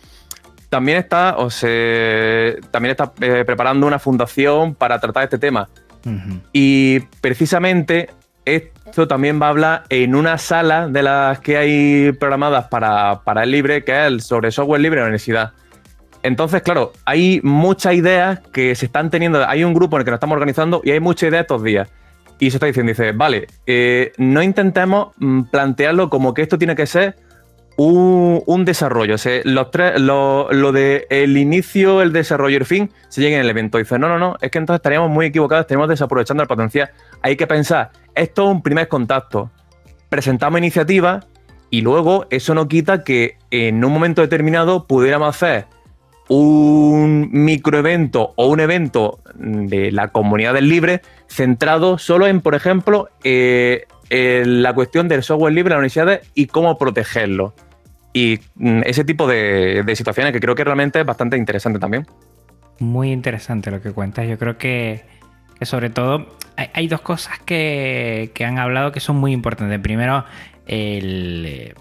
también 0.69 0.97
está, 0.99 1.35
o 1.37 1.49
se, 1.49 2.59
también 2.71 2.91
está 2.91 3.11
eh, 3.19 3.43
preparando 3.45 3.85
una 3.85 3.99
fundación 3.99 4.73
para 4.73 4.99
tratar 4.99 5.23
este 5.23 5.37
tema. 5.37 5.67
Y 6.51 7.01
precisamente 7.21 8.09
esto 8.91 9.07
también 9.07 9.41
va 9.41 9.47
a 9.47 9.49
hablar 9.49 9.83
en 9.87 10.15
una 10.15 10.37
sala 10.37 10.89
de 10.89 11.01
las 11.01 11.39
que 11.39 11.55
hay 11.55 12.11
programadas 12.11 12.67
para, 12.67 13.21
el 13.41 13.51
libre, 13.51 13.85
que 13.85 13.93
es 13.93 14.07
el 14.07 14.21
sobre 14.21 14.51
software 14.51 14.81
libre 14.81 14.99
en 14.99 15.03
la 15.03 15.07
universidad. 15.07 15.53
Entonces, 16.23 16.61
claro, 16.61 16.91
hay 17.05 17.39
muchas 17.41 17.93
ideas 17.93 18.41
que 18.51 18.75
se 18.75 18.85
están 18.85 19.09
teniendo. 19.09 19.47
Hay 19.47 19.63
un 19.63 19.73
grupo 19.73 19.95
en 19.95 20.01
el 20.01 20.05
que 20.05 20.11
nos 20.11 20.17
estamos 20.17 20.35
organizando 20.35 20.81
y 20.83 20.91
hay 20.91 20.99
muchas 20.99 21.29
ideas 21.29 21.43
estos 21.43 21.63
días. 21.63 21.89
Y 22.37 22.51
se 22.51 22.57
está 22.57 22.65
diciendo, 22.65 22.89
dice, 22.89 23.13
vale, 23.13 23.47
eh, 23.65 24.11
no 24.17 24.43
intentemos 24.43 25.13
mm, 25.17 25.43
plantearlo 25.43 26.09
como 26.09 26.33
que 26.33 26.41
esto 26.41 26.57
tiene 26.57 26.75
que 26.75 26.85
ser 26.85 27.15
un, 27.83 28.65
desarrollo. 28.65 29.15
Los 29.43 29.71
tres, 29.71 29.99
lo, 29.99 30.71
de 30.71 31.07
el 31.09 31.37
inicio, 31.37 32.01
el 32.01 32.13
desarrollo 32.13 32.53
y 32.53 32.57
el 32.57 32.65
fin 32.65 32.91
se 33.09 33.21
llega 33.21 33.35
en 33.35 33.41
el 33.41 33.49
evento. 33.49 33.77
dice, 33.77 33.97
no, 33.97 34.07
no, 34.07 34.19
no, 34.19 34.37
es 34.41 34.51
que 34.51 34.57
entonces 34.59 34.79
estaríamos 34.79 35.09
muy 35.09 35.27
equivocados, 35.27 35.63
estaríamos 35.63 35.89
desaprovechando 35.89 36.43
el 36.43 36.47
potencial. 36.47 36.91
Hay 37.21 37.35
que 37.35 37.47
pensar, 37.47 37.91
esto 38.15 38.43
es 38.45 38.51
un 38.51 38.61
primer 38.61 38.87
contacto. 38.87 39.51
Presentamos 40.09 40.59
iniciativas 40.59 41.25
y 41.69 41.81
luego 41.81 42.27
eso 42.29 42.53
no 42.53 42.67
quita 42.67 43.03
que 43.03 43.37
en 43.49 43.83
un 43.83 43.91
momento 43.91 44.21
determinado 44.21 44.85
pudiéramos 44.85 45.29
hacer 45.29 45.65
un 46.27 47.29
microevento 47.31 48.33
o 48.35 48.47
un 48.47 48.59
evento 48.59 49.19
de 49.35 49.91
la 49.91 50.09
comunidad 50.09 50.53
del 50.53 50.69
libre 50.69 51.01
centrado 51.27 51.97
solo 51.97 52.27
en, 52.27 52.41
por 52.41 52.55
ejemplo, 52.55 53.09
eh, 53.23 53.85
la 54.09 54.73
cuestión 54.73 55.07
del 55.07 55.23
software 55.23 55.53
libre 55.53 55.73
en 55.73 55.77
las 55.77 55.79
universidades 55.79 56.31
y 56.35 56.47
cómo 56.47 56.77
protegerlo. 56.77 57.53
Y 58.13 58.39
mm, 58.55 58.81
ese 58.85 59.03
tipo 59.03 59.27
de, 59.27 59.83
situaciones 59.95 60.33
que 60.33 60.39
creo 60.39 60.55
que 60.55 60.63
realmente 60.63 60.99
es 60.99 61.05
bastante 61.05 61.37
interesante 61.37 61.79
también. 61.79 62.05
Muy 62.79 63.11
interesante 63.11 63.71
lo 63.71 63.81
que 63.81 63.91
cuentas. 63.91 64.27
Yo 64.27 64.37
creo 64.37 64.57
que, 64.57 65.05
sobre 65.61 65.89
todo 65.89 66.35
hay, 66.55 66.87
dos 66.87 67.01
cosas 67.01 67.39
que, 67.39 68.31
han 68.45 68.57
hablado 68.57 68.91
que 68.91 68.99
son 68.99 69.17
muy 69.17 69.31
importantes. 69.31 69.79
Primero, 69.79 70.25
el, 70.65 71.75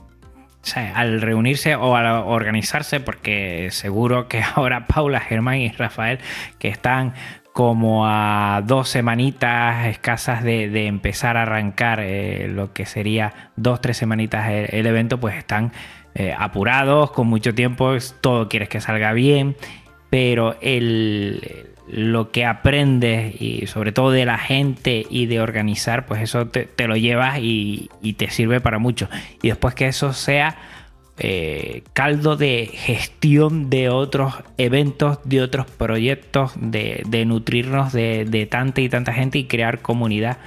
al 0.94 1.20
reunirse 1.20 1.74
o 1.74 1.96
al 1.96 2.06
organizarse, 2.06 3.00
porque 3.00 3.68
seguro 3.70 4.28
que 4.28 4.42
ahora 4.54 4.86
Paula, 4.86 5.20
Germán 5.20 5.56
y 5.56 5.70
Rafael, 5.70 6.18
que 6.58 6.68
están 6.68 7.14
como 7.52 8.06
a 8.06 8.62
dos 8.64 8.88
semanitas 8.88 9.86
escasas 9.86 10.44
de, 10.44 10.86
empezar 10.86 11.36
a 11.36 11.42
arrancar 11.42 11.98
eh, 12.00 12.46
lo 12.48 12.72
que 12.72 12.86
sería 12.86 13.50
dos, 13.56 13.80
tres 13.80 13.96
semanitas 13.96 14.48
el 14.48 14.86
evento, 14.86 15.18
pues 15.18 15.36
están 15.36 15.72
eh, 16.14 16.34
apurados, 16.36 17.12
con 17.12 17.28
mucho 17.28 17.54
tiempo, 17.54 17.96
todo 18.20 18.48
quieres 18.48 18.68
que 18.68 18.80
salga 18.80 19.12
bien, 19.12 19.56
pero 20.10 20.56
el, 20.60 21.70
lo 21.86 22.30
que 22.30 22.44
aprendes 22.44 23.40
y 23.40 23.66
sobre 23.66 23.92
todo 23.92 24.10
de 24.10 24.24
la 24.24 24.38
gente 24.38 25.06
y 25.08 25.26
de 25.26 25.40
organizar, 25.40 26.06
pues 26.06 26.22
eso 26.22 26.46
te, 26.46 26.68
lo 26.86 26.96
llevas 26.96 27.38
y, 27.40 27.90
te 28.16 28.30
sirve 28.30 28.60
para 28.60 28.78
mucho. 28.78 29.08
Y 29.42 29.48
después 29.48 29.74
que 29.74 29.86
eso 29.86 30.12
sea 30.12 30.56
eh, 31.18 31.82
caldo 31.92 32.36
de 32.36 32.70
gestión 32.72 33.70
de 33.70 33.88
otros 33.88 34.34
eventos, 34.56 35.18
de 35.24 35.42
otros 35.42 35.66
proyectos, 35.66 36.52
de, 36.56 37.24
nutrirnos 37.26 37.92
de, 37.92 38.24
de 38.24 38.46
tanta 38.46 38.80
y 38.80 38.88
tanta 38.88 39.12
gente 39.12 39.38
y 39.38 39.44
crear 39.44 39.80
comunidad 39.80 40.38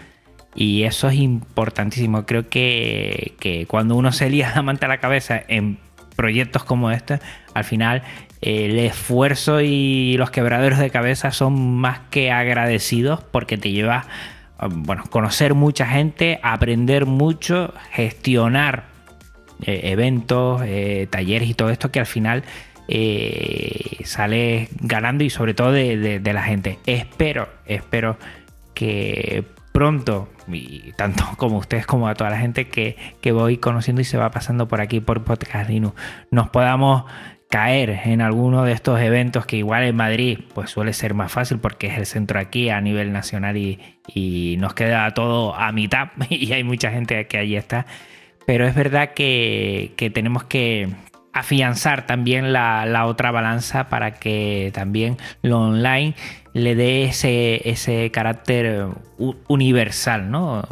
y 0.56 0.84
eso 0.84 1.10
es 1.10 1.16
importantísimo. 1.16 2.26
Creo 2.26 2.50
que, 2.50 3.66
cuando 3.68 3.96
uno 3.96 4.12
se 4.12 4.30
lía 4.30 4.52
la 4.56 4.62
manta 4.62 4.86
a 4.86 4.90
la 4.90 5.00
cabeza 5.00 5.42
en 5.48 5.78
proyectos 6.16 6.64
como 6.64 6.92
este, 6.92 7.20
al 7.54 7.64
final 7.64 8.04
el 8.42 8.78
esfuerzo 8.78 9.62
y 9.62 10.16
los 10.18 10.30
quebraderos 10.30 10.78
de 10.78 10.90
cabeza 10.90 11.32
son 11.32 11.78
más 11.78 12.02
que 12.12 12.32
agradecidos 12.32 13.24
porque 13.24 13.58
te 13.58 13.72
lleva 13.72 14.06
a 14.58 14.68
bueno, 14.68 15.04
conocer 15.10 15.54
mucha 15.56 15.88
gente, 15.88 16.40
aprender 16.44 17.06
mucho, 17.06 17.74
gestionar 17.92 18.84
eh, 19.66 19.92
eventos, 19.92 20.62
eh, 20.66 21.08
talleres 21.10 21.50
y 21.50 21.54
todo 21.54 21.70
esto 21.70 21.90
que 21.90 22.02
al 22.02 22.06
final 22.06 22.44
eh, 22.90 23.98
sale 24.04 24.68
ganando 24.82 25.24
y 25.24 25.30
sobre 25.30 25.54
todo 25.54 25.72
de, 25.72 26.20
de 26.20 26.34
la 26.34 26.44
gente. 26.44 26.80
Espero, 26.86 27.48
espero 27.66 28.18
que 28.74 29.46
pronto, 29.72 30.30
y 30.48 30.92
tanto 30.98 31.24
como 31.38 31.58
ustedes 31.58 31.86
como 31.86 32.08
a 32.08 32.16
toda 32.16 32.30
la 32.30 32.38
gente 32.38 32.68
que, 32.68 32.96
voy 33.32 33.58
conociendo 33.58 34.02
y 34.02 34.06
se 34.06 34.18
va 34.18 34.32
pasando 34.32 34.68
por 34.68 34.82
aquí 34.82 35.00
por 35.00 35.24
Podcast 35.24 35.70
Linux, 35.70 35.96
nos 36.32 36.50
podamos 36.50 37.06
caer 37.50 38.02
en 38.06 38.22
alguno 38.22 38.64
de 38.64 38.72
estos 38.72 39.00
eventos 39.00 39.46
que 39.46 39.58
igual 39.58 39.84
en 39.84 39.96
Madrid 39.96 40.40
pues 40.56 40.72
suele 40.72 40.92
ser 40.92 41.14
más 41.14 41.32
fácil 41.32 41.60
porque 41.60 41.86
es 41.86 41.98
el 42.00 42.08
centro 42.08 42.40
aquí 42.40 42.70
a 42.70 42.82
nivel 42.82 43.14
nacional 43.14 43.58
y, 43.58 44.58
nos 44.60 44.74
queda 44.74 45.12
todo 45.12 45.56
a 45.56 45.72
mitad 45.72 46.10
y 46.30 46.52
hay 46.52 46.64
mucha 46.64 46.92
gente 46.92 47.28
que 47.28 47.38
allí 47.38 47.56
está. 47.56 47.86
Pero 48.46 48.68
es 48.68 48.76
verdad 48.76 49.14
que, 49.14 49.94
tenemos 50.14 50.44
que 50.44 50.90
afianzar 51.34 52.06
también 52.06 52.54
la, 52.54 52.86
la, 52.86 53.08
otra 53.08 53.32
balanza 53.32 53.90
para 53.90 54.12
que 54.12 54.72
también 54.74 55.18
lo 55.42 55.62
online 55.62 56.16
le 56.54 56.76
dé 56.76 57.06
ese, 57.06 57.68
ese 57.68 58.12
carácter 58.12 58.88
universal, 59.48 60.30
¿no? 60.30 60.64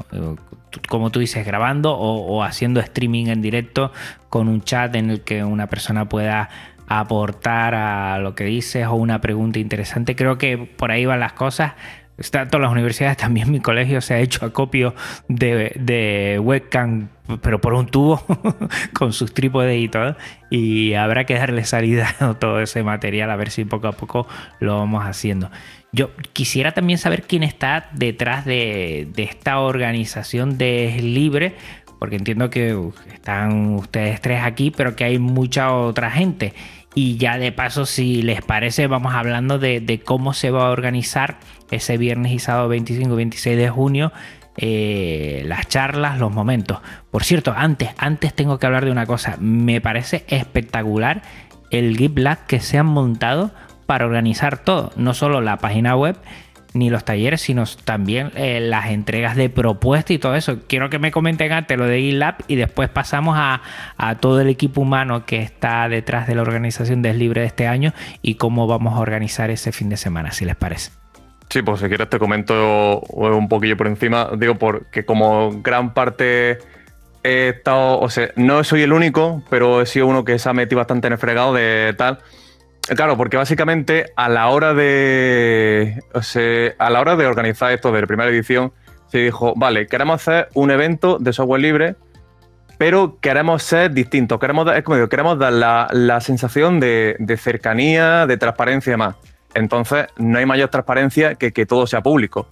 Como 0.88 1.10
tú 1.10 1.20
dices, 1.20 1.46
grabando 1.46 1.98
o, 1.98 2.44
haciendo 2.44 2.80
streaming 2.80 3.28
en 3.28 3.42
directo 3.42 3.92
con 4.30 4.48
un 4.48 4.62
chat 4.62 4.96
en 4.96 5.10
el 5.10 5.22
que 5.22 5.44
una 5.44 5.68
persona 5.68 6.08
pueda 6.08 6.50
aportar 6.88 7.74
a 7.74 8.20
lo 8.20 8.36
que 8.36 8.44
dices 8.44 8.86
o 8.86 8.94
una 8.94 9.20
pregunta 9.20 9.60
interesante. 9.60 10.16
Creo 10.16 10.38
que 10.38 10.58
por 10.58 10.92
ahí 10.92 11.06
van 11.06 11.20
las 11.20 11.34
cosas. 11.34 11.74
Está 12.22 12.48
todas 12.48 12.62
las 12.62 12.72
universidades, 12.72 13.18
también 13.18 13.52
mi 13.52 13.60
colegio 13.60 14.00
se 14.00 14.14
ha 14.14 14.20
hecho 14.20 14.46
acopio 14.46 14.94
de, 15.28 15.74
de 15.76 16.40
webcam, 16.40 17.10
pero 17.42 17.60
por 17.60 17.74
un 17.74 17.88
tubo, 17.88 18.24
con 18.94 19.12
sus 19.12 19.34
trípodes 19.34 19.82
y 19.82 19.90
todo. 19.90 20.16
Y 20.50 20.94
habrá 20.94 21.26
que 21.26 21.34
darle 21.34 21.66
salida 21.66 22.16
a 22.20 22.34
todo 22.36 22.62
ese 22.62 22.84
material, 22.84 23.32
a 23.32 23.36
ver 23.36 23.50
si 23.50 23.66
poco 23.66 23.88
a 23.88 23.92
poco 23.94 24.28
lo 24.60 24.78
vamos 24.78 25.04
haciendo. 25.04 25.50
Yo 25.92 26.12
quisiera 26.32 26.74
también 26.74 26.98
saber 27.00 27.24
quién 27.24 27.44
está 27.44 27.90
detrás 27.94 28.46
de, 28.46 29.12
esta 29.18 29.60
organización 29.60 30.58
de 30.58 31.00
Libre, 31.02 31.56
porque 32.00 32.16
entiendo 32.16 32.50
que 32.50 32.78
están 33.14 33.74
ustedes 33.76 34.22
tres 34.22 34.42
aquí, 34.44 34.72
pero 34.72 34.96
que 34.96 35.04
hay 35.04 35.20
mucha 35.20 35.74
otra 35.74 36.10
gente. 36.10 36.54
Y 36.94 37.18
ya 37.18 37.38
de 37.38 37.52
paso, 37.52 37.86
si 37.86 38.22
les 38.22 38.42
parece, 38.42 38.88
vamos 38.88 39.14
hablando 39.14 39.60
de, 39.60 40.02
cómo 40.06 40.34
se 40.34 40.52
va 40.52 40.68
a 40.68 40.72
organizar 40.72 41.40
ese 41.70 41.98
viernes 41.98 42.34
y 42.34 42.40
sábado 42.40 42.68
25 42.68 43.14
y 43.14 43.16
26 43.16 43.58
de 43.58 43.70
junio. 43.70 44.12
Eh, 44.58 45.44
las 45.46 45.68
charlas, 45.70 46.20
los 46.20 46.32
momentos. 46.34 46.80
Por 47.10 47.24
cierto, 47.24 47.54
antes, 47.56 47.92
antes 47.98 48.34
tengo 48.34 48.60
que 48.60 48.66
hablar 48.66 48.84
de 48.84 48.92
una 48.92 49.06
cosa. 49.06 49.38
Me 49.40 49.80
parece 49.80 50.26
espectacular 50.28 51.22
el 51.70 51.98
GitLab 51.98 52.46
que 52.48 52.60
se 52.60 52.78
han 52.78 52.88
montado 52.88 53.52
para 53.86 54.06
organizar 54.06 54.58
todo, 54.58 54.92
no 54.98 55.14
solo 55.14 55.42
la 55.42 55.58
página 55.58 55.96
web, 55.96 56.18
ni 56.74 56.90
los 56.90 57.04
talleres, 57.04 57.42
sino 57.42 57.64
también 57.84 58.32
eh, 58.36 58.60
las 58.62 58.90
entregas 58.90 59.36
de 59.36 59.50
propuestas 59.50 60.12
y 60.12 60.20
todo 60.20 60.36
eso. 60.36 60.60
Quiero 60.68 60.90
que 60.90 61.00
me 61.00 61.12
comenten 61.12 61.52
antes 61.52 61.78
lo 61.78 61.86
de 61.86 62.00
GitLab 62.00 62.36
y 62.48 62.56
después 62.56 62.90
pasamos 62.90 63.36
a, 63.38 63.62
todo 64.20 64.42
el 64.42 64.50
equipo 64.50 64.82
humano 64.82 65.26
que 65.26 65.42
está 65.42 65.88
detrás 65.88 66.28
de 66.28 66.36
la 66.36 66.42
organización 66.42 67.02
de 67.02 67.14
Libre 67.14 67.42
de 67.42 67.48
este 67.48 67.68
año 67.68 67.94
y 68.22 68.36
cómo 68.36 68.68
vamos 68.68 68.94
a 68.94 69.00
organizar 69.00 69.50
ese 69.50 69.72
fin 69.72 69.90
de 69.90 69.98
semana, 69.98 70.32
si 70.32 70.46
les 70.46 70.56
parece. 70.56 70.92
Sí, 71.50 71.62
pues 71.62 71.82
si 71.82 71.88
quieres 71.88 72.10
te 72.10 72.18
comento 72.18 73.02
un 73.02 73.50
poquillo 73.50 73.78
por 73.78 73.88
encima. 73.88 74.30
Digo, 74.38 74.56
porque 74.56 75.06
como 75.06 75.62
gran 75.62 75.94
parte 75.94 76.60
he 77.24 77.50
estado, 77.50 78.00
o 78.00 78.10
sea, 78.10 78.30
no 78.36 78.64
soy 78.64 78.84
el 78.84 78.94
único, 78.94 79.44
pero 79.50 79.82
he 79.82 79.86
sido 79.86 80.08
uno 80.08 80.24
que 80.24 80.40
se 80.40 80.50
ha 80.50 80.54
metido 80.54 80.78
bastante 80.78 81.08
en 81.08 81.14
el 81.14 81.20
fregado 81.20 81.54
de 81.54 81.94
tal. 81.98 82.20
Claro, 82.96 83.16
porque 83.16 83.38
básicamente 83.38 84.12
a 84.18 84.28
la 84.28 84.50
hora 84.50 84.74
de. 84.74 86.04
A 86.78 86.90
la 86.90 87.00
hora 87.00 87.16
de 87.16 87.26
organizar 87.26 87.72
esto 87.72 87.92
de 87.92 88.02
la 88.02 88.08
primera 88.08 88.30
edición, 88.30 88.74
se 89.08 89.20
dijo, 89.20 89.54
vale, 89.56 89.88
queremos 89.88 90.22
hacer 90.22 90.50
un 90.56 90.72
evento 90.72 91.18
de 91.18 91.32
software 91.32 91.62
libre, 91.62 91.96
pero 92.78 93.18
queremos 93.22 93.64
ser 93.64 93.92
distintos. 93.92 94.40
Queremos 94.40 94.68
es 94.76 94.84
como 94.84 94.96
digo, 94.98 95.08
queremos 95.08 95.40
dar 95.40 95.54
la, 95.54 96.20
sensación 96.20 96.82
de, 96.82 97.16
cercanía, 97.40 98.28
de 98.28 98.36
transparencia 98.36 98.92
y 98.92 98.94
demás. 98.94 99.16
Entonces, 99.54 100.08
no 100.18 100.40
hay 100.40 100.46
mayor 100.46 100.70
transparencia 100.70 101.36
que 101.36 101.54
que 101.54 101.66
todo 101.66 101.88
sea 101.88 102.02
público. 102.02 102.48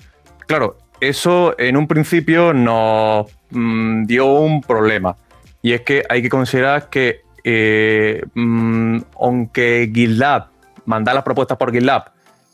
Claro, 0.48 0.78
eso 1.02 1.54
en 1.58 1.76
un 1.76 1.88
principio 1.88 2.54
nos 2.54 3.28
mm, 3.52 4.06
dio 4.06 4.26
un 4.26 4.62
problema. 4.62 5.18
Y 5.62 5.74
es 5.74 5.82
que 5.82 6.04
hay 6.08 6.22
que 6.22 6.30
considerar 6.30 6.90
que 6.90 7.24
eh, 7.44 8.24
mm, 8.34 9.00
aunque 9.20 9.92
GitLab, 9.94 10.48
mandar 10.86 11.16
las 11.16 11.24
propuestas 11.24 11.58
por 11.58 11.72
GitLab 11.72 12.12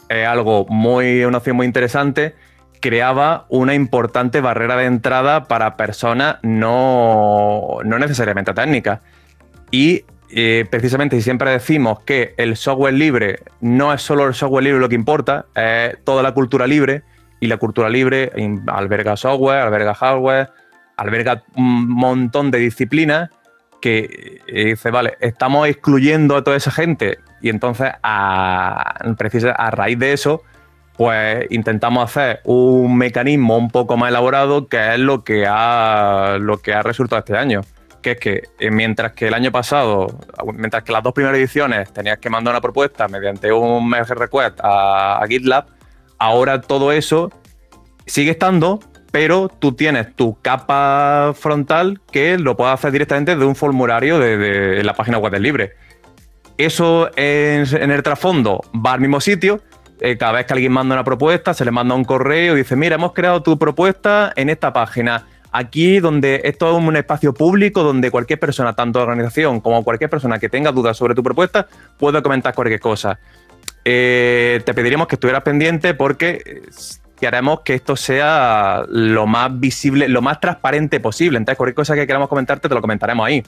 es 0.10 0.28
algo 0.28 0.66
muy, 0.68 1.24
una 1.24 1.40
opción 1.40 1.56
muy 1.56 1.66
interesante, 1.66 2.36
creaba 2.80 3.46
una 3.50 3.74
importante 3.74 4.42
barrera 4.42 4.76
de 4.78 4.86
entrada 4.86 5.46
para 5.46 5.78
personas 5.78 6.38
no, 6.44 7.78
no 7.84 8.00
necesariamente 8.00 8.54
técnicas. 8.54 9.00
Y 9.72 10.06
eh, 10.30 10.66
precisamente, 10.70 11.16
si 11.16 11.24
siempre 11.24 11.50
decimos 11.52 12.00
que 12.02 12.34
el 12.38 12.56
software 12.56 12.94
libre 12.94 13.40
no 13.62 13.94
es 13.94 14.02
solo 14.02 14.28
el 14.28 14.34
software 14.34 14.64
libre 14.64 14.80
lo 14.80 14.90
que 14.90 14.96
importa, 14.96 15.46
es 15.56 15.98
toda 16.04 16.22
la 16.22 16.34
cultura 16.34 16.68
libre, 16.68 17.04
y 17.40 17.48
la 17.48 17.58
cultura 17.58 17.90
libre 17.90 18.32
alberga 18.68 19.18
software, 19.18 19.60
alberga 19.60 19.94
hardware, 19.94 20.50
alberga 20.98 21.44
un 21.56 21.88
montón 21.88 22.52
de 22.52 22.60
disciplinas 22.60 23.30
que 23.86 24.42
eh, 24.48 24.66
dice, 24.66 24.90
vale, 24.90 25.16
estamos 25.20 25.68
excluyendo 25.68 26.36
a 26.36 26.44
toda 26.44 26.58
esa 26.58 26.72
gente 26.72 27.20
y 27.40 27.50
entonces 27.50 27.92
a, 28.02 28.96
a 29.00 29.72
raíz 29.72 30.00
de 30.00 30.12
eso, 30.12 30.42
pues 30.98 31.46
intentamos 31.52 32.04
hacer 32.04 32.42
un 32.46 32.98
mecanismo 32.98 33.56
un 33.60 33.70
poco 33.70 33.96
más 33.96 34.10
elaborado 34.10 34.68
que 34.70 34.96
es 34.96 35.00
lo 35.00 35.24
que 35.24 35.46
ha, 35.48 36.38
lo 36.40 36.64
que 36.64 36.74
ha 36.74 36.82
resultado 36.82 37.20
este 37.20 37.38
año. 37.38 37.62
Que 38.02 38.14
es 38.14 38.20
que 38.20 38.44
eh, 38.58 38.72
mientras 38.72 39.12
que 39.12 39.28
el 39.28 39.36
año 39.36 39.52
pasado, 39.52 40.18
mientras 40.56 40.82
que 40.82 40.92
las 40.92 41.04
dos 41.04 41.14
primeras 41.14 41.38
ediciones 41.38 41.94
tenías 41.94 42.18
que 42.18 42.32
mandar 42.32 42.54
una 42.54 42.62
propuesta 42.62 43.08
mediante 43.08 43.52
un 43.52 43.88
merge 43.88 44.16
request 44.16 44.60
a 44.64 45.24
GitLab, 45.30 45.68
ahora 46.18 46.60
todo 46.60 46.92
eso 46.92 47.32
sigue 48.08 48.32
estando, 48.32 48.80
pero 49.16 49.48
tú 49.48 49.72
tienes 49.72 50.14
tu 50.14 50.38
capa 50.42 51.32
frontal 51.36 52.02
que 52.12 52.38
lo 52.38 52.58
puedes 52.58 52.74
hacer 52.74 52.92
directamente 52.92 53.38
de 53.38 53.46
un 53.46 53.56
formulario 53.56 54.20
de, 54.20 54.84
la 54.84 54.94
página 54.94 55.20
web 55.20 55.32
del 55.32 55.42
libre. 55.42 55.72
Eso 56.58 57.10
en, 57.16 57.92
el 57.92 58.04
trasfondo 58.04 58.60
va 58.86 58.92
al 58.92 59.00
mismo 59.00 59.22
sitio. 59.22 59.62
Eh, 60.02 60.18
cada 60.18 60.34
vez 60.34 60.46
que 60.46 60.52
alguien 60.52 60.74
manda 60.74 60.96
una 60.96 61.06
propuesta, 61.06 61.54
se 61.54 61.64
le 61.64 61.72
manda 61.72 61.96
un 61.96 62.04
correo 62.04 62.56
y 62.56 62.58
dice, 62.58 62.76
mira, 62.76 62.96
hemos 62.96 63.14
creado 63.14 63.42
tu 63.42 63.58
propuesta 63.58 64.34
en 64.36 64.50
esta 64.50 64.74
página. 64.74 65.26
Aquí, 65.54 66.02
donde 66.02 66.42
esto 66.44 66.78
es 66.78 66.84
un 66.86 66.98
espacio 66.98 67.34
público 67.34 67.84
donde 67.84 68.12
cualquier 68.12 68.42
persona, 68.42 68.74
tanto 68.74 69.02
organización 69.02 69.62
como 69.62 69.82
cualquier 69.86 70.10
persona 70.10 70.40
que 70.40 70.50
tenga 70.50 70.74
dudas 70.74 70.98
sobre 70.98 71.16
tu 71.16 71.24
propuesta, 71.24 71.68
puede 71.98 72.22
comentar 72.22 72.54
cualquier 72.54 72.82
cosa. 72.82 73.18
Eh, 73.86 74.62
te 74.66 74.74
pediríamos 74.74 75.08
que 75.08 75.16
estuvieras 75.16 75.44
pendiente 75.44 75.94
porque 75.94 76.64
haremos 77.24 77.62
que 77.62 77.74
esto 77.74 77.96
sea 77.96 78.84
lo 78.88 79.26
más 79.26 79.60
visible, 79.60 80.08
lo 80.08 80.22
más 80.22 80.40
transparente 80.40 81.00
posible. 81.00 81.38
Entonces, 81.38 81.58
cualquier 81.58 81.76
cosa 81.76 81.96
que 81.96 82.06
queramos 82.06 82.30
comentarte, 82.30 82.68
te 82.68 82.76
lo 82.76 82.82
comentaremos 82.82 83.26
ahí. 83.26 83.44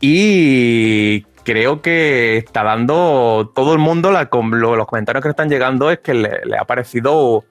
Y 0.00 1.22
creo 1.44 1.82
que 1.82 2.36
está 2.36 2.62
dando 2.62 3.52
todo 3.54 3.72
el 3.72 3.78
mundo, 3.78 4.12
los 4.12 4.86
comentarios 4.86 5.22
que 5.22 5.28
están 5.28 5.48
llegando 5.48 5.90
es 5.90 6.00
que 6.00 6.14
le, 6.14 6.56
ha 6.58 6.64
parecido 6.64 7.44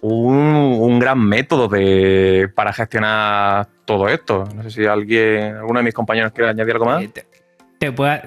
un, 0.00 0.98
gran 0.98 1.18
método 1.20 1.68
de, 1.68 2.50
para 2.54 2.72
gestionar 2.72 3.68
todo 3.84 4.08
esto. 4.08 4.44
No 4.54 4.62
sé 4.62 4.70
si 4.70 4.86
alguien, 4.86 5.56
alguno 5.56 5.80
de 5.80 5.84
mis 5.84 5.94
compañeros 5.94 6.32
quiere 6.32 6.50
añadir 6.50 6.74
algo 6.74 6.86
más. 6.86 7.02
Eh, 7.02 7.08
te, 7.08 7.26
te 7.78 7.92
puedo, 7.92 8.18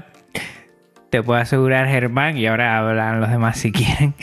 te 1.10 1.24
puedo 1.24 1.40
asegurar, 1.40 1.88
Germán, 1.88 2.38
y 2.38 2.48
ahora 2.48 2.78
hablan 2.80 3.22
los 3.22 3.30
demás 3.30 3.58
si 3.58 3.72
quieren, 3.74 4.14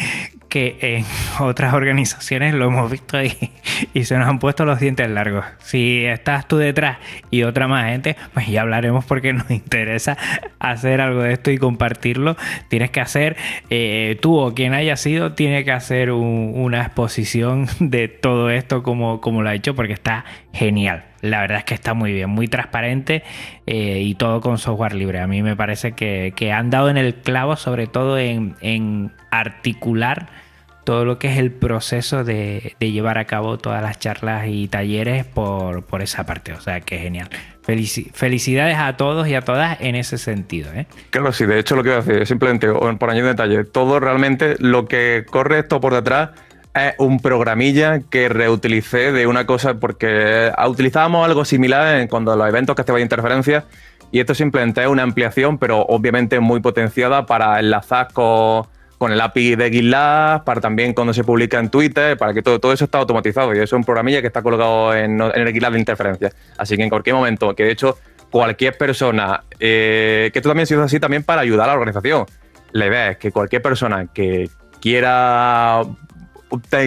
que 0.54 0.78
en 0.80 1.04
otras 1.44 1.74
organizaciones 1.74 2.54
lo 2.54 2.66
hemos 2.66 2.88
visto 2.88 3.16
ahí 3.16 3.50
y 3.92 4.04
se 4.04 4.16
nos 4.16 4.28
han 4.28 4.38
puesto 4.38 4.64
los 4.64 4.78
dientes 4.78 5.10
largos. 5.10 5.44
Si 5.58 6.04
estás 6.04 6.46
tú 6.46 6.58
detrás 6.58 6.98
y 7.32 7.42
otra 7.42 7.66
más 7.66 7.86
gente, 7.86 8.14
pues 8.34 8.46
ya 8.46 8.62
hablaremos 8.62 9.04
porque 9.04 9.32
nos 9.32 9.50
interesa 9.50 10.16
hacer 10.60 11.00
algo 11.00 11.22
de 11.22 11.32
esto 11.32 11.50
y 11.50 11.58
compartirlo. 11.58 12.36
Tienes 12.68 12.90
que 12.90 13.00
hacer, 13.00 13.36
eh, 13.68 14.16
tú 14.22 14.38
o 14.38 14.54
quien 14.54 14.74
haya 14.74 14.96
sido, 14.96 15.32
tiene 15.32 15.64
que 15.64 15.72
hacer 15.72 16.12
una 16.12 16.82
exposición 16.82 17.66
de 17.80 18.06
todo 18.06 18.48
esto 18.48 18.84
como, 18.84 19.20
como 19.20 19.42
lo 19.42 19.48
ha 19.48 19.54
hecho 19.56 19.74
porque 19.74 19.94
está 19.94 20.24
genial. 20.52 21.06
La 21.20 21.40
verdad 21.40 21.58
es 21.58 21.64
que 21.64 21.74
está 21.74 21.94
muy 21.94 22.12
bien, 22.12 22.30
muy 22.30 22.46
transparente 22.46 23.24
eh, 23.66 24.02
y 24.02 24.14
todo 24.14 24.40
con 24.40 24.58
software 24.58 24.94
libre. 24.94 25.18
A 25.18 25.26
mí 25.26 25.42
me 25.42 25.56
parece 25.56 25.92
que, 25.92 26.52
han 26.52 26.70
dado 26.70 26.90
en 26.90 26.98
el 26.98 27.14
clavo, 27.14 27.56
sobre 27.56 27.88
todo 27.88 28.18
en 28.18 29.10
articular 29.30 30.43
todo 30.84 31.04
lo 31.04 31.18
que 31.18 31.28
es 31.28 31.38
el 31.38 31.50
proceso 31.50 32.24
de, 32.24 32.76
llevar 32.78 33.18
a 33.18 33.24
cabo 33.24 33.58
todas 33.58 33.82
las 33.82 33.98
charlas 33.98 34.46
y 34.48 34.68
talleres 34.68 35.24
por, 35.24 35.84
esa 36.00 36.24
parte. 36.26 36.52
O 36.52 36.60
sea, 36.60 36.80
que 36.80 36.98
genial. 36.98 37.28
felicidades 37.62 38.76
a 38.78 38.96
todos 38.96 39.26
y 39.26 39.34
a 39.34 39.40
todas 39.40 39.80
en 39.80 39.94
ese 39.94 40.18
sentido. 40.18 40.72
¿eh? 40.74 40.86
Claro, 41.10 41.32
sí, 41.32 41.46
de 41.46 41.58
hecho 41.58 41.76
lo 41.76 41.82
que 41.82 41.90
voy 41.90 41.98
a 41.98 42.02
decir, 42.02 42.26
simplemente 42.26 42.68
por 42.70 43.10
añadir 43.10 43.30
detalle, 43.30 43.64
todo 43.64 43.98
realmente 44.00 44.56
lo 44.58 44.86
que 44.86 45.24
corre 45.28 45.60
esto 45.60 45.80
por 45.80 45.94
detrás 45.94 46.30
es 46.74 46.94
un 46.98 47.20
programilla 47.20 48.00
que 48.00 48.28
reutilicé 48.28 49.12
de 49.12 49.26
una 49.26 49.46
cosa, 49.46 49.74
porque 49.74 50.50
utilizábamos 50.68 51.24
algo 51.24 51.44
similar 51.44 52.00
en 52.00 52.08
cuando 52.08 52.34
los 52.36 52.48
eventos 52.48 52.74
que 52.74 52.82
hacían 52.82 53.00
interferencias, 53.00 53.64
y 54.10 54.20
esto 54.20 54.34
simplemente 54.34 54.82
es 54.82 54.88
una 54.88 55.04
ampliación, 55.04 55.58
pero 55.58 55.82
obviamente 55.82 56.40
muy 56.40 56.60
potenciada 56.60 57.26
para 57.26 57.58
enlazar 57.60 58.08
con 58.12 58.66
con 59.04 59.12
el 59.12 59.20
API 59.20 59.54
de 59.54 59.70
GitLab, 59.70 60.44
para 60.44 60.62
también 60.62 60.94
cuando 60.94 61.12
se 61.12 61.24
publica 61.24 61.58
en 61.58 61.68
Twitter, 61.68 62.16
para 62.16 62.32
que 62.32 62.40
todo, 62.40 62.58
todo 62.58 62.72
eso 62.72 62.86
está 62.86 62.96
automatizado. 62.96 63.54
Y 63.54 63.58
eso 63.58 63.64
es 63.64 63.72
un 63.74 63.84
programilla 63.84 64.22
que 64.22 64.28
está 64.28 64.40
colocado 64.40 64.94
en, 64.94 65.20
el 65.20 65.52
GitLab 65.52 65.74
de 65.74 65.78
interferencia. 65.78 66.32
Así 66.56 66.74
que 66.74 66.84
en 66.84 66.88
cualquier 66.88 67.14
momento, 67.14 67.54
que 67.54 67.64
de 67.64 67.72
hecho 67.72 67.98
cualquier 68.30 68.78
persona, 68.78 69.44
eh, 69.60 70.30
que 70.32 70.38
esto 70.38 70.48
también 70.48 70.66
se 70.66 70.74
usa 70.74 70.86
así 70.86 70.98
también 70.98 71.22
para 71.22 71.42
ayudar 71.42 71.68
a 71.68 71.72
la 71.72 71.74
organización. 71.74 72.24
Le 72.72 72.88
ves 72.88 73.18
que 73.18 73.30
cualquier 73.30 73.60
persona 73.60 74.06
que 74.06 74.48
quiera, 74.80 75.82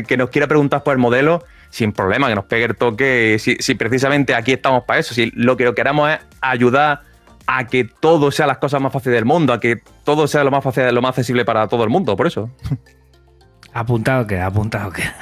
que 0.07 0.17
nos 0.17 0.31
quiera 0.31 0.47
preguntar 0.47 0.81
por 0.81 0.93
el 0.93 0.97
modelo, 0.97 1.45
sin 1.69 1.91
problema, 1.91 2.29
que 2.29 2.35
nos 2.35 2.45
pegue 2.45 2.65
el 2.65 2.75
toque, 2.75 3.37
si, 3.37 3.57
si 3.59 3.75
precisamente 3.75 4.33
aquí 4.33 4.53
estamos 4.53 4.85
para 4.85 5.01
eso, 5.01 5.13
si 5.13 5.29
lo 5.35 5.55
que 5.55 5.71
queramos 5.75 6.09
es 6.09 6.17
ayudar 6.41 7.01
a 7.47 7.65
que 7.65 7.85
todo 7.85 8.29
sea 8.29 8.45
las 8.45 8.57
cosas 8.57 8.81
más 8.81 8.91
fáciles 8.91 9.15
del 9.15 9.25
mundo, 9.25 9.53
a 9.53 9.59
que 9.59 9.81
todo 10.03 10.27
sea 10.27 10.43
lo 10.43 10.51
más 10.51 10.63
fácil, 10.63 10.93
lo 10.93 11.01
más 11.01 11.09
accesible 11.09 11.45
para 11.45 11.67
todo 11.67 11.83
el 11.83 11.89
mundo, 11.89 12.15
por 12.15 12.27
eso. 12.27 12.49
Apuntado 13.73 14.25
queda, 14.25 14.47
apuntado 14.47 14.91
queda. 14.91 15.13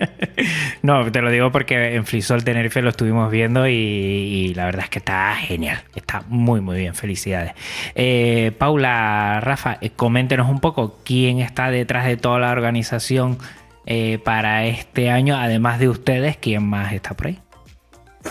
no, 0.82 1.10
te 1.12 1.20
lo 1.20 1.30
digo 1.30 1.52
porque 1.52 1.96
en 1.96 2.06
Flisol 2.06 2.42
Tenerife 2.42 2.80
lo 2.80 2.88
estuvimos 2.88 3.30
viendo 3.30 3.68
y, 3.68 4.54
la 4.54 4.64
verdad 4.64 4.84
es 4.84 4.90
que 4.90 5.00
está 5.00 5.34
genial. 5.34 5.82
Está 5.94 6.22
muy, 6.28 6.62
muy 6.62 6.78
bien. 6.78 6.94
Felicidades. 6.94 7.52
Eh, 7.94 8.52
Paula, 8.56 9.40
Rafa, 9.42 9.76
eh, 9.82 9.90
coméntenos 9.90 10.48
un 10.48 10.60
poco 10.60 10.96
quién 11.04 11.40
está 11.40 11.70
detrás 11.70 12.06
de 12.06 12.16
toda 12.16 12.38
la 12.38 12.52
organización 12.52 13.36
eh, 13.84 14.18
para 14.24 14.64
este 14.64 15.10
año, 15.10 15.36
además 15.36 15.78
de 15.78 15.90
ustedes, 15.90 16.38
quién 16.38 16.66
más 16.66 16.90
está 16.94 17.12
por 17.12 17.26
ahí. 17.26 17.38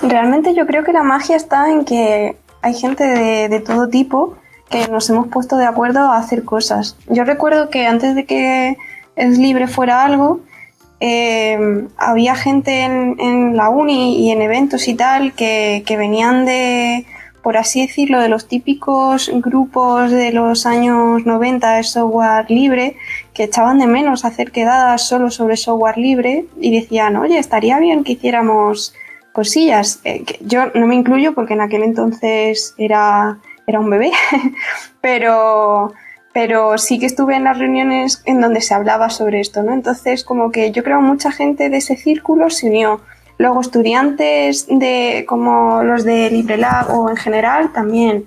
Realmente 0.01 0.55
yo 0.55 0.65
creo 0.65 0.83
que 0.83 0.93
la 0.93 1.03
magia 1.03 1.35
está 1.35 1.69
en 1.69 1.85
que 1.85 2.35
hay 2.63 2.73
gente 2.73 3.03
de, 3.03 3.59
todo 3.59 3.89
tipo 3.89 4.35
que 4.69 4.87
nos 4.87 5.09
hemos 5.09 5.27
puesto 5.27 5.57
de 5.57 5.65
acuerdo 5.65 5.99
a 5.99 6.17
hacer 6.17 6.43
cosas. 6.45 6.97
Yo 7.09 7.25
recuerdo 7.25 7.69
que 7.69 7.85
antes 7.85 8.15
de 8.15 8.25
que 8.25 8.77
Es 9.15 9.37
Libre 9.37 9.67
fuera 9.67 10.03
algo, 10.05 10.39
eh, 11.01 11.85
había 11.97 12.35
gente 12.35 12.83
en, 12.83 13.57
la 13.57 13.69
uni 13.69 14.25
y 14.25 14.31
en 14.31 14.41
eventos 14.41 14.87
y 14.87 14.95
tal 14.95 15.33
que, 15.33 15.83
venían 15.89 16.45
de, 16.45 17.05
por 17.43 17.57
así 17.57 17.85
decirlo, 17.85 18.21
de 18.21 18.29
los 18.29 18.47
típicos 18.47 19.29
grupos 19.33 20.09
de 20.09 20.31
los 20.31 20.65
años 20.65 21.25
90 21.25 21.75
de 21.75 21.83
software 21.83 22.49
libre 22.49 22.95
que 23.33 23.43
echaban 23.43 23.77
de 23.77 23.87
menos 23.87 24.23
hacer 24.23 24.51
quedadas 24.51 25.05
solo 25.05 25.29
sobre 25.29 25.57
software 25.57 25.97
libre 25.97 26.45
y 26.61 26.79
decían, 26.79 27.17
oye, 27.17 27.37
estaría 27.37 27.77
bien 27.79 28.05
que 28.05 28.13
hiciéramos 28.13 28.95
cosillas. 29.33 29.99
Eh, 30.05 30.23
yo 30.41 30.67
no 30.73 30.87
me 30.87 30.95
incluyo 30.95 31.33
porque 31.33 31.53
en 31.55 31.61
aquel 31.61 31.83
entonces 31.83 32.73
era, 32.77 33.39
era 33.67 33.79
un 33.81 33.89
bebé, 33.89 34.11
pero, 35.01 35.91
pero 36.31 36.77
sí 36.77 36.99
que 36.99 37.07
estuve 37.07 37.35
en 37.35 37.43
las 37.43 37.57
reuniones 37.57 38.21
en 38.25 38.39
donde 38.39 38.61
se 38.61 38.73
hablaba 38.73 39.09
sobre 39.09 39.41
esto, 39.41 39.63
¿no? 39.63 39.73
Entonces, 39.73 40.23
como 40.23 40.51
que 40.51 40.71
yo 40.71 40.83
creo 40.83 41.01
mucha 41.01 41.31
gente 41.31 41.69
de 41.69 41.77
ese 41.77 41.97
círculo 41.97 42.49
se 42.49 42.67
unió. 42.67 43.01
Luego 43.39 43.61
estudiantes 43.61 44.67
de 44.69 45.25
como 45.27 45.83
los 45.83 46.03
de 46.03 46.29
LibreLab 46.29 46.91
o 46.91 47.09
en 47.09 47.17
general 47.17 47.73
también. 47.73 48.25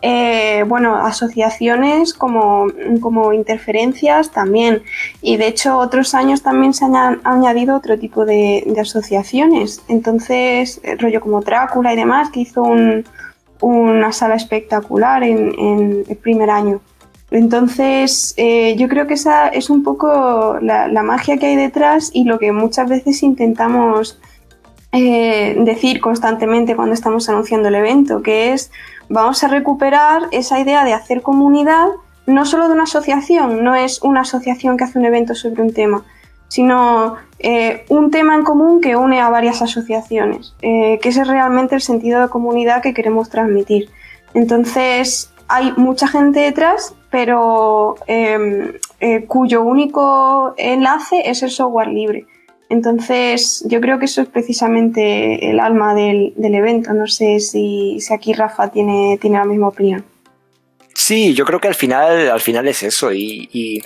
Eh, 0.00 0.64
bueno, 0.68 0.96
asociaciones 0.96 2.14
como, 2.14 2.66
como 3.00 3.32
interferencias 3.32 4.30
también. 4.30 4.82
Y 5.22 5.36
de 5.36 5.48
hecho 5.48 5.76
otros 5.76 6.14
años 6.14 6.42
también 6.42 6.72
se 6.72 6.84
han 6.84 7.20
añadido 7.24 7.76
otro 7.76 7.98
tipo 7.98 8.24
de, 8.24 8.64
asociaciones. 8.80 9.82
Entonces, 9.88 10.80
eh, 10.84 10.96
rollo 10.96 11.20
como 11.20 11.40
Drácula 11.40 11.92
y 11.92 11.96
demás, 11.96 12.30
que 12.30 12.40
hizo 12.40 12.64
una 13.60 14.12
sala 14.12 14.36
espectacular 14.36 15.24
en, 15.24 16.04
el 16.08 16.16
primer 16.16 16.50
año. 16.50 16.80
Entonces, 17.30 18.34
eh, 18.36 18.74
yo 18.76 18.88
creo 18.88 19.06
que 19.06 19.14
esa 19.14 19.48
es 19.48 19.68
un 19.68 19.82
poco 19.82 20.58
la, 20.62 20.88
magia 21.02 21.38
que 21.38 21.46
hay 21.46 21.56
detrás 21.56 22.10
y 22.14 22.24
lo 22.24 22.38
que 22.38 22.52
muchas 22.52 22.88
veces 22.88 23.22
intentamos 23.22 24.18
decir 24.90 26.00
constantemente 26.00 26.74
cuando 26.74 26.94
estamos 26.94 27.28
anunciando 27.28 27.68
el 27.68 27.74
evento, 27.74 28.22
que 28.22 28.52
es 28.52 28.70
vamos 29.08 29.42
a 29.44 29.48
recuperar 29.48 30.22
esa 30.32 30.60
idea 30.60 30.84
de 30.84 30.92
hacer 30.92 31.22
comunidad, 31.22 31.88
no 32.26 32.44
solo 32.44 32.68
de 32.68 32.74
una 32.74 32.84
asociación, 32.84 33.64
no 33.64 33.74
es 33.74 34.02
una 34.02 34.20
asociación 34.20 34.76
que 34.76 34.84
hace 34.84 34.98
un 34.98 35.06
evento 35.06 35.34
sobre 35.34 35.62
un 35.62 35.72
tema, 35.72 36.04
sino 36.48 37.16
eh, 37.38 37.84
un 37.88 38.10
tema 38.10 38.34
en 38.34 38.42
común 38.42 38.80
que 38.80 38.96
une 38.96 39.20
a 39.20 39.28
varias 39.30 39.62
asociaciones, 39.62 40.54
eh, 40.62 40.98
que 41.00 41.08
ese 41.08 41.22
es 41.22 41.28
realmente 41.28 41.74
el 41.74 41.80
sentido 41.80 42.20
de 42.20 42.28
comunidad 42.28 42.82
que 42.82 42.94
queremos 42.94 43.30
transmitir. 43.30 43.90
Entonces, 44.34 45.32
hay 45.48 45.72
mucha 45.76 46.08
gente 46.08 46.40
detrás, 46.40 46.94
pero 47.10 47.96
em, 48.06 48.72
cuyo 49.26 49.62
único 49.62 50.54
enlace 50.58 51.30
es 51.30 51.42
el 51.42 51.50
software 51.50 51.88
libre. 51.88 52.26
Entonces, 52.70 53.64
yo 53.66 53.80
creo 53.80 53.98
que 53.98 54.04
eso 54.04 54.20
es 54.20 54.28
precisamente 54.28 55.50
el 55.50 55.58
alma 55.58 55.94
del, 55.94 56.34
evento. 56.36 56.92
No 56.92 57.06
sé 57.06 57.40
si, 57.40 57.98
aquí 58.12 58.32
Rafa 58.34 58.70
tiene, 58.70 59.18
tiene 59.20 59.38
la 59.38 59.44
misma 59.44 59.68
opinión. 59.68 60.04
Sí, 60.94 61.34
yo 61.34 61.44
creo 61.44 61.60
que 61.60 61.68
al 61.68 61.74
final, 61.74 62.28
al 62.28 62.40
final 62.40 62.68
es 62.68 62.82
eso. 62.82 63.12
y 63.12 63.82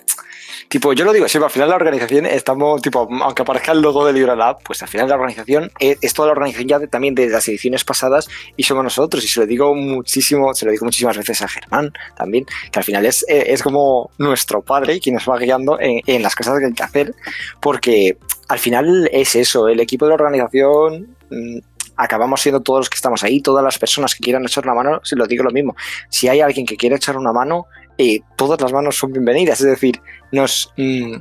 Tipo, 0.73 0.95
yo 0.95 1.05
lo 1.05 1.13
digo 1.13 1.29
siempre, 1.29 1.45
al 1.45 1.53
final 1.53 1.69
la 1.69 1.77
organización 1.77 2.25
estamos, 2.25 2.81
tipo, 2.81 3.07
aunque 3.21 3.43
aparezca 3.43 3.73
el 3.73 3.83
logo 3.83 4.07
de 4.07 4.15
LibreLab, 4.15 4.63
pues 4.63 4.81
al 4.81 4.89
final 4.89 5.07
la 5.07 5.17
organización 5.17 5.71
es, 5.79 6.15
toda 6.15 6.29
la 6.29 6.33
organización 6.33 6.67
ya 6.67 6.87
también 6.87 7.15
de 7.15 7.29
las 7.29 7.47
ediciones 7.47 7.85
pasadas 7.85 8.27
y 8.57 8.63
somos 8.63 8.83
nosotros. 8.83 9.23
Y 9.23 9.29
se 9.29 9.41
lo 9.41 9.47
digo 9.47 9.75
muchísimo, 9.75 10.55
se 10.55 10.65
lo 10.65 10.73
digo 10.73 10.87
muchísimas 10.87 11.19
veces 11.19 11.43
a 11.43 11.49
Germán 11.49 11.93
también, 12.17 12.47
que 12.71 12.79
al 12.79 12.87
final 12.87 13.05
es, 13.05 13.23
es 13.29 13.63
como 13.63 14.13
nuestro 14.17 14.63
padre 14.63 14.99
quien 14.99 15.17
nos 15.17 15.29
va 15.29 15.37
guiando 15.37 15.77
en, 15.79 16.23
las 16.23 16.35
cosas 16.35 16.59
que 16.59 16.65
hay 16.65 16.73
que 16.73 16.83
hacer, 16.83 17.15
porque 17.61 18.17
al 18.49 18.59
final 18.59 19.09
es 19.13 19.35
eso, 19.37 19.69
el 19.69 19.81
equipo 19.81 20.05
de 20.05 20.11
la 20.11 20.15
organización 20.17 21.17
mm, 21.31 21.59
acabamos 21.97 22.41
siendo 22.41 22.61
todos 22.61 22.81
los 22.81 22.91
que 22.91 22.97
estamos 22.97 23.23
ahí, 23.23 23.41
todas 23.41 23.65
las 23.65 23.79
personas 23.79 24.15
que 24.15 24.23
quieran 24.23 24.45
echar 24.45 24.65
una 24.65 24.75
mano, 24.75 25.01
si 25.05 25.17
lo 25.17 25.27
digo 25.27 25.45
lo 25.45 25.51
mismo, 25.51 25.77
si 26.09 26.29
hay 26.29 26.41
alguien 26.41 26.67
que 26.67 26.77
quiere 26.77 26.97
echar 26.97 27.17
una 27.17 27.33
mano, 27.33 27.67
eh, 27.99 28.21
todas 28.37 28.61
las 28.61 28.73
manos 28.73 28.97
son 28.97 29.13
bienvenidas. 29.13 29.61
Es 29.61 29.67
decir, 29.67 30.01
nos, 30.31 30.73
mm, 30.77 31.17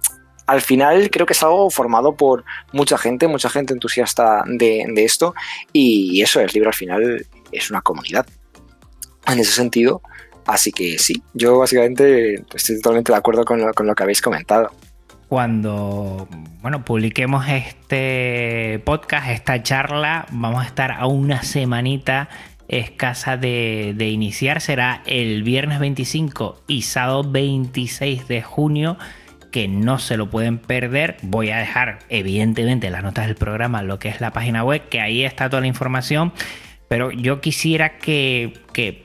al 0.47 0.61
final 0.61 1.09
creo 1.11 1.25
que 1.25 1.33
es 1.33 1.43
algo 1.43 1.69
formado 1.69 2.15
por 2.15 2.43
mucha 2.73 2.97
gente, 2.97 3.27
mucha 3.27 3.49
gente 3.49 3.73
entusiasta 3.73 4.43
de, 4.47 4.85
esto, 4.97 5.33
y 5.71 6.21
eso, 6.21 6.39
el 6.39 6.49
libro 6.53 6.69
al 6.69 6.75
final 6.75 7.25
es 7.51 7.69
una 7.69 7.81
comunidad. 7.81 8.25
En 9.27 9.39
ese 9.39 9.51
sentido, 9.51 10.01
así 10.45 10.71
que 10.71 10.97
sí, 10.97 11.21
yo 11.33 11.59
básicamente 11.59 12.43
estoy 12.53 12.77
totalmente 12.77 13.11
de 13.11 13.17
acuerdo 13.17 13.45
con 13.45 13.87
lo 13.87 13.95
que 13.95 14.03
habéis 14.03 14.21
comentado 14.21 14.71
cuando 15.31 16.27
bueno, 16.61 16.83
publiquemos 16.83 17.47
este 17.47 18.81
podcast, 18.83 19.29
esta 19.29 19.63
charla, 19.63 20.25
vamos 20.29 20.61
a 20.61 20.67
estar 20.67 20.91
a 20.91 21.05
una 21.05 21.41
semanita 21.41 22.27
escasa 22.67 23.37
de, 23.37 23.95
iniciar 23.97 24.59
será 24.59 25.01
el 25.05 25.43
viernes 25.43 25.79
25 25.79 26.63
y 26.67 26.81
sábado 26.81 27.23
26 27.23 28.27
de 28.27 28.41
junio 28.41 28.97
que 29.53 29.69
no 29.69 29.99
se 29.99 30.17
lo 30.17 30.29
pueden 30.29 30.57
perder. 30.57 31.15
Voy 31.21 31.49
a 31.49 31.59
dejar 31.59 31.99
evidentemente 32.09 32.89
las 32.89 33.01
notas 33.01 33.27
del 33.27 33.35
programa, 33.35 33.83
lo 33.83 33.99
que 33.99 34.09
es 34.09 34.19
la 34.19 34.33
página 34.33 34.65
web, 34.65 34.89
que 34.89 34.99
ahí 34.99 35.23
está 35.23 35.49
toda 35.49 35.61
la 35.61 35.67
información. 35.67 36.33
Pero 36.89 37.09
yo 37.09 37.39
quisiera 37.39 37.99
que, 37.99 38.51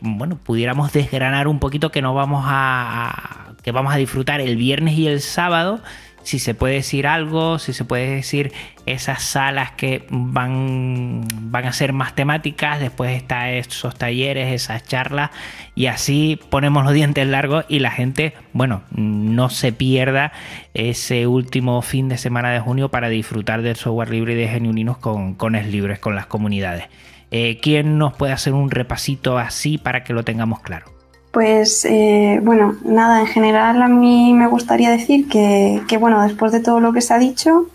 bueno, 0.01 0.41
pudiéramos 0.43 0.93
desgranar 0.93 1.47
un 1.47 1.61
poquito 1.61 1.93
que 1.93 2.03
no 2.03 2.15
vamos 2.15 2.43
a, 2.49 3.55
que 3.63 3.71
vamos 3.71 3.95
a 3.95 3.97
disfrutar 3.97 4.41
el 4.41 4.57
viernes 4.57 4.99
y 4.99 5.07
el 5.07 5.21
sábado 5.21 5.81
si 6.27 6.41
se 6.41 6.55
puede 6.55 6.75
decir 6.75 7.07
algo, 7.07 7.61
si 7.61 7.73
se 7.73 7.85
puede 7.85 8.17
decir 8.17 8.53
esas 8.85 9.23
salas 9.23 9.71
que 9.71 10.05
van, 10.11 11.25
van 11.41 11.67
a 11.67 11.73
ser 11.73 11.93
más 11.93 12.17
temáticas, 12.17 12.81
después 12.81 13.17
está 13.17 13.53
esos 13.53 13.95
talleres, 13.95 14.53
esas 14.53 14.83
charlas, 14.83 15.31
y 15.77 15.87
así 15.87 16.41
ponemos 16.51 16.83
los 16.83 16.95
dientes 16.95 17.25
largos 17.29 17.65
y 17.69 17.79
la 17.79 17.93
gente, 17.93 18.35
bueno, 18.53 18.83
no 18.91 19.51
se 19.51 19.71
pierda 19.71 20.33
ese 20.75 21.29
último 21.29 21.81
fin 21.81 22.09
de 22.09 22.19
semana 22.19 22.51
de 22.51 22.59
junio 22.59 22.91
para 22.91 23.09
disfrutar 23.09 23.63
del 23.63 23.77
software 23.77 24.11
libre 24.11 24.35
de 24.35 24.49
Geniuninos 24.49 24.99
con, 24.99 25.35
con 25.35 25.55
Es 25.55 25.69
Libres, 25.69 26.01
con 26.01 26.17
las 26.17 26.27
comunidades. 26.27 26.87
Eh, 27.31 27.61
¿Quién 27.63 27.99
nos 27.99 28.15
puede 28.15 28.33
hacer 28.33 28.53
un 28.53 28.73
repasito 28.73 29.39
así 29.39 29.79
para 29.79 30.03
que 30.03 30.13
lo 30.13 30.25
tengamos 30.25 30.59
claro? 30.59 30.96
Pues 31.37 31.85
eh, 31.85 32.41
bueno, 32.43 32.77
nada, 32.83 33.21
en 33.21 33.27
general 33.27 33.83
a 33.83 33.89
mí 33.89 34.33
me 34.33 34.47
gustaría 34.47 34.91
decir 34.91 35.29
que, 35.29 35.99
bueno, 36.01 36.23
después 36.23 36.51
de 36.51 36.61
todo 36.61 36.81
lo 36.81 36.95
que 36.95 37.03
se 37.03 37.13
ha 37.13 37.19
dicho, 37.19 37.67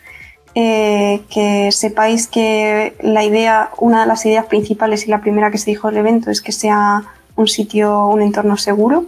eh, 0.55 1.21
que 1.29 1.71
sepáis 1.71 2.25
que 2.25 2.95
la 3.01 3.23
idea, 3.23 3.69
una 3.77 4.01
de 4.01 4.07
las 4.07 4.25
ideas 4.25 4.47
principales 4.47 5.05
y 5.05 5.11
la 5.11 5.21
primera 5.21 5.51
que 5.51 5.59
se 5.59 5.69
dijo 5.69 5.89
del 5.89 5.97
evento 5.97 6.31
es 6.31 6.41
que 6.41 6.51
sea 6.51 7.03
un 7.35 7.47
sitio, 7.47 8.07
un 8.07 8.23
entorno 8.23 8.57
seguro 8.57 9.05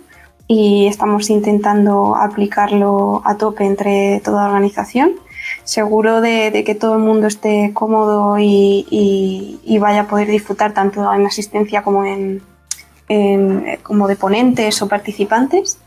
y 0.47 0.85
estamos 0.85 1.31
intentando 1.31 2.15
aplicarlo 2.15 3.23
a 3.25 3.37
tope 3.37 3.65
entre 3.65 4.21
toda 4.23 4.43
la 4.43 4.49
organización. 4.49 5.13
Seguro 5.63 6.21
de, 6.21 6.63
que 6.63 6.75
todo 6.75 6.93
el 6.93 7.01
mundo 7.01 7.25
esté 7.25 7.71
cómodo 7.73 8.37
y, 8.37 8.85
y 9.65 9.77
vaya 9.79 10.01
a 10.01 10.07
poder 10.07 10.27
disfrutar 10.27 10.75
tanto 10.75 11.11
en 11.11 11.25
asistencia 11.25 11.81
como 11.81 12.05
en, 12.05 12.43
como 13.83 14.07
de 14.07 14.15
ponentes 14.15 14.81
o 14.81 14.87
participantes. 14.87 15.77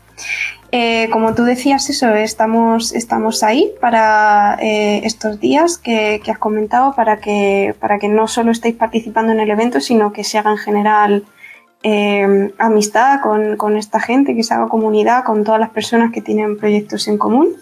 Eh, 0.71 1.07
como 1.11 1.33
tú 1.33 1.43
decías, 1.43 1.89
eso, 1.89 2.13
estamos, 2.13 2.93
estamos 2.93 3.41
ahí 3.41 3.71
para 3.79 4.57
eh, 4.61 5.01
estos 5.05 5.39
días 5.39 5.77
que, 5.77 6.21
has 6.27 6.37
comentado, 6.37 6.93
para 6.93 7.19
que, 7.19 7.73
para 7.79 7.99
que 7.99 8.09
no 8.09 8.27
solo 8.27 8.51
estéis 8.51 8.75
participando 8.75 9.31
en 9.31 9.39
el 9.39 9.49
evento, 9.49 9.79
sino 9.79 10.11
que 10.11 10.25
se 10.25 10.37
haga 10.37 10.51
en 10.51 10.57
general 10.57 11.25
eh, 11.83 12.53
amistad 12.57 13.21
con, 13.21 13.77
esta 13.77 14.01
gente, 14.01 14.35
que 14.35 14.43
se 14.43 14.53
haga 14.53 14.67
comunidad 14.67 15.23
con 15.23 15.45
todas 15.45 15.59
las 15.59 15.69
personas 15.69 16.11
que 16.11 16.21
tienen 16.21 16.57
proyectos 16.57 17.07
en 17.07 17.17
común. 17.17 17.55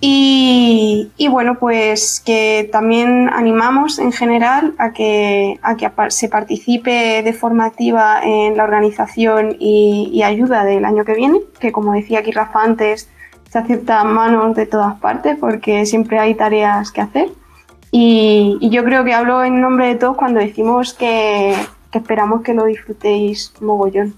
Y, 0.00 1.28
bueno, 1.30 1.56
pues 1.58 2.20
que 2.24 2.68
también 2.70 3.30
animamos 3.32 3.98
en 3.98 4.12
general 4.12 4.74
a 4.78 4.92
que, 4.92 5.58
a 5.62 5.76
que 5.76 5.90
se 6.08 6.28
participe 6.28 7.22
de 7.22 7.32
forma 7.32 7.66
activa 7.66 8.20
en 8.22 8.56
la 8.56 8.64
organización 8.64 9.56
y, 9.58 10.22
ayuda 10.22 10.64
del 10.64 10.84
año 10.84 11.04
que 11.04 11.14
viene, 11.14 11.40
que 11.58 11.72
como 11.72 11.92
decía 11.92 12.20
aquí 12.20 12.32
Rafa 12.32 12.62
antes, 12.62 13.08
se 13.50 13.58
acepta 13.58 14.02
manos 14.04 14.56
de 14.56 14.66
todas 14.66 14.98
partes 15.00 15.36
porque 15.38 15.86
siempre 15.86 16.18
hay 16.18 16.34
tareas 16.34 16.90
que 16.90 17.00
hacer. 17.00 17.28
Y, 17.90 18.58
yo 18.60 18.84
creo 18.84 19.04
que 19.04 19.14
hablo 19.14 19.44
en 19.44 19.60
nombre 19.60 19.86
de 19.88 19.94
todos 19.94 20.16
cuando 20.16 20.40
decimos 20.40 20.94
que, 20.94 21.54
que 21.90 21.98
esperamos 21.98 22.42
que 22.42 22.54
lo 22.54 22.64
disfrutéis 22.64 23.54
mogollón. 23.60 24.14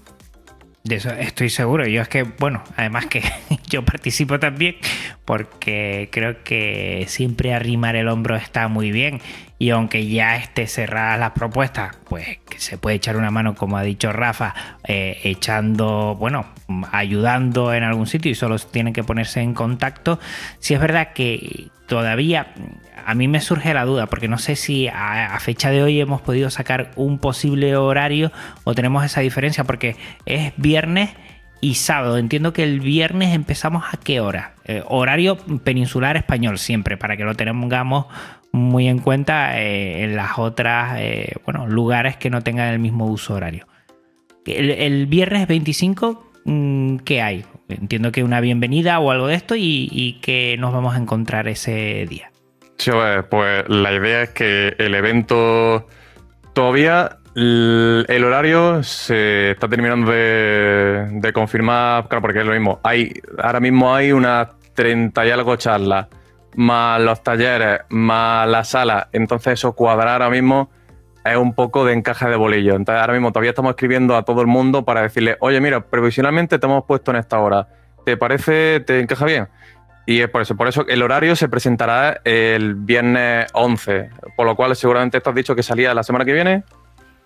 De 0.87 0.95
eso 0.95 1.09
estoy 1.09 1.49
seguro. 1.49 1.85
Yo 1.85 2.01
es 2.01 2.07
que, 2.07 2.23
bueno, 2.23 2.63
además 2.77 3.07
que 3.07 3.21
yo 3.69 3.83
participo 3.83 4.39
también 4.39 4.77
porque 5.25 6.07
creo 6.13 6.43
que 6.43 7.03
siempre 7.09 7.53
arrimar 7.53 7.97
el 7.97 8.07
hombro 8.07 8.37
está 8.37 8.69
muy 8.69 8.91
bien. 8.91 9.19
Y 9.59 9.71
aunque 9.71 10.07
ya 10.07 10.37
esté 10.37 10.65
cerrada 10.67 11.17
las 11.17 11.31
propuestas, 11.31 11.97
pues 12.07 12.37
que 12.47 12.59
se 12.59 12.77
puede 12.77 12.95
echar 12.95 13.17
una 13.17 13.31
mano, 13.31 13.55
como 13.55 13.75
ha 13.75 13.81
dicho 13.81 14.13
Rafa, 14.13 14.53
eh, 14.87 15.19
echando, 15.23 16.15
bueno, 16.17 16.45
ayudando 16.91 17.73
en 17.73 17.83
algún 17.83 18.07
sitio 18.07 18.31
y 18.31 18.35
solo 18.35 18.57
tienen 18.59 18.93
que 18.93 19.03
ponerse 19.03 19.41
en 19.41 19.53
contacto. 19.53 20.19
Si 20.59 20.73
es 20.73 20.79
verdad 20.79 21.11
que 21.13 21.67
todavía 21.87 22.53
a 23.07 23.15
mí 23.15 23.29
me 23.29 23.39
surge 23.39 23.73
la 23.73 23.85
duda, 23.85 24.07
porque 24.07 24.27
no 24.27 24.37
sé 24.37 24.57
si 24.57 24.89
a, 24.89 25.37
fecha 25.39 25.71
de 25.71 25.81
hoy 25.81 25.99
hemos 26.01 26.21
podido 26.21 26.49
sacar 26.49 26.91
un 26.97 27.19
posible 27.19 27.75
horario 27.77 28.33
o 28.65 28.75
tenemos 28.75 29.05
esa 29.05 29.21
diferencia, 29.21 29.63
porque 29.63 29.95
es 30.25 30.51
viernes 30.57 31.11
y 31.61 31.75
sábado. 31.75 32.17
Entiendo 32.17 32.51
que 32.51 32.63
el 32.63 32.81
viernes 32.81 33.33
empezamos 33.33 33.85
a 33.93 33.97
qué 33.97 34.19
hora. 34.19 34.55
Eh, 34.65 34.83
horario 34.87 35.37
peninsular 35.63 36.17
español 36.17 36.57
siempre, 36.57 36.97
para 36.97 37.15
que 37.15 37.23
lo 37.23 37.35
tengamos 37.35 38.07
muy 38.51 38.89
en 38.89 38.99
cuenta 38.99 39.61
eh, 39.61 40.03
en 40.03 40.17
las 40.17 40.37
otras, 40.37 40.97
eh, 40.99 41.33
bueno, 41.45 41.65
lugares 41.65 42.17
que 42.17 42.29
no 42.29 42.41
tengan 42.41 42.73
el 42.73 42.79
mismo 42.79 43.05
uso 43.05 43.35
horario. 43.35 43.67
El, 44.45 45.05
viernes 45.07 45.47
25, 45.47 46.31
mm, 46.43 46.97
¿qué 46.97 47.21
hay? 47.21 47.45
Entiendo 47.69 48.11
que 48.11 48.23
una 48.23 48.39
bienvenida 48.39 48.99
o 48.99 49.11
algo 49.11 49.27
de 49.27 49.35
esto 49.35 49.55
y, 49.57 50.19
que 50.21 50.55
nos 50.57 50.73
vamos 50.73 50.95
a 50.95 50.97
encontrar 50.97 51.47
ese 51.47 52.05
día. 52.09 52.31
Pues 53.29 53.67
la 53.67 53.93
idea 53.93 54.23
es 54.23 54.29
que 54.29 54.75
el 54.77 54.95
evento 54.95 55.87
todavía 56.53 57.17
el 57.35 58.23
horario 58.23 58.81
se 58.81 59.51
está 59.51 59.67
terminando 59.67 60.11
de, 60.11 61.31
confirmar, 61.33 62.07
claro, 62.07 62.21
porque 62.21 62.39
es 62.39 62.45
lo 62.45 62.53
mismo. 62.53 62.79
Hay, 62.83 63.13
ahora 63.37 63.59
mismo 63.59 63.93
hay 63.93 64.11
unas 64.11 64.47
30 64.73 65.27
y 65.27 65.29
algo 65.29 65.55
charlas, 65.55 66.07
más 66.55 66.99
los 67.01 67.21
talleres, 67.21 67.81
más 67.89 68.47
la 68.47 68.63
sala. 68.63 69.09
Entonces 69.11 69.53
eso 69.53 69.73
cuadrar 69.73 70.07
ahora 70.09 70.29
mismo 70.29 70.69
es 71.31 71.37
un 71.37 71.53
poco 71.53 71.85
de 71.85 71.93
encaje 71.93 72.27
de 72.27 72.35
bolillo. 72.35 72.75
Entonces 72.75 73.01
ahora 73.01 73.13
mismo 73.13 73.31
todavía 73.31 73.51
estamos 73.51 73.71
escribiendo 73.71 74.15
a 74.15 74.23
todo 74.23 74.41
el 74.41 74.47
mundo 74.47 74.85
para 74.85 75.01
decirle, 75.01 75.37
oye, 75.39 75.59
mira, 75.61 75.81
provisionalmente 75.81 76.59
te 76.59 76.65
hemos 76.65 76.85
puesto 76.85 77.11
en 77.11 77.17
esta 77.17 77.39
hora. 77.39 77.67
¿Te 78.05 78.17
parece, 78.17 78.79
te 78.81 78.99
encaja 78.99 79.25
bien? 79.25 79.47
Y 80.05 80.21
es 80.21 80.29
por 80.29 80.41
eso, 80.41 80.55
por 80.55 80.69
eso 80.69 80.87
el 80.87 81.03
horario 81.03 81.35
se 81.35 81.49
presentará 81.49 82.21
el 82.23 82.75
viernes 82.75 83.47
11, 83.53 84.09
por 84.37 84.45
lo 84.45 84.55
cual 84.55 84.73
seguramente 84.75 85.17
esto 85.17 85.31
has 85.31 85.35
dicho 85.35 85.53
que 85.53 85.63
salía 85.63 85.93
la 85.93 86.03
semana 86.03 86.23
que 86.23 86.31
viene. 86.31 86.63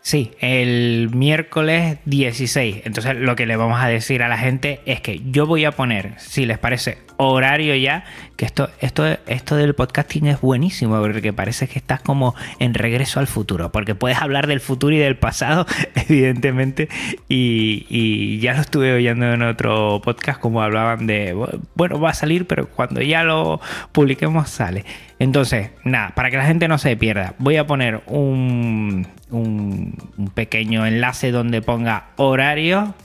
Sí, 0.01 0.31
el 0.39 1.11
miércoles 1.13 1.99
16. 2.05 2.81
Entonces 2.85 3.15
lo 3.17 3.35
que 3.35 3.45
le 3.45 3.55
vamos 3.55 3.79
a 3.79 3.87
decir 3.87 4.23
a 4.23 4.27
la 4.27 4.37
gente 4.39 4.79
es 4.87 4.99
que 4.99 5.21
yo 5.25 5.45
voy 5.45 5.63
a 5.65 5.73
poner, 5.73 6.15
si 6.17 6.47
les 6.47 6.57
parece, 6.57 6.97
horario 7.29 7.75
ya, 7.75 8.03
que 8.35 8.45
esto, 8.45 8.69
esto, 8.79 9.05
esto 9.27 9.55
del 9.55 9.75
podcasting 9.75 10.27
es 10.27 10.41
buenísimo, 10.41 10.99
porque 10.99 11.33
parece 11.33 11.67
que 11.67 11.79
estás 11.79 12.01
como 12.01 12.35
en 12.59 12.73
regreso 12.73 13.19
al 13.19 13.27
futuro, 13.27 13.71
porque 13.71 13.95
puedes 13.95 14.21
hablar 14.21 14.47
del 14.47 14.59
futuro 14.59 14.95
y 14.95 14.99
del 14.99 15.17
pasado, 15.17 15.65
evidentemente, 15.95 16.89
y, 17.29 18.39
ya 18.39 18.53
lo 18.55 18.61
estuve 18.61 18.93
oyendo 18.93 19.31
en 19.31 19.43
otro 19.43 20.01
podcast 20.03 20.39
como 20.39 20.61
hablaban 20.61 21.05
de, 21.05 21.33
bueno, 21.75 21.99
va 21.99 22.09
a 22.09 22.13
salir, 22.13 22.47
pero 22.47 22.67
cuando 22.69 23.01
ya 23.01 23.23
lo 23.23 23.61
publiquemos 23.91 24.49
sale. 24.49 24.85
Entonces, 25.19 25.69
nada, 25.83 26.15
para 26.15 26.31
que 26.31 26.37
la 26.37 26.45
gente 26.45 26.67
no 26.67 26.77
se 26.77 26.97
pierda, 26.97 27.35
voy 27.37 27.57
a 27.57 27.67
poner 27.67 28.01
un, 28.07 29.07
un, 29.29 29.95
un 30.17 30.27
pequeño 30.29 30.85
enlace 30.85 31.31
donde 31.31 31.61
ponga 31.61 32.07
horario, 32.15 32.95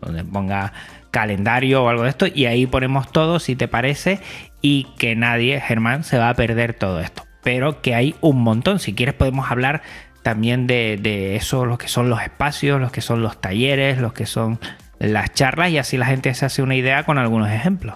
donde 0.00 0.22
ponga 0.24 0.72
calendario 1.14 1.84
o 1.84 1.88
algo 1.88 2.02
de 2.02 2.08
esto 2.08 2.26
y 2.26 2.46
ahí 2.46 2.66
ponemos 2.66 3.12
todo 3.12 3.38
si 3.38 3.54
te 3.54 3.68
parece 3.68 4.18
y 4.60 4.88
que 4.98 5.14
nadie, 5.14 5.60
Germán, 5.60 6.02
se 6.02 6.18
va 6.18 6.28
a 6.28 6.34
perder 6.34 6.74
todo 6.74 6.98
esto. 6.98 7.22
Pero 7.44 7.80
que 7.82 7.94
hay 7.94 8.16
un 8.20 8.42
montón. 8.42 8.80
Si 8.80 8.94
quieres 8.94 9.14
podemos 9.14 9.48
hablar 9.48 9.82
también 10.22 10.66
de, 10.66 11.36
eso, 11.36 11.66
lo 11.66 11.78
que 11.78 11.86
son 11.86 12.10
los 12.10 12.20
espacios, 12.20 12.80
los 12.80 12.90
que 12.90 13.00
son 13.00 13.22
los 13.22 13.40
talleres, 13.40 14.00
los 14.00 14.12
que 14.12 14.26
son 14.26 14.58
las 14.98 15.32
charlas 15.32 15.70
y 15.70 15.78
así 15.78 15.96
la 15.96 16.06
gente 16.06 16.34
se 16.34 16.46
hace 16.46 16.62
una 16.62 16.74
idea 16.74 17.04
con 17.04 17.18
algunos 17.18 17.48
ejemplos. 17.48 17.94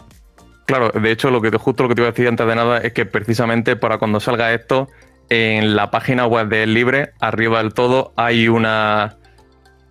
Claro, 0.66 0.90
de 0.90 1.10
hecho, 1.10 1.30
lo 1.30 1.40
que 1.40 1.50
justo 1.50 1.82
lo 1.82 1.88
que 1.88 1.96
te 1.96 2.02
iba 2.02 2.08
a 2.08 2.12
decir 2.12 2.28
antes 2.28 2.46
de 2.46 2.54
nada 2.54 2.78
es 2.78 2.92
que 2.92 3.04
precisamente 3.04 3.74
para 3.74 3.98
cuando 3.98 4.20
salga 4.20 4.52
esto, 4.52 4.88
en 5.28 5.74
la 5.74 5.90
página 5.90 6.26
web 6.26 6.48
de 6.48 6.66
Libre, 6.68 7.10
arriba 7.18 7.58
del 7.58 7.74
todo, 7.74 8.12
hay 8.16 8.46
una, 8.46 9.17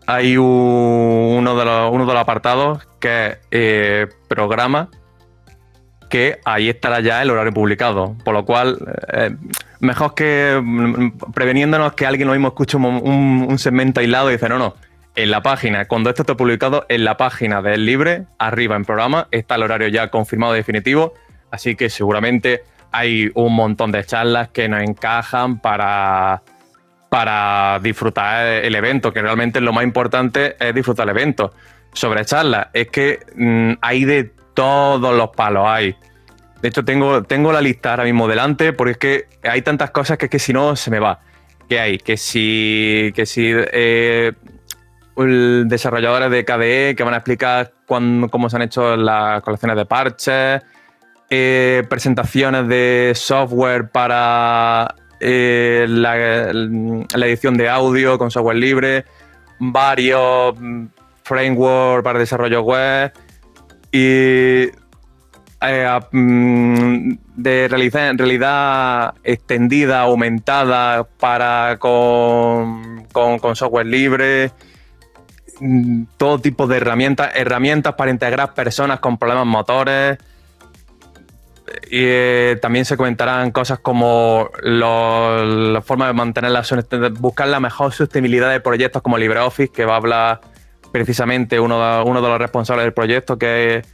hay 0.08 0.38
uno, 0.38 1.56
de 1.58 1.66
los, 1.66 1.92
uno 1.92 2.06
de 2.06 2.14
los 2.14 2.22
apartados 2.22 2.88
que 3.00 3.28
es 3.28 3.38
eh, 3.52 4.08
programa, 4.30 4.90
que 6.10 6.40
ahí 6.46 6.70
estará 6.70 7.02
ya 7.02 7.22
el 7.22 7.30
horario 7.30 7.54
publicado. 7.54 8.16
Por 8.24 8.34
lo 8.34 8.46
cual, 8.46 8.78
eh, 9.14 9.36
mejor 9.82 10.16
que 10.16 10.60
mm, 10.64 11.32
preveniéndonos 11.34 11.92
que 11.94 12.06
alguien 12.06 12.28
lo 12.28 12.34
mismo 12.34 12.48
escuche 12.48 12.78
un, 12.78 13.60
segmento 13.60 14.00
aislado 14.00 14.30
y 14.30 14.34
dice, 14.34 14.48
no, 14.48 14.58
no, 14.58 14.76
en 15.16 15.30
la 15.30 15.44
página, 15.44 15.86
cuando 15.86 16.10
esto 16.10 16.22
esté 16.22 16.36
publicado, 16.36 16.86
en 16.88 17.04
la 17.04 17.18
página 17.18 17.62
del 17.62 17.86
libre, 17.86 18.26
arriba 18.40 18.78
en 18.78 18.86
programa, 18.86 19.28
está 19.32 19.56
el 19.56 19.64
horario 19.64 19.90
ya 19.90 20.10
confirmado 20.10 20.54
definitivo. 20.54 21.16
Así 21.52 21.76
que 21.76 21.90
seguramente 21.90 22.64
hay 22.94 23.30
un 23.34 23.54
montón 23.54 23.92
de 23.92 24.06
charlas 24.06 24.48
que 24.50 24.70
nos 24.70 24.82
encajan 24.82 25.60
para 25.60 26.44
para 27.10 27.80
disfrutar 27.82 28.46
el 28.46 28.76
evento, 28.76 29.14
que 29.14 29.22
realmente 29.22 29.62
lo 29.62 29.74
más 29.74 29.84
importante 29.84 30.56
es 30.60 30.74
disfrutar 30.74 31.06
el 31.06 31.16
evento. 31.16 31.54
Sobre 31.94 32.26
charlas, 32.26 32.68
es 32.74 32.90
que 32.90 33.20
mm, 33.36 33.74
hay 33.82 34.06
de 34.06 34.32
todos 34.54 35.16
los 35.16 35.30
palos, 35.30 35.66
hay. 35.68 35.96
De 36.62 36.70
hecho, 36.70 36.84
tengo, 36.84 37.24
tengo 37.24 37.52
la 37.52 37.62
lista 37.62 37.92
ahora 37.92 38.04
mismo 38.04 38.28
delante, 38.28 38.74
porque 38.74 38.92
es 38.92 38.98
que 38.98 39.28
hay 39.48 39.62
tantas 39.62 39.92
cosas 39.92 40.18
que 40.18 40.26
es 40.26 40.32
que 40.32 40.40
si 40.40 40.54
no 40.54 40.76
se 40.76 40.92
me 40.92 41.00
va. 41.00 41.20
¿Qué 41.70 41.80
hay? 41.80 41.98
Que 41.98 42.18
si, 42.18 43.12
que 43.16 43.26
si 43.26 43.52
eh, 43.54 44.34
desarrolladores 45.16 46.32
de 46.32 46.46
KDE 46.46 46.96
que 46.96 47.04
van 47.04 47.14
a 47.14 47.18
explicar 47.18 47.74
cómo 47.86 48.50
se 48.50 48.56
han 48.56 48.62
hecho 48.62 48.96
las 48.96 49.42
colecciones 49.42 49.78
de 49.78 49.86
parches, 49.86 50.62
eh, 51.30 51.84
presentaciones 51.90 52.68
de 52.68 53.12
software 53.16 53.90
para 53.90 54.96
eh, 55.20 55.86
la, 55.88 56.16
edición 57.26 57.58
de 57.58 57.70
audio 57.70 58.18
con 58.18 58.32
software 58.32 58.58
libre, 58.58 59.06
varios 59.60 60.60
mm, 60.60 60.86
frameworks 61.24 62.04
para 62.04 62.20
desarrollo 62.20 62.62
web 62.62 63.12
y 63.92 64.70
eh, 65.62 66.00
mm, 66.12 67.12
de 67.36 67.68
realidad, 67.68 69.16
extendida, 69.24 70.02
aumentada 70.02 71.04
para 71.04 71.78
con, 71.80 73.06
con 73.12 73.56
software 73.56 73.88
libre 73.88 74.52
mm, 75.60 76.04
todo 76.18 76.40
tipo 76.40 76.68
de 76.68 76.78
herramientas, 76.78 77.32
herramientas 77.36 77.96
para 77.96 78.12
integrar 78.12 78.54
personas 78.54 79.00
con 79.00 79.18
problemas 79.18 79.48
motores, 79.48 80.18
eh, 81.90 82.58
también 82.62 82.86
se 82.86 82.96
comentarán 82.96 83.52
cosas 83.52 83.80
como 83.80 84.50
la 84.62 85.82
forma 85.84 86.08
de 86.08 86.14
mantener 86.14 86.52
la 86.52 86.64
buscar 87.20 87.48
la 87.48 87.60
mejor 87.60 87.92
sostenibilidad 87.92 88.50
de 88.50 88.60
proyectos 88.62 89.02
como 89.02 89.18
LibreOffice, 89.18 89.72
que 89.72 89.86
va 89.86 89.94
a 89.94 89.98
hablar 89.98 90.42
precisamente 90.92 91.60
uno 91.60 91.80
de, 91.80 92.04
uno 92.10 92.22
de 92.22 92.30
los 92.30 92.40
responsables 92.40 92.86
del 92.86 92.94
proyecto, 92.94 93.38
que 93.38 93.78
es 93.78 93.88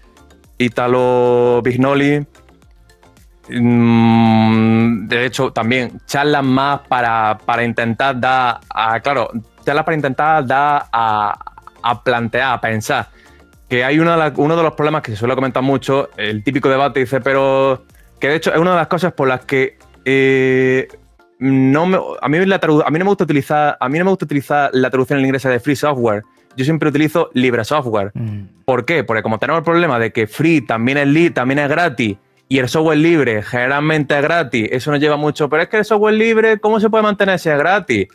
Italo 0.60 1.62
Bignoli. 1.64 2.26
Mm, 3.50 5.08
de 5.08 5.26
hecho, 5.26 5.52
también 5.52 6.00
charlas 6.06 6.44
más 6.44 6.82
para, 6.88 7.38
intentar 7.64 8.20
dar, 8.20 8.60
a, 8.70 9.00
claro, 9.00 9.30
charlas 9.66 9.84
para 9.84 9.96
intentar 9.96 10.46
dar 10.46 10.86
a 10.92 12.04
plantear, 12.04 12.54
a 12.54 12.62
pensar 12.62 13.08
que 13.74 13.84
hay 13.84 13.98
uno 13.98 14.56
de 14.56 14.62
los 14.62 14.74
problemas 14.74 15.02
que 15.02 15.10
se 15.10 15.18
suele 15.18 15.34
comentar 15.34 15.64
mucho, 15.64 16.12
el 16.16 16.44
típico 16.44 16.70
debate 16.70 17.00
dice, 17.00 17.22
pero 17.22 17.84
que 18.20 18.28
de 18.28 18.36
hecho 18.36 18.54
es 18.54 18.60
una 18.60 18.70
de 18.70 18.78
las 18.78 18.86
cosas 18.86 19.14
por 19.14 19.28
las 19.28 19.46
que 19.46 19.80
eh, 20.06 20.88
no 21.40 21.88
me, 21.88 21.98
a, 22.22 22.30
mí 22.30 22.46
la 22.46 22.58
a 22.58 22.92
mí 22.92 23.00
no 23.00 23.06
me 23.06 23.10
gusta 23.10 23.24
utilizar 23.24 23.76
a 23.80 23.90
mí 23.90 23.98
no 23.98 24.06
me 24.06 24.12
gusta 24.12 24.26
utilizar 24.26 24.70
la 24.74 24.92
traducción 24.92 25.18
en 25.18 25.26
inglés 25.26 25.42
de 25.42 25.60
free 25.60 25.76
software. 25.76 26.22
Yo 26.56 26.66
siempre 26.66 26.90
utilizo 26.90 27.32
libre 27.34 27.66
software. 27.66 28.12
Mm. 28.14 28.42
¿Por 28.64 28.86
qué? 28.86 29.04
Porque 29.04 29.24
como 29.24 29.40
tenemos 29.40 29.62
el 29.62 29.66
problema 29.66 29.98
de 29.98 30.12
que 30.12 30.28
free 30.28 30.62
también 30.62 31.00
es, 31.00 31.34
también 31.34 31.58
es 31.58 31.68
gratis 31.68 32.18
y 32.48 32.60
el 32.60 32.70
software 32.70 33.00
libre 33.00 33.42
generalmente 33.42 34.16
es 34.16 34.22
gratis, 34.22 34.70
eso 34.72 34.92
nos 34.92 35.00
lleva 35.00 35.18
mucho. 35.18 35.50
Pero 35.50 35.64
es 35.64 35.70
que 35.70 35.78
el 35.78 35.86
software 35.86 36.14
libre, 36.14 36.60
¿cómo 36.60 36.80
se 36.80 36.92
puede 36.92 37.02
mantener 37.02 37.40
si 37.40 37.50
es 37.50 37.58
gratis? 37.58 38.08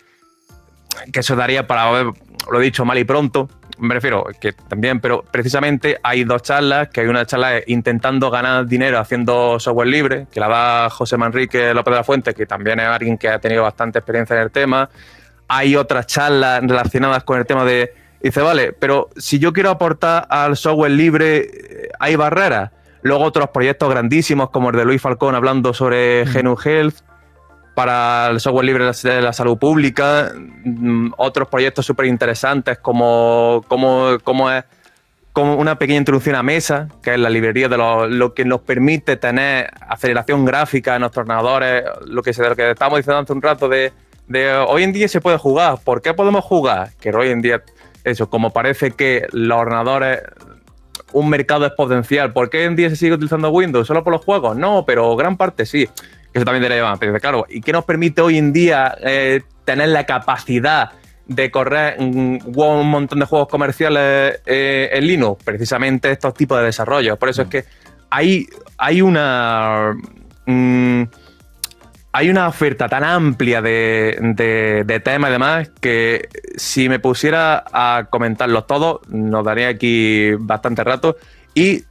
Que 1.13 1.19
eso 1.19 1.35
daría 1.35 1.67
para, 1.67 2.05
lo 2.05 2.61
dicho 2.61 2.85
mal 2.85 2.97
y 2.97 3.03
pronto, 3.03 3.49
me 3.79 3.95
refiero 3.95 4.24
que 4.41 4.53
también, 4.53 5.01
pero 5.01 5.24
precisamente 5.31 5.99
hay 6.03 6.24
dos 6.24 6.43
charlas, 6.43 6.89
que 6.89 7.01
hay 7.01 7.07
una 7.07 7.26
charla 7.26 7.61
intentando 7.66 8.31
ganar 8.31 8.66
dinero 8.66 8.99
haciendo 8.99 9.59
software 9.61 9.89
libre, 9.89 10.26
que 10.33 10.41
la 10.41 10.49
da 10.49 10.91
José 10.91 11.16
Manrique 11.16 11.72
López 11.74 11.93
de 11.93 11.97
la 11.97 12.05
Fuente, 12.05 12.35
que 12.35 12.47
también 12.47 12.81
es 12.81 12.87
alguien 12.87 13.18
que 13.18 13.29
ha 13.29 13.39
tenido 13.39 13.62
bastante 13.62 13.99
experiencia 13.99 14.37
en 14.37 14.43
el 14.43 14.51
tema. 14.51 14.91
Hay 15.49 15.76
otras 15.76 16.07
charlas 16.07 16.61
relacionadas 16.62 17.24
con 17.24 17.39
el 17.39 17.47
tema 17.47 17.64
de, 17.64 17.93
dice, 18.22 18.41
vale, 18.41 18.72
pero 18.72 19.09
si 19.16 19.39
yo 19.39 19.53
quiero 19.53 19.70
aportar 19.70 20.26
al 20.29 20.57
software 20.57 20.93
libre, 20.93 21.39
eh, 21.39 21.89
hay 21.99 22.16
barreras. 22.16 22.70
Luego 23.03 23.24
otros 23.24 23.51
proyectos 23.51 23.89
grandísimos 23.89 24.51
como 24.51 24.70
el 24.70 24.76
de 24.76 24.85
Luis 24.85 25.01
Falcón 25.01 25.35
hablando 25.35 25.72
sobre 25.72 26.24
mm. 26.24 26.29
Genu 26.29 26.57
Health, 26.62 26.97
para 27.79 28.31
el 28.31 28.41
software 28.41 28.64
libre 28.64 28.91
de 28.91 29.22
la 29.22 29.33
salud 29.33 29.57
pública, 29.57 30.33
mm, 30.35 31.12
otros 31.16 31.47
proyectos 31.47 31.87
súper 31.87 32.07
interesantes 32.07 32.79
como 32.79 33.64
cómo, 33.68 34.11
es, 34.51 34.64
como 35.33 35.55
una 35.55 35.79
pequeña 35.79 35.99
introducción 36.01 36.35
a 36.35 36.43
Mesa, 36.43 36.89
que 37.01 37.14
es 37.14 37.20
la 37.20 37.31
librería 37.31 37.68
de 37.68 37.76
lo, 37.76 38.35
que 38.35 38.45
nos 38.45 38.62
permite 38.62 39.16
tener 39.16 39.70
aceleración 39.81 40.45
gráfica 40.45 40.97
en 40.97 41.03
nuestros 41.03 41.22
ordenadores, 41.22 41.85
lo 42.07 42.20
que, 42.20 42.33
lo 42.33 42.57
que 42.57 42.72
estamos 42.72 42.99
diciendo 42.99 43.20
hace 43.20 43.33
un 43.33 43.43
rato 43.43 43.68
de, 43.68 43.93
de 44.26 44.53
hoy 44.57 44.83
en 44.83 44.93
día 44.93 45.07
se 45.07 45.20
puede 45.20 45.39
jugar. 45.39 45.79
¿Por 45.85 46.03
qué 46.03 46.14
podemos 46.14 46.45
jugar? 46.45 46.95
Que 46.99 47.11
hoy 47.11 47.29
en 47.29 47.43
día, 47.43 47.62
eso, 48.03 48.29
como 48.29 48.53
parece 48.53 48.91
que 48.91 49.29
los 49.31 49.57
ordenadores, 49.57 50.22
un 51.12 51.29
mercado 51.31 51.64
es 51.64 51.72
potencial. 51.74 52.33
¿Por 52.33 52.51
qué 52.51 52.59
hoy 52.59 52.64
en 52.64 52.74
día 52.74 52.91
se 52.91 52.97
sigue 52.97 53.12
utilizando 53.12 53.51
Windows? 53.51 53.87
¿Solo 53.87 54.03
por 54.03 54.12
los 54.12 54.24
juegos? 54.24 54.57
No, 54.57 54.85
pero 54.85 55.14
gran 55.14 55.37
parte 55.37 55.64
sí. 55.64 55.89
Eso 56.39 56.45
también 56.45 56.62
debería 56.62 56.84
llevar. 56.84 56.99
Pero 56.99 57.18
claro, 57.18 57.47
¿y 57.49 57.61
qué 57.61 57.72
nos 57.72 57.84
permite 57.84 58.22
hoy 58.22 58.39
en 58.39 58.53
día 58.53 58.97
eh, 59.01 59.43
tener 59.64 59.89
la 59.89 60.07
capacidad 60.07 60.93
de 61.26 61.51
correr 61.51 61.97
un, 61.99 62.41
montón 62.55 63.18
de 63.18 63.26
juegos 63.26 63.49
comerciales 63.49 64.41
eh, 64.47 64.89
en 64.93 65.07
Linux, 65.07 65.45
precisamente 65.45 66.11
estos 66.11 66.32
tipos 66.34 66.59
de 66.59 66.64
desarrollos. 66.64 67.18
Por 67.18 67.28
eso 67.28 67.43
es 67.43 67.49
mm. 67.49 67.51
que 67.51 67.64
hay, 68.11 68.47
hay 68.78 69.03
una. 69.03 69.95
Mm, 70.47 71.03
hay 72.11 72.30
una 72.30 72.49
oferta 72.49 72.89
tan 72.89 73.05
amplia 73.05 73.61
de, 73.61 74.16
de, 74.84 75.01
temas 75.01 75.28
y 75.28 75.32
demás 75.32 75.70
que 75.78 76.28
si 76.57 76.89
me 76.89 76.99
pusiera 76.99 77.62
a 77.70 78.07
comentarlos 78.11 78.66
todos, 78.66 79.07
nos 79.09 79.45
daría 79.45 79.68
aquí 79.68 80.32
bastante 80.39 80.82
rato. 80.82 81.16
Y 81.55 81.84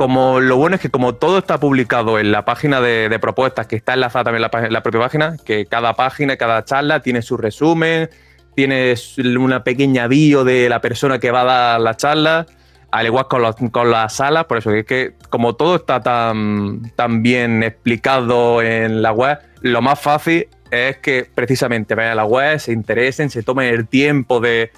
como 0.00 0.40
lo 0.40 0.56
bueno 0.56 0.76
es 0.76 0.80
que 0.80 0.88
como 0.88 1.16
todo 1.16 1.36
está 1.36 1.60
publicado 1.60 2.18
en 2.18 2.32
la 2.32 2.46
página 2.46 2.80
de, 2.80 3.18
propuestas, 3.20 3.66
que 3.66 3.76
está 3.76 3.92
enlazada 3.92 4.24
también 4.24 4.42
en 4.42 4.50
la, 4.50 4.66
en 4.66 4.72
la, 4.72 4.82
propia 4.82 4.98
página, 4.98 5.36
que 5.44 5.66
cada 5.66 5.92
página, 5.92 6.38
cada 6.38 6.64
charla 6.64 7.00
tiene 7.00 7.20
su 7.20 7.36
resumen, 7.36 8.08
tienes 8.54 9.18
una 9.18 9.62
pequeña 9.62 10.06
bio 10.06 10.42
de 10.42 10.70
la 10.70 10.80
persona 10.80 11.18
que 11.18 11.30
va 11.30 11.42
a 11.42 11.44
dar 11.44 11.80
la 11.82 11.98
charla, 11.98 12.46
al 12.90 13.04
igual 13.04 13.28
con, 13.28 13.68
con 13.68 13.90
las 13.90 14.14
salas, 14.14 14.46
por 14.46 14.56
eso 14.56 14.70
es 14.70 14.86
que 14.86 15.16
como 15.28 15.54
todo 15.54 15.76
está 15.76 16.00
tan, 16.00 16.90
tan 16.96 17.22
bien 17.22 17.62
explicado 17.62 18.62
en 18.62 19.02
la 19.02 19.12
web, 19.12 19.38
lo 19.60 19.82
más 19.82 20.00
fácil 20.00 20.48
es 20.70 20.96
que 20.96 21.28
precisamente 21.34 21.94
vayan 21.94 22.12
a 22.12 22.14
la 22.14 22.24
web, 22.24 22.58
se 22.58 22.72
interesen, 22.72 23.28
se 23.28 23.42
tomen 23.42 23.66
el 23.66 23.86
tiempo 23.86 24.40
de, 24.40 24.70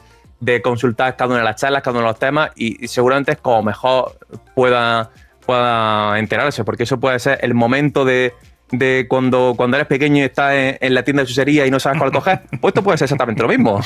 consultar 0.63 1.17
cada 1.17 1.31
una 1.31 1.39
de 1.39 1.45
las 1.45 1.57
charlas, 1.57 1.83
cada 1.83 1.93
uno 1.93 2.07
de 2.07 2.13
los 2.13 2.19
temas 2.19 2.51
y, 2.57 2.87
seguramente 2.89 3.33
es 3.33 3.39
como 3.39 3.63
mejor 3.63 4.19
pueda, 4.55 5.11
pueda 5.47 6.19
enterarse, 6.19 6.65
porque 6.65 6.83
eso 6.83 6.99
puede 6.99 7.19
ser 7.19 7.39
el 7.43 7.55
momento 7.55 8.05
de, 8.05 8.35
de 8.73 9.07
cuando, 9.09 9.55
cuando 9.57 9.77
eres 9.77 9.87
pequeño 9.87 10.19
y 10.19 10.23
estás 10.23 10.55
en, 10.81 10.95
la 10.95 11.05
tienda 11.05 11.23
de 11.23 11.29
chuchería 11.29 11.67
y 11.67 11.71
no 11.71 11.79
sabes 11.79 11.99
cuál 11.99 12.11
coger, 12.11 12.43
pues 12.61 12.73
esto 12.73 12.83
puede 12.83 12.99
ser 12.99 13.07
exactamente 13.07 13.43
lo 13.43 13.49
mismo. 13.49 13.81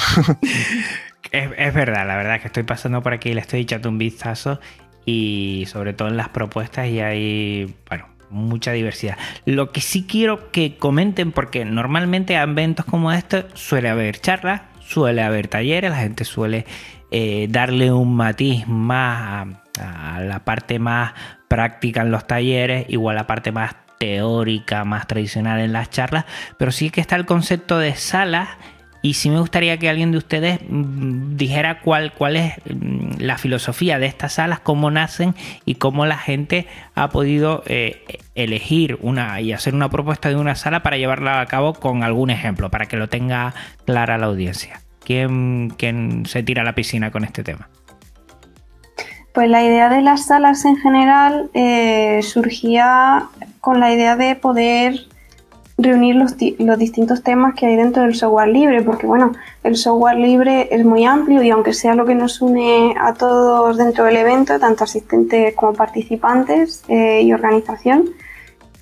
es, 1.30 1.74
verdad, 1.74 2.06
la 2.06 2.16
verdad 2.16 2.36
es 2.36 2.40
que 2.42 2.46
estoy 2.48 2.62
pasando 2.62 3.02
por 3.02 3.12
aquí 3.12 3.30
y 3.30 3.34
le 3.34 3.40
estoy 3.40 3.60
echando 3.60 3.88
un 3.88 3.98
vistazo 3.98 4.60
y 5.04 5.64
sobre 5.68 5.92
todo 5.92 6.08
en 6.08 6.16
las 6.16 6.30
propuestas 6.30 6.88
y 6.88 7.00
hay, 7.00 7.74
bueno, 7.88 8.08
mucha 8.30 8.72
diversidad. 8.72 9.16
Lo 9.44 9.72
que 9.72 9.80
sí 9.80 10.06
quiero 10.08 10.50
que 10.50 10.76
comenten, 10.78 11.32
porque 11.32 11.64
normalmente 11.64 12.36
a 12.36 12.42
eventos 12.42 12.86
como 12.86 13.12
este 13.12 13.44
suele 13.54 13.88
haber 13.88 14.20
charlas, 14.20 14.62
suele 14.86 15.22
haber 15.22 15.48
talleres, 15.48 15.90
la 15.90 15.98
gente 15.98 16.24
suele 16.24 16.64
eh, 17.10 17.46
darle 17.50 17.92
un 17.92 18.16
matiz 18.16 18.66
más 18.66 19.48
a, 19.80 20.20
la 20.20 20.44
parte 20.44 20.78
más 20.78 21.12
práctica 21.48 22.02
en 22.02 22.10
los 22.10 22.26
talleres, 22.26 22.86
igual 22.88 23.16
la 23.16 23.26
parte 23.26 23.52
más 23.52 23.76
teórica, 23.98 24.84
más 24.84 25.06
tradicional 25.06 25.60
en 25.60 25.72
las 25.72 25.90
charlas, 25.90 26.24
pero 26.58 26.72
sí 26.72 26.90
que 26.90 27.00
está 27.00 27.16
el 27.16 27.26
concepto 27.26 27.78
de 27.78 27.94
salas 27.94 28.48
y 29.06 29.14
sí 29.14 29.30
me 29.30 29.38
gustaría 29.38 29.78
que 29.78 29.88
alguien 29.88 30.10
de 30.10 30.18
ustedes 30.18 30.58
mm, 30.68 31.36
dijera 31.36 31.80
cuál, 31.80 32.12
cuál 32.12 32.34
es 32.34 32.54
mm, 32.68 33.20
la 33.20 33.38
filosofía 33.38 34.00
de 34.00 34.06
estas 34.06 34.32
salas, 34.32 34.58
cómo 34.58 34.90
nacen 34.90 35.36
y 35.64 35.76
cómo 35.76 36.06
la 36.06 36.18
gente 36.18 36.66
ha 36.96 37.10
podido 37.10 37.62
eh, 37.66 38.02
elegir 38.34 38.98
una 39.02 39.40
y 39.40 39.52
hacer 39.52 39.76
una 39.76 39.88
propuesta 39.90 40.28
de 40.28 40.34
una 40.34 40.56
sala 40.56 40.82
para 40.82 40.96
llevarla 40.96 41.40
a 41.40 41.46
cabo 41.46 41.74
con 41.74 42.02
algún 42.02 42.30
ejemplo, 42.30 42.68
para 42.68 42.86
que 42.86 42.96
lo 42.96 43.08
tenga 43.08 43.54
clara 43.84 44.18
la 44.18 44.26
audiencia. 44.26 44.80
¿Quién, 45.04 45.72
quién 45.76 46.26
se 46.26 46.42
tira 46.42 46.62
a 46.62 46.64
la 46.64 46.74
piscina 46.74 47.12
con 47.12 47.22
este 47.22 47.44
tema? 47.44 47.68
Pues 49.32 49.48
la 49.48 49.62
idea 49.62 49.88
de 49.88 50.02
las 50.02 50.26
salas 50.26 50.64
en 50.64 50.78
general 50.78 51.48
eh, 51.54 52.22
surgía 52.24 53.28
con 53.60 53.78
la 53.78 53.92
idea 53.92 54.16
de 54.16 54.34
poder 54.34 55.06
reunir 55.78 56.16
los, 56.16 56.36
distintos 56.78 57.22
temas 57.22 57.54
que 57.54 57.66
hay 57.66 57.76
dentro 57.76 58.02
del 58.02 58.14
software 58.14 58.48
libre, 58.48 58.82
porque 58.82 59.06
bueno, 59.06 59.32
el 59.62 59.76
software 59.76 60.16
libre 60.16 60.68
es 60.70 60.84
muy 60.84 61.04
amplio 61.04 61.42
y 61.42 61.50
aunque 61.50 61.74
sea 61.74 61.94
lo 61.94 62.06
que 62.06 62.14
nos 62.14 62.40
une 62.40 62.94
a 62.98 63.12
todos 63.12 63.76
dentro 63.76 64.04
del 64.04 64.16
evento, 64.16 64.58
tanto 64.58 64.84
asistentes 64.84 65.54
como 65.54 65.74
participantes 65.74 66.82
eh, 66.88 67.22
y 67.22 67.32
organización, 67.32 68.10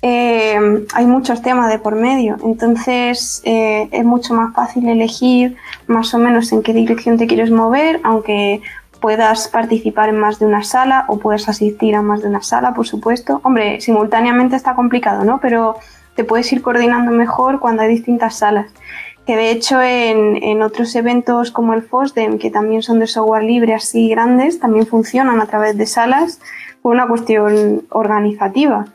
eh, 0.01 0.85
hay 0.93 1.05
muchos 1.05 1.41
temas 1.41 1.69
de 1.69 1.79
por 1.79 1.95
medio, 1.95 2.37
entonces 2.43 3.41
es 3.43 4.05
mucho 4.05 4.35
más 4.35 4.53
fácil 4.53 4.87
elegir 4.87 5.57
más 5.87 6.13
o 6.13 6.19
menos 6.19 6.51
en 6.51 6.61
qué 6.61 6.73
dirección 6.73 7.17
te 7.17 7.25
quieres 7.27 7.49
mover, 7.49 7.99
aunque 8.03 8.61
puedas 9.05 9.49
participar 9.49 10.09
en 10.09 10.19
más 10.19 10.39
de 10.39 10.45
una 10.45 10.63
sala 10.63 11.05
o 11.09 11.19
puedes 11.19 11.47
asistir 11.49 11.95
a 11.95 12.01
más 12.01 12.21
de 12.21 12.29
una 12.29 12.41
sala, 12.41 12.73
por 12.73 12.87
supuesto. 12.87 13.39
Hombre, 13.43 13.79
simultáneamente 13.79 14.55
está 14.55 14.73
complicado, 14.73 15.23
¿no? 15.23 15.39
Pero 15.39 15.75
te 16.15 16.23
puedes 16.23 16.51
ir 16.51 16.61
coordinando 16.61 17.11
mejor 17.11 17.59
cuando 17.59 17.83
hay 17.83 17.89
distintas 17.89 18.37
salas. 18.39 18.71
Que 19.25 19.35
de 19.35 19.51
hecho 19.51 19.81
en, 19.81 20.61
otros 20.61 20.95
eventos 20.95 21.51
como 21.51 21.73
el 21.73 21.81
FOSDEM, 21.81 22.37
que 22.37 22.51
también 22.51 22.83
son 22.83 22.99
de 22.99 23.07
software 23.07 23.43
libre 23.43 23.73
así 23.73 24.09
grandes, 24.09 24.59
también 24.59 24.85
funcionan 24.85 25.41
a 25.41 25.47
través 25.47 25.77
de 25.77 25.87
salas 25.87 26.39
por 26.81 26.93
una 26.93 27.07
cuestión 27.07 27.83
organizativa. 27.89 28.85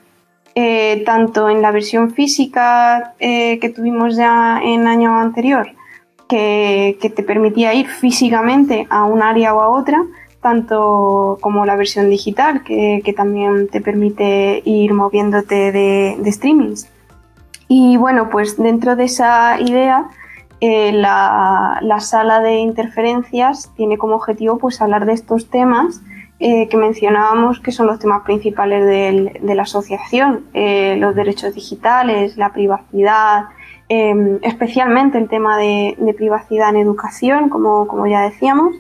Eh, 0.55 1.03
tanto 1.07 1.49
en 1.49 1.63
la 1.63 1.71
versión 1.71 2.13
física 2.13 3.15
eh, 3.21 3.59
que 3.61 3.69
tuvimos 3.69 4.17
ya 4.17 4.61
en 4.63 4.89
año 4.89 5.19
anterior, 5.19 5.69
que, 6.29 6.97
te 7.01 7.23
permitía 7.23 7.75
ir 7.75 7.87
físicamente 7.87 8.87
a 8.91 9.05
un 9.05 9.23
área 9.23 9.55
o 9.55 9.61
a 9.61 9.69
otra, 9.69 10.05
tanto 10.41 11.39
como 11.41 11.67
la 11.67 11.77
versión 11.77 12.09
digital, 12.11 12.63
que, 12.65 13.15
también 13.17 13.69
te 13.69 13.81
permite 13.81 14.63
ir 14.65 14.93
moviéndote 14.93 15.73
de, 15.73 16.33
streamings. 16.33 16.89
Y 17.73 17.97
bueno, 17.97 18.29
pues 18.31 18.57
dentro 18.57 18.97
de 18.97 19.05
esa 19.05 19.61
idea, 19.61 20.09
eh, 20.61 20.93
la, 20.93 21.81
sala 22.01 22.41
de 22.41 22.57
interferencias 22.57 23.71
tiene 23.77 23.97
como 23.97 24.17
objetivo 24.17 24.59
pues 24.59 24.83
hablar 24.83 25.07
de 25.07 25.13
estos 25.13 25.49
temas 25.49 26.03
eh, 26.41 26.69
que 26.69 26.77
mencionábamos, 26.77 27.61
que 27.61 27.71
son 27.71 27.87
los 27.87 27.99
temas 27.99 28.25
principales 28.25 28.85
de 29.41 29.55
la 29.55 29.63
asociación, 29.63 30.47
eh, 30.53 30.97
los 30.99 31.15
derechos 31.15 31.55
digitales, 31.55 32.37
la 32.37 32.53
privacidad, 32.53 33.45
Em, 33.93 34.39
especialmente 34.43 35.19
el 35.19 35.29
tema 35.29 35.59
de, 35.59 36.15
privacidad 36.17 36.71
en 36.71 36.77
educación, 36.77 37.49
como, 37.49 37.89
como, 37.89 38.07
ya 38.07 38.21
decíamos, 38.23 38.77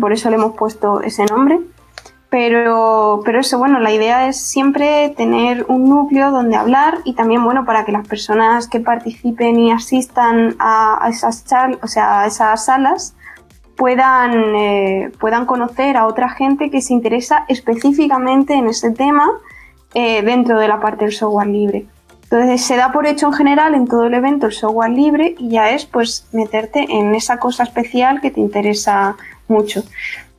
por 0.00 0.12
eso 0.12 0.30
le 0.30 0.34
hemos 0.34 0.56
puesto 0.56 1.00
ese 1.00 1.24
nombre. 1.26 1.60
Pero, 2.30 3.22
pero 3.24 3.40
eso, 3.40 3.58
bueno, 3.58 3.78
la 3.78 3.90
idea 3.90 4.28
es 4.28 4.38
siempre 4.38 5.14
tener 5.16 5.64
un 5.68 5.88
núcleo 5.88 6.30
donde 6.30 6.56
hablar 6.56 6.98
y 7.04 7.14
también, 7.14 7.42
bueno, 7.42 7.64
para 7.64 7.86
que 7.86 7.92
las 7.92 8.06
personas 8.06 8.68
que 8.68 8.80
participen 8.80 9.58
y 9.58 9.72
asistan 9.72 10.54
a, 10.58 11.08
esas, 11.08 11.44
o 11.82 11.86
sea, 11.86 12.20
a 12.20 12.26
esas 12.26 12.66
salas 12.66 13.14
puedan, 13.76 14.54
eh, 14.56 15.10
puedan 15.18 15.46
conocer 15.46 15.96
a 15.96 16.06
otra 16.06 16.28
gente 16.28 16.70
que 16.70 16.82
se 16.82 16.92
interesa 16.92 17.46
específicamente 17.48 18.54
en 18.54 18.68
ese 18.68 18.90
tema 18.90 19.26
eh, 19.94 20.20
dentro 20.22 20.58
de 20.58 20.68
la 20.68 20.80
parte 20.80 21.06
del 21.06 21.14
software 21.14 21.48
libre. 21.48 21.86
Entonces 22.24 22.60
se 22.60 22.76
da 22.76 22.92
por 22.92 23.06
hecho 23.06 23.28
en 23.28 23.32
general 23.32 23.74
en 23.74 23.86
todo 23.86 24.04
el 24.04 24.12
evento 24.12 24.46
el 24.46 24.52
software 24.52 24.90
libre 24.90 25.34
y 25.38 25.48
ya 25.50 25.70
es 25.70 25.86
pues 25.86 26.26
meterte 26.32 26.84
en 26.90 27.14
esa 27.14 27.38
cosa 27.38 27.62
especial 27.62 28.20
que 28.20 28.30
te 28.30 28.40
interesa 28.40 29.16
mucho. 29.46 29.82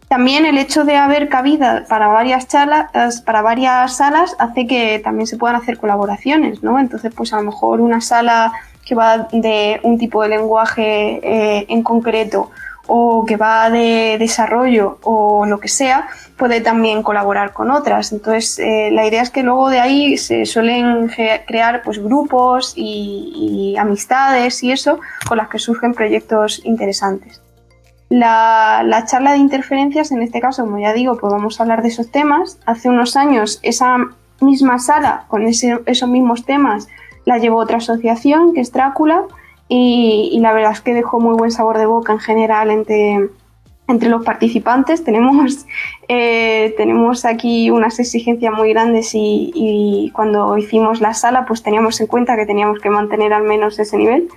También 0.09 0.47
el 0.47 0.57
hecho 0.57 0.85
de 0.85 0.97
haber 0.97 1.29
cabida 1.29 1.85
para 1.87 2.07
varias 2.07 2.47
charlas, 2.47 3.21
para 3.21 3.43
varias 3.43 3.95
salas, 3.95 4.35
hace 4.39 4.65
que 4.65 4.99
también 5.03 5.27
se 5.27 5.37
puedan 5.37 5.55
hacer 5.55 5.77
colaboraciones, 5.77 6.63
¿no? 6.63 6.79
Entonces, 6.79 7.13
pues 7.15 7.31
a 7.31 7.35
lo 7.37 7.43
mejor 7.43 7.79
una 7.79 8.01
sala 8.01 8.51
que 8.83 8.95
va 8.95 9.27
de 9.31 9.79
un 9.83 9.99
tipo 9.99 10.23
de 10.23 10.29
lenguaje 10.29 11.19
eh, 11.21 11.65
en 11.69 11.83
concreto 11.83 12.49
o 12.87 13.23
que 13.23 13.37
va 13.37 13.69
de 13.69 14.17
desarrollo 14.17 14.97
o 15.03 15.45
lo 15.45 15.59
que 15.59 15.67
sea, 15.67 16.07
puede 16.37 16.59
también 16.59 17.03
colaborar 17.03 17.53
con 17.53 17.69
otras. 17.69 18.11
Entonces, 18.11 18.57
eh, 18.57 18.89
la 18.91 19.05
idea 19.05 19.21
es 19.21 19.29
que 19.29 19.43
luego 19.43 19.69
de 19.69 19.79
ahí 19.79 20.17
se 20.17 20.47
suelen 20.47 21.07
crear 21.45 21.83
pues, 21.83 21.99
grupos 21.99 22.73
y, 22.75 23.75
amistades 23.77 24.63
y 24.63 24.71
eso 24.71 24.99
con 25.27 25.37
las 25.37 25.49
que 25.49 25.59
surgen 25.59 25.93
proyectos 25.93 26.61
interesantes. 26.65 27.43
La, 28.09 29.05
charla 29.05 29.33
de 29.33 29.37
interferencias, 29.37 30.11
en 30.11 30.23
este 30.23 30.41
caso, 30.41 30.63
como 30.63 30.79
ya 30.79 30.93
digo, 30.93 31.17
pues 31.17 31.31
vamos 31.31 31.59
a 31.59 31.63
hablar 31.63 31.83
de 31.83 31.89
esos 31.89 32.11
temas. 32.11 32.59
Hace 32.65 32.89
unos 32.89 33.15
años 33.15 33.59
esa 33.61 33.97
misma 34.41 34.79
sala 34.79 35.25
con 35.27 35.45
esos 35.45 36.09
mismos 36.09 36.45
temas 36.45 36.87
la 37.25 37.37
llevó 37.37 37.57
otra 37.57 37.77
asociación, 37.77 38.53
que 38.53 38.61
es 38.61 38.71
Drácula, 38.71 39.23
y, 39.67 40.39
la 40.41 40.51
verdad 40.51 40.71
es 40.71 40.81
que 40.81 40.95
dejó 40.95 41.19
muy 41.19 41.35
buen 41.35 41.51
sabor 41.51 41.77
de 41.77 41.85
boca 41.85 42.11
en 42.11 42.19
general 42.19 42.71
entre, 42.71 43.29
entre 43.87 44.09
los 44.09 44.25
participantes. 44.25 45.03
Tenemos, 45.03 45.67
eh, 46.07 46.73
tenemos 46.75 47.23
aquí 47.25 47.69
unas 47.69 47.99
exigencias 47.99 48.51
muy 48.51 48.69
grandes 48.69 49.11
y, 49.13 50.11
cuando 50.15 50.57
hicimos 50.57 51.01
la 51.01 51.13
sala 51.13 51.45
pues 51.45 51.61
teníamos 51.61 52.01
en 52.01 52.07
cuenta 52.07 52.35
que 52.35 52.47
teníamos 52.47 52.79
que 52.79 52.89
mantener 52.89 53.31
al 53.31 53.43
menos 53.43 53.77
ese 53.77 53.97
nivel. 53.97 54.27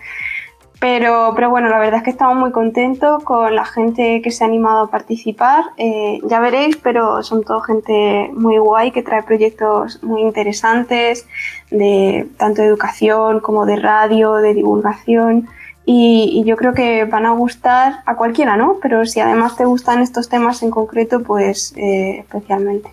Pero, 0.82 1.30
pero 1.36 1.48
bueno, 1.48 1.68
la 1.68 1.78
verdad 1.78 1.98
es 1.98 2.02
que 2.02 2.10
estamos 2.10 2.36
muy 2.36 2.50
contentos 2.50 3.22
con 3.22 3.54
la 3.54 3.64
gente 3.64 4.20
que 4.20 4.32
se 4.32 4.42
ha 4.42 4.48
animado 4.48 4.80
a 4.80 4.90
participar. 4.90 5.62
Eh, 5.76 6.18
ya 6.24 6.40
veréis, 6.40 6.76
pero 6.76 7.22
son 7.22 7.44
todo 7.44 7.60
gente 7.60 8.28
muy 8.34 8.58
guay 8.58 8.90
que 8.90 9.04
trae 9.04 9.22
proyectos 9.22 10.02
muy 10.02 10.22
interesantes 10.22 11.28
de 11.70 12.26
tanto 12.36 12.62
de 12.62 12.66
educación 12.66 13.38
como 13.38 13.64
de 13.64 13.76
radio, 13.76 14.34
de 14.38 14.54
divulgación. 14.54 15.46
Y, 15.84 16.42
yo 16.46 16.56
creo 16.56 16.74
que 16.74 17.04
van 17.04 17.26
a 17.26 17.30
gustar 17.30 18.00
a 18.04 18.16
cualquiera, 18.16 18.56
¿no? 18.56 18.78
Pero 18.82 19.06
si 19.06 19.20
además 19.20 19.56
te 19.56 19.64
gustan 19.64 20.02
estos 20.02 20.28
temas 20.28 20.64
en 20.64 20.72
concreto, 20.72 21.22
pues 21.22 21.74
eh, 21.76 22.18
especialmente. 22.18 22.90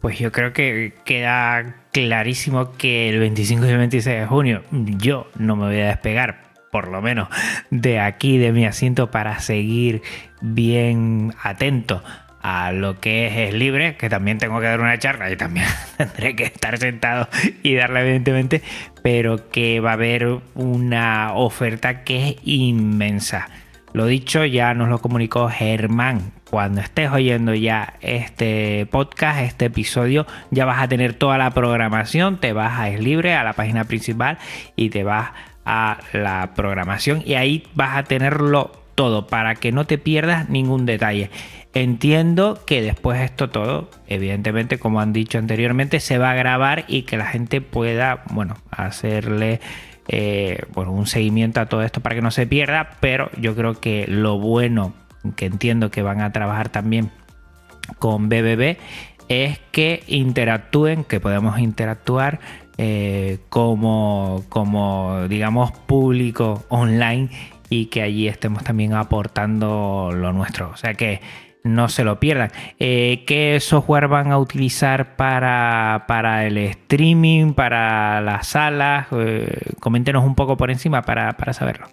Pues 0.00 0.20
yo 0.20 0.30
creo 0.30 0.52
que 0.52 0.94
queda 1.04 1.74
clarísimo 1.90 2.70
que 2.78 3.08
el 3.08 3.18
25 3.18 3.66
y 3.66 3.70
el 3.70 3.78
26 3.78 4.20
de 4.20 4.26
junio 4.26 4.62
yo 4.70 5.26
no 5.36 5.56
me 5.56 5.66
voy 5.66 5.80
a 5.80 5.88
despegar 5.88 6.47
por 6.78 6.92
lo 6.92 7.02
menos 7.02 7.28
de 7.70 7.98
aquí, 7.98 8.38
de 8.38 8.52
mi 8.52 8.64
asiento, 8.64 9.10
para 9.10 9.40
seguir 9.40 10.00
bien 10.40 11.34
atento 11.42 12.04
a 12.40 12.70
lo 12.70 13.00
que 13.00 13.26
es, 13.26 13.48
es 13.48 13.52
libre, 13.52 13.96
que 13.96 14.08
también 14.08 14.38
tengo 14.38 14.60
que 14.60 14.66
dar 14.66 14.78
una 14.78 14.96
charla 14.96 15.28
y 15.28 15.34
también 15.34 15.66
tendré 15.96 16.36
que 16.36 16.44
estar 16.44 16.78
sentado 16.78 17.26
y 17.64 17.74
darle 17.74 18.02
evidentemente, 18.02 18.62
pero 19.02 19.50
que 19.50 19.80
va 19.80 19.90
a 19.90 19.94
haber 19.94 20.38
una 20.54 21.32
oferta 21.34 22.04
que 22.04 22.28
es 22.28 22.36
inmensa. 22.44 23.48
Lo 23.92 24.06
dicho, 24.06 24.44
ya 24.44 24.72
nos 24.74 24.88
lo 24.88 25.00
comunicó 25.00 25.48
Germán. 25.48 26.30
Cuando 26.48 26.80
estés 26.80 27.10
oyendo 27.10 27.54
ya 27.54 27.94
este 28.02 28.86
podcast, 28.86 29.40
este 29.40 29.64
episodio, 29.64 30.28
ya 30.52 30.64
vas 30.64 30.80
a 30.80 30.86
tener 30.86 31.14
toda 31.14 31.38
la 31.38 31.50
programación, 31.50 32.38
te 32.38 32.52
vas 32.52 32.78
a 32.78 32.88
Es 32.88 33.00
Libre, 33.00 33.34
a 33.34 33.42
la 33.42 33.54
página 33.54 33.82
principal 33.82 34.38
y 34.76 34.90
te 34.90 35.02
vas 35.02 35.32
a 35.70 35.98
la 36.14 36.54
programación 36.54 37.22
y 37.26 37.34
ahí 37.34 37.66
vas 37.74 37.98
a 37.98 38.04
tenerlo 38.04 38.72
todo 38.94 39.26
para 39.26 39.54
que 39.54 39.70
no 39.70 39.84
te 39.86 39.98
pierdas 39.98 40.48
ningún 40.48 40.86
detalle. 40.86 41.30
Entiendo 41.74 42.58
que 42.66 42.80
después 42.80 43.20
esto 43.20 43.50
todo, 43.50 43.90
evidentemente, 44.06 44.78
como 44.78 45.02
han 45.02 45.12
dicho 45.12 45.36
anteriormente, 45.36 46.00
se 46.00 46.16
va 46.16 46.30
a 46.30 46.34
grabar 46.34 46.86
y 46.88 47.02
que 47.02 47.18
la 47.18 47.26
gente 47.26 47.60
pueda, 47.60 48.24
bueno, 48.30 48.56
hacerle 48.70 49.60
eh, 50.08 50.62
bueno, 50.72 50.92
un 50.92 51.06
seguimiento 51.06 51.60
a 51.60 51.66
todo 51.66 51.82
esto 51.82 52.00
para 52.00 52.14
que 52.14 52.22
no 52.22 52.30
se 52.30 52.46
pierda, 52.46 52.96
pero 53.00 53.30
yo 53.38 53.54
creo 53.54 53.74
que 53.78 54.06
lo 54.08 54.38
bueno 54.38 54.94
que 55.36 55.44
entiendo 55.44 55.90
que 55.90 56.00
van 56.00 56.22
a 56.22 56.32
trabajar 56.32 56.70
también 56.70 57.10
con 57.98 58.30
BBB 58.30 58.78
es 59.28 59.58
que 59.70 60.02
interactúen, 60.06 61.04
que 61.04 61.20
podemos 61.20 61.58
interactuar 61.58 62.40
eh, 62.78 63.38
como, 63.48 64.44
como, 64.48 65.26
digamos, 65.28 65.72
público 65.72 66.64
online 66.68 67.28
y 67.68 67.86
que 67.86 68.02
allí 68.02 68.28
estemos 68.28 68.64
también 68.64 68.94
aportando 68.94 70.10
lo 70.14 70.32
nuestro. 70.32 70.70
O 70.70 70.76
sea 70.76 70.94
que 70.94 71.20
no 71.64 71.88
se 71.88 72.04
lo 72.04 72.20
pierdan. 72.20 72.50
Eh, 72.78 73.24
¿Qué 73.26 73.58
software 73.60 74.08
van 74.08 74.32
a 74.32 74.38
utilizar 74.38 75.16
para, 75.16 76.04
para 76.06 76.46
el 76.46 76.56
streaming, 76.58 77.52
para 77.52 78.20
las 78.20 78.48
salas? 78.48 79.08
Eh, 79.12 79.72
coméntenos 79.80 80.24
un 80.24 80.34
poco 80.34 80.56
por 80.56 80.70
encima 80.70 81.02
para, 81.02 81.36
para 81.36 81.52
saberlo. 81.52 81.88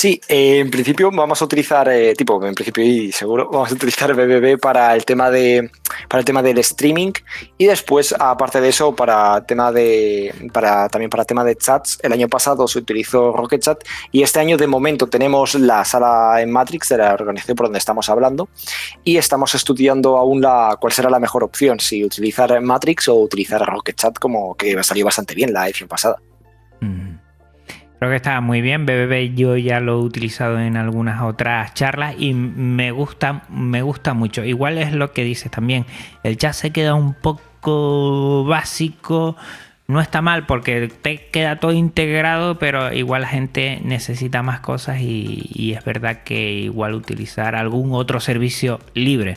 Sí, 0.00 0.18
eh, 0.28 0.60
en 0.60 0.70
principio 0.70 1.10
vamos 1.10 1.42
a 1.42 1.44
utilizar, 1.44 1.86
eh, 1.90 2.14
tipo, 2.14 2.42
en 2.46 2.54
principio 2.54 2.82
y 2.82 3.12
seguro, 3.12 3.50
vamos 3.52 3.70
a 3.70 3.74
utilizar 3.74 4.14
BBB 4.14 4.58
para 4.58 4.94
el 4.94 5.04
tema 5.04 5.30
de, 5.30 5.70
para 6.08 6.20
el 6.20 6.24
tema 6.24 6.42
del 6.42 6.56
streaming 6.56 7.12
y 7.58 7.66
después, 7.66 8.14
aparte 8.18 8.62
de 8.62 8.70
eso, 8.70 8.96
para 8.96 9.44
tema 9.44 9.70
de, 9.70 10.34
para 10.54 10.88
también 10.88 11.10
para 11.10 11.26
tema 11.26 11.44
de 11.44 11.54
chats. 11.54 11.98
El 12.02 12.14
año 12.14 12.28
pasado 12.28 12.66
se 12.66 12.78
utilizó 12.78 13.32
Rocket 13.32 13.60
Chat 13.60 13.84
y 14.10 14.22
este 14.22 14.40
año 14.40 14.56
de 14.56 14.66
momento 14.66 15.06
tenemos 15.06 15.54
la 15.56 15.84
sala 15.84 16.40
en 16.40 16.50
Matrix 16.50 16.88
de 16.88 16.96
la 16.96 17.12
organización 17.12 17.54
por 17.54 17.66
donde 17.66 17.78
estamos 17.78 18.08
hablando 18.08 18.48
y 19.04 19.18
estamos 19.18 19.54
estudiando 19.54 20.16
aún 20.16 20.40
la 20.40 20.78
cuál 20.80 20.94
será 20.94 21.10
la 21.10 21.20
mejor 21.20 21.44
opción, 21.44 21.78
si 21.78 22.02
utilizar 22.02 22.58
Matrix 22.62 23.06
o 23.08 23.16
utilizar 23.16 23.60
Rocket 23.66 23.96
Chat, 23.96 24.18
como 24.18 24.54
que 24.54 24.82
salió 24.82 25.04
bastante 25.04 25.34
bien 25.34 25.52
la 25.52 25.66
edición 25.66 25.90
pasada. 25.90 26.16
Mm. 26.80 27.19
Creo 28.00 28.12
que 28.12 28.16
está 28.16 28.40
muy 28.40 28.62
bien. 28.62 28.86
BBB 28.86 29.34
yo 29.34 29.58
ya 29.58 29.78
lo 29.78 30.00
he 30.00 30.02
utilizado 30.02 30.58
en 30.58 30.78
algunas 30.78 31.20
otras 31.20 31.74
charlas 31.74 32.14
y 32.18 32.32
me 32.32 32.92
gusta, 32.92 33.42
me 33.50 33.82
gusta 33.82 34.14
mucho. 34.14 34.42
Igual 34.42 34.78
es 34.78 34.94
lo 34.94 35.12
que 35.12 35.22
dices 35.22 35.50
también. 35.50 35.84
El 36.22 36.38
chat 36.38 36.54
se 36.54 36.70
queda 36.70 36.94
un 36.94 37.12
poco 37.12 38.46
básico. 38.46 39.36
No 39.86 40.00
está 40.00 40.22
mal 40.22 40.46
porque 40.46 40.88
te 40.88 41.26
queda 41.26 41.56
todo 41.56 41.72
integrado, 41.72 42.58
pero 42.58 42.90
igual 42.90 43.20
la 43.20 43.28
gente 43.28 43.82
necesita 43.84 44.42
más 44.42 44.60
cosas 44.60 45.02
y, 45.02 45.74
es 45.76 45.84
verdad 45.84 46.22
que 46.24 46.52
igual 46.52 46.94
utilizar 46.94 47.54
algún 47.54 47.92
otro 47.92 48.18
servicio 48.18 48.80
libre 48.94 49.36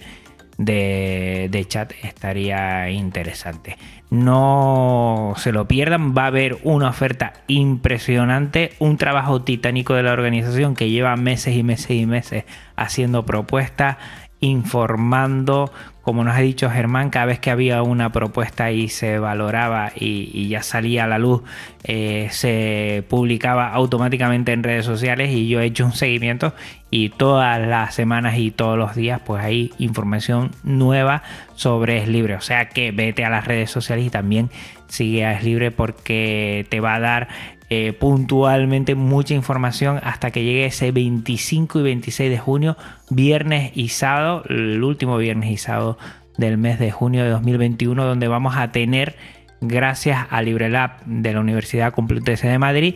de, 0.57 1.49
de, 1.51 1.65
chat 1.65 1.91
estaría 2.01 2.89
interesante. 2.91 3.77
No 4.13 5.33
se 5.37 5.51
lo 5.51 5.67
pierdan, 5.67 6.13
va 6.15 6.25
a 6.25 6.27
haber 6.27 6.59
una 6.61 6.89
oferta 6.89 7.33
impresionante, 7.47 8.73
un 8.77 8.97
trabajo 8.97 9.41
titánico 9.41 9.95
de 9.95 10.03
la 10.03 10.13
organización 10.13 10.75
que 10.75 10.91
lleva 10.91 11.15
meses 11.15 11.55
y 11.55 11.63
meses 11.63 11.89
y 11.89 12.05
meses 12.05 12.43
haciendo 12.75 13.25
propuestas, 13.25 13.97
informando, 14.43 15.71
como 16.01 16.25
nos 16.25 16.35
ha 16.35 16.41
dicho 16.41 16.69
Germán, 16.69 17.09
cada 17.09 17.27
vez 17.27 17.39
que 17.39 17.49
había 17.49 17.81
una 17.81 18.11
propuesta 18.11 18.71
y 18.71 18.89
se 18.89 19.17
valoraba 19.17 19.93
y, 19.95 20.49
ya 20.49 20.61
salía 20.63 21.05
a 21.05 21.07
la 21.07 21.17
luz, 21.17 21.43
eh, 21.85 22.27
se 22.31 23.05
publicaba 23.07 23.69
automáticamente 23.71 24.51
en 24.51 24.63
redes 24.63 24.85
sociales 24.85 25.31
y 25.31 25.47
yo 25.47 25.61
he 25.61 25.65
hecho 25.65 25.85
un 25.85 25.93
seguimiento 25.93 26.53
y 26.91 27.07
todas 27.07 27.65
las 27.65 27.95
semanas 27.95 28.37
y 28.37 28.51
todos 28.51 28.77
los 28.77 28.95
días 28.95 29.21
pues 29.25 29.41
hay 29.41 29.71
información 29.77 30.51
nueva 30.63 31.23
sobre 31.55 31.99
Es 31.99 32.09
Libre. 32.09 32.35
O 32.35 32.41
sea 32.41 32.67
que 32.67 32.91
vete 32.91 33.23
a 33.23 33.29
las 33.29 33.47
redes 33.47 33.71
sociales 33.71 34.05
y 34.05 34.09
también 34.09 34.49
sigue 34.89 35.23
a 35.23 35.31
Es 35.31 35.45
Libre 35.45 35.71
porque 35.71 36.67
te 36.69 36.81
va 36.81 36.95
a 36.95 36.99
dar 36.99 37.29
eh, 37.75 37.93
puntualmente 37.93 38.93
mucha 38.93 39.33
información 39.33 39.99
hasta 40.03 40.29
que 40.29 40.43
llegue 40.43 40.65
ese 40.65 40.91
25 40.91 41.79
y 41.79 41.81
26 41.81 42.29
de 42.29 42.37
junio, 42.37 42.77
viernes 43.09 43.71
y 43.73 43.89
sábado, 43.89 44.43
el 44.47 44.83
último 44.83 45.17
viernes 45.17 45.49
y 45.49 45.57
sábado 45.57 45.97
del 46.37 46.59
mes 46.59 46.77
de 46.77 46.91
junio 46.91 47.23
de 47.23 47.31
2021, 47.31 48.05
donde 48.05 48.27
vamos 48.27 48.55
a 48.57 48.71
tener, 48.71 49.15
gracias 49.59 50.27
a 50.29 50.43
LibreLab 50.43 51.03
de 51.05 51.33
la 51.33 51.39
Universidad 51.39 51.93
Complutense 51.93 52.47
de 52.47 52.59
Madrid, 52.59 52.95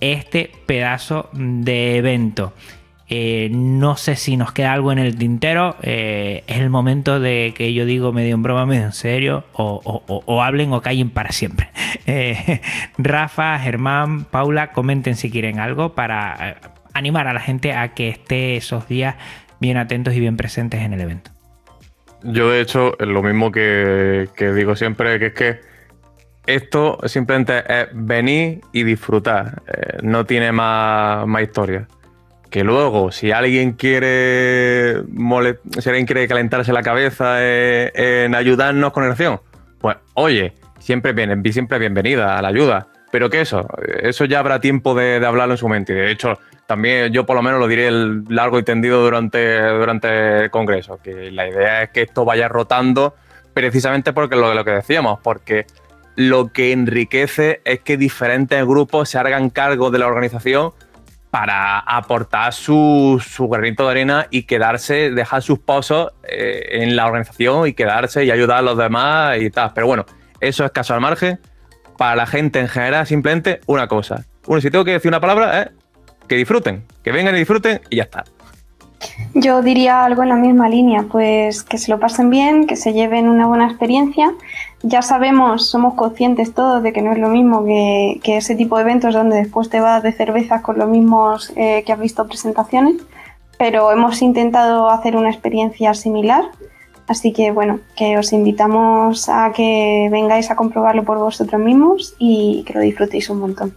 este 0.00 0.50
pedazo 0.66 1.30
de 1.32 1.96
evento. 1.96 2.52
Eh, 3.10 3.48
no 3.50 3.96
sé 3.96 4.16
si 4.16 4.36
nos 4.36 4.52
queda 4.52 4.72
algo 4.72 4.92
en 4.92 4.98
el 4.98 5.16
tintero. 5.16 5.76
Eh, 5.82 6.44
es 6.46 6.58
el 6.58 6.68
momento 6.68 7.20
de 7.20 7.54
que 7.56 7.72
yo 7.72 7.86
digo 7.86 8.12
medio 8.12 8.34
en 8.34 8.42
broma, 8.42 8.66
medio 8.66 8.84
en 8.84 8.92
serio, 8.92 9.44
o, 9.52 10.42
hablen 10.42 10.72
o 10.72 10.82
callen 10.82 11.10
para 11.10 11.32
siempre. 11.32 11.70
Eh, 12.10 12.62
Rafa, 12.96 13.58
Germán, 13.58 14.24
Paula, 14.24 14.72
comenten 14.72 15.14
si 15.14 15.30
quieren 15.30 15.60
algo 15.60 15.94
para 15.94 16.56
animar 16.94 17.26
a 17.26 17.34
la 17.34 17.40
gente 17.40 17.74
a 17.74 17.88
que 17.88 18.08
esté 18.08 18.56
esos 18.56 18.88
días 18.88 19.16
bien 19.60 19.76
atentos 19.76 20.14
y 20.14 20.20
bien 20.20 20.38
presentes 20.38 20.80
en 20.80 20.94
el 20.94 21.02
evento. 21.02 21.30
Yo, 22.22 22.50
de 22.50 22.62
hecho, 22.62 22.94
lo 22.98 23.22
mismo 23.22 23.52
que, 23.52 24.26
digo 24.56 24.74
siempre, 24.74 25.18
que 25.18 25.26
es 25.26 25.34
que 25.34 25.60
esto 26.46 26.98
simplemente 27.04 27.62
es 27.68 27.88
venir 27.92 28.62
y 28.72 28.84
disfrutar. 28.84 29.62
no 30.02 30.24
tiene 30.24 30.50
más, 30.50 31.26
más 31.26 31.42
historia. 31.42 31.88
Que 32.50 32.64
luego, 32.64 33.12
si 33.12 33.30
alguien 33.30 33.72
quiere 33.72 35.02
si 35.78 35.88
alguien 35.88 36.06
quiere 36.06 36.26
calentarse 36.26 36.72
la 36.72 36.82
cabeza 36.82 37.36
eh, 37.40 37.92
en, 37.94 38.34
ayudarnos 38.34 38.92
con 38.92 39.04
acción, 39.04 39.40
pues 39.78 39.96
oye, 40.14 40.54
siempre, 40.78 41.12
bien, 41.12 41.42
siempre 41.52 41.78
bienvenida 41.78 42.38
a 42.38 42.42
la 42.42 42.48
ayuda. 42.48 42.88
Pero 43.10 43.30
que 43.30 43.40
eso, 43.40 43.66
eso 44.02 44.24
ya 44.24 44.38
habrá 44.38 44.60
tiempo 44.60 44.94
de, 44.94 45.24
hablarlo 45.24 45.54
en 45.54 45.58
su 45.58 45.68
mente. 45.68 45.92
Y 45.92 45.96
de 45.96 46.10
hecho, 46.10 46.38
también 46.66 47.12
yo 47.12 47.24
por 47.24 47.36
lo 47.36 47.42
menos 47.42 47.60
lo 47.60 47.66
diré 47.66 47.90
largo 47.90 48.58
y 48.58 48.62
tendido 48.62 49.02
durante, 49.02 49.62
durante 49.62 50.44
el 50.44 50.50
Congreso, 50.50 51.00
que 51.02 51.30
la 51.30 51.48
idea 51.48 51.82
es 51.84 51.90
que 51.90 52.02
esto 52.02 52.24
vaya 52.24 52.48
rotando 52.48 53.14
precisamente 53.54 54.12
porque 54.12 54.36
lo, 54.36 54.54
lo 54.54 54.64
que 54.64 54.72
decíamos, 54.72 55.20
porque 55.22 55.66
lo 56.16 56.52
que 56.52 56.72
enriquece 56.72 57.60
es 57.64 57.80
que 57.80 57.96
diferentes 57.96 58.64
grupos 58.64 59.08
se 59.08 59.18
hagan 59.18 59.50
cargo 59.50 59.90
de 59.90 59.98
la 59.98 60.06
organización 60.06 60.72
para 61.38 61.78
aportar 61.78 62.52
su, 62.52 63.22
su 63.24 63.46
granito 63.46 63.84
de 63.84 63.92
arena 63.92 64.26
y 64.28 64.42
quedarse, 64.42 65.12
dejar 65.12 65.40
sus 65.40 65.60
pozos 65.60 66.10
eh, 66.24 66.82
en 66.82 66.96
la 66.96 67.06
organización 67.06 67.68
y 67.68 67.74
quedarse 67.74 68.24
y 68.24 68.32
ayudar 68.32 68.58
a 68.58 68.62
los 68.62 68.76
demás 68.76 69.40
y 69.40 69.48
tal. 69.48 69.70
Pero 69.72 69.86
bueno, 69.86 70.04
eso 70.40 70.64
es 70.64 70.72
caso 70.72 70.94
al 70.94 71.00
margen. 71.00 71.38
Para 71.96 72.16
la 72.16 72.26
gente 72.26 72.58
en 72.58 72.66
general, 72.66 73.06
simplemente 73.06 73.60
una 73.66 73.86
cosa. 73.86 74.24
Bueno, 74.48 74.60
si 74.60 74.68
tengo 74.68 74.84
que 74.84 74.90
decir 74.90 75.10
una 75.10 75.20
palabra, 75.20 75.62
es 75.62 75.68
que 76.26 76.34
disfruten, 76.34 76.82
que 77.04 77.12
vengan 77.12 77.36
y 77.36 77.38
disfruten 77.38 77.82
y 77.88 77.98
ya 77.98 78.02
está. 78.02 78.24
Yo 79.34 79.62
diría 79.62 80.04
algo 80.04 80.24
en 80.24 80.30
la 80.30 80.34
misma 80.34 80.68
línea, 80.68 81.04
pues 81.08 81.62
que 81.62 81.78
se 81.78 81.92
lo 81.92 82.00
pasen 82.00 82.30
bien, 82.30 82.66
que 82.66 82.74
se 82.74 82.94
lleven 82.94 83.28
una 83.28 83.46
buena 83.46 83.68
experiencia. 83.68 84.32
Ya 84.82 85.02
sabemos, 85.02 85.68
somos 85.68 85.94
conscientes 85.94 86.54
todos 86.54 86.82
de 86.82 86.92
que 86.92 87.02
no 87.02 87.12
es 87.12 87.18
lo 87.18 87.28
mismo 87.28 87.64
que, 87.64 88.20
ese 88.36 88.54
tipo 88.54 88.76
de 88.76 88.82
eventos 88.82 89.12
donde 89.12 89.36
después 89.36 89.68
te 89.68 89.80
vas 89.80 90.02
de 90.02 90.12
cervezas 90.12 90.62
con 90.62 90.78
los 90.78 90.88
mismos 90.88 91.52
eh, 91.56 91.82
que 91.84 91.92
has 91.92 91.98
visto 91.98 92.28
presentaciones, 92.28 93.02
pero 93.58 93.90
hemos 93.90 94.22
intentado 94.22 94.88
hacer 94.88 95.16
una 95.16 95.30
experiencia 95.30 95.94
similar. 95.94 96.44
Así 97.08 97.32
que 97.32 97.50
bueno, 97.50 97.80
que 97.96 98.18
os 98.18 98.32
invitamos 98.32 99.28
a 99.28 99.50
que 99.52 100.08
vengáis 100.12 100.50
a 100.50 100.56
comprobarlo 100.56 101.04
por 101.04 101.18
vosotros 101.18 101.60
mismos 101.60 102.14
y 102.18 102.62
que 102.64 102.74
lo 102.74 102.80
disfrutéis 102.80 103.30
un 103.30 103.40
montón. 103.40 103.74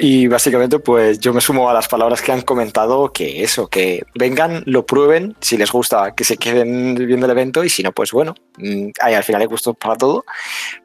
Y 0.00 0.28
básicamente, 0.28 0.78
pues 0.78 1.18
yo 1.18 1.34
me 1.34 1.40
sumo 1.40 1.68
a 1.68 1.74
las 1.74 1.88
palabras 1.88 2.22
que 2.22 2.30
han 2.30 2.42
comentado, 2.42 3.12
que 3.12 3.42
eso, 3.42 3.66
que 3.66 4.04
vengan, 4.14 4.62
lo 4.64 4.86
prueben, 4.86 5.34
si 5.40 5.56
les 5.56 5.72
gusta, 5.72 6.14
que 6.14 6.22
se 6.22 6.36
queden 6.36 6.94
viendo 6.94 7.26
el 7.26 7.32
evento 7.32 7.64
y 7.64 7.68
si 7.68 7.82
no, 7.82 7.90
pues 7.90 8.12
bueno, 8.12 8.36
mm, 8.58 8.90
hay, 9.00 9.14
al 9.14 9.24
final 9.24 9.40
hay 9.40 9.48
gustos 9.48 9.76
para 9.76 9.96
todo, 9.96 10.24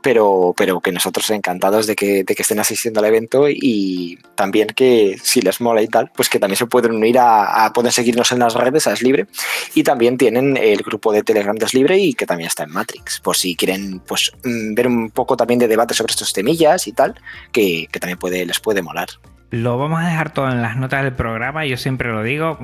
pero, 0.01 0.55
pero 0.57 0.79
que 0.79 0.91
nosotros 0.91 1.29
encantados 1.29 1.85
de 1.85 1.95
que, 1.95 2.23
de 2.23 2.33
que 2.33 2.41
estén 2.41 2.59
asistiendo 2.59 3.01
al 3.01 3.05
evento 3.05 3.45
y 3.47 4.17
también 4.33 4.69
que 4.69 5.15
si 5.21 5.41
les 5.41 5.61
mola 5.61 5.83
y 5.83 5.87
tal, 5.87 6.11
pues 6.15 6.27
que 6.27 6.39
también 6.39 6.57
se 6.57 6.65
pueden 6.65 6.93
unir 6.93 7.17
a, 7.19 7.71
pueden 7.71 7.91
seguirnos 7.91 8.31
en 8.31 8.39
las 8.39 8.55
redes, 8.55 8.87
a 8.87 8.93
Es 8.93 9.03
Libre, 9.03 9.27
y 9.75 9.83
también 9.83 10.17
tienen 10.17 10.57
el 10.57 10.79
grupo 10.81 11.11
de 11.13 11.21
Telegram 11.21 11.55
de 11.55 11.65
Es 11.67 11.75
Libre 11.75 11.99
y 11.99 12.15
que 12.15 12.25
también 12.25 12.47
está 12.47 12.63
en 12.63 12.71
Matrix, 12.71 13.19
por 13.19 13.37
si 13.37 13.55
quieren 13.55 13.99
pues 13.99 14.31
mm, 14.43 14.73
ver 14.73 14.87
un 14.87 15.11
poco 15.11 15.37
también 15.37 15.59
de 15.59 15.67
debate 15.67 15.93
sobre 15.93 16.11
estos 16.11 16.33
temillas 16.33 16.87
y 16.87 16.93
tal, 16.93 17.13
que, 17.51 17.87
que 17.91 17.99
también 17.99 18.17
puede, 18.17 18.43
les 18.47 18.59
puede 18.59 18.81
molar. 18.81 19.02
Lo 19.53 19.77
vamos 19.77 20.01
a 20.01 20.07
dejar 20.07 20.33
todo 20.33 20.49
en 20.49 20.63
las 20.63 20.77
notas 20.77 21.03
del 21.03 21.13
programa. 21.13 21.63
Yo 21.63 21.77
siempre 21.77 22.11
lo 22.11 22.23
digo. 22.23 22.57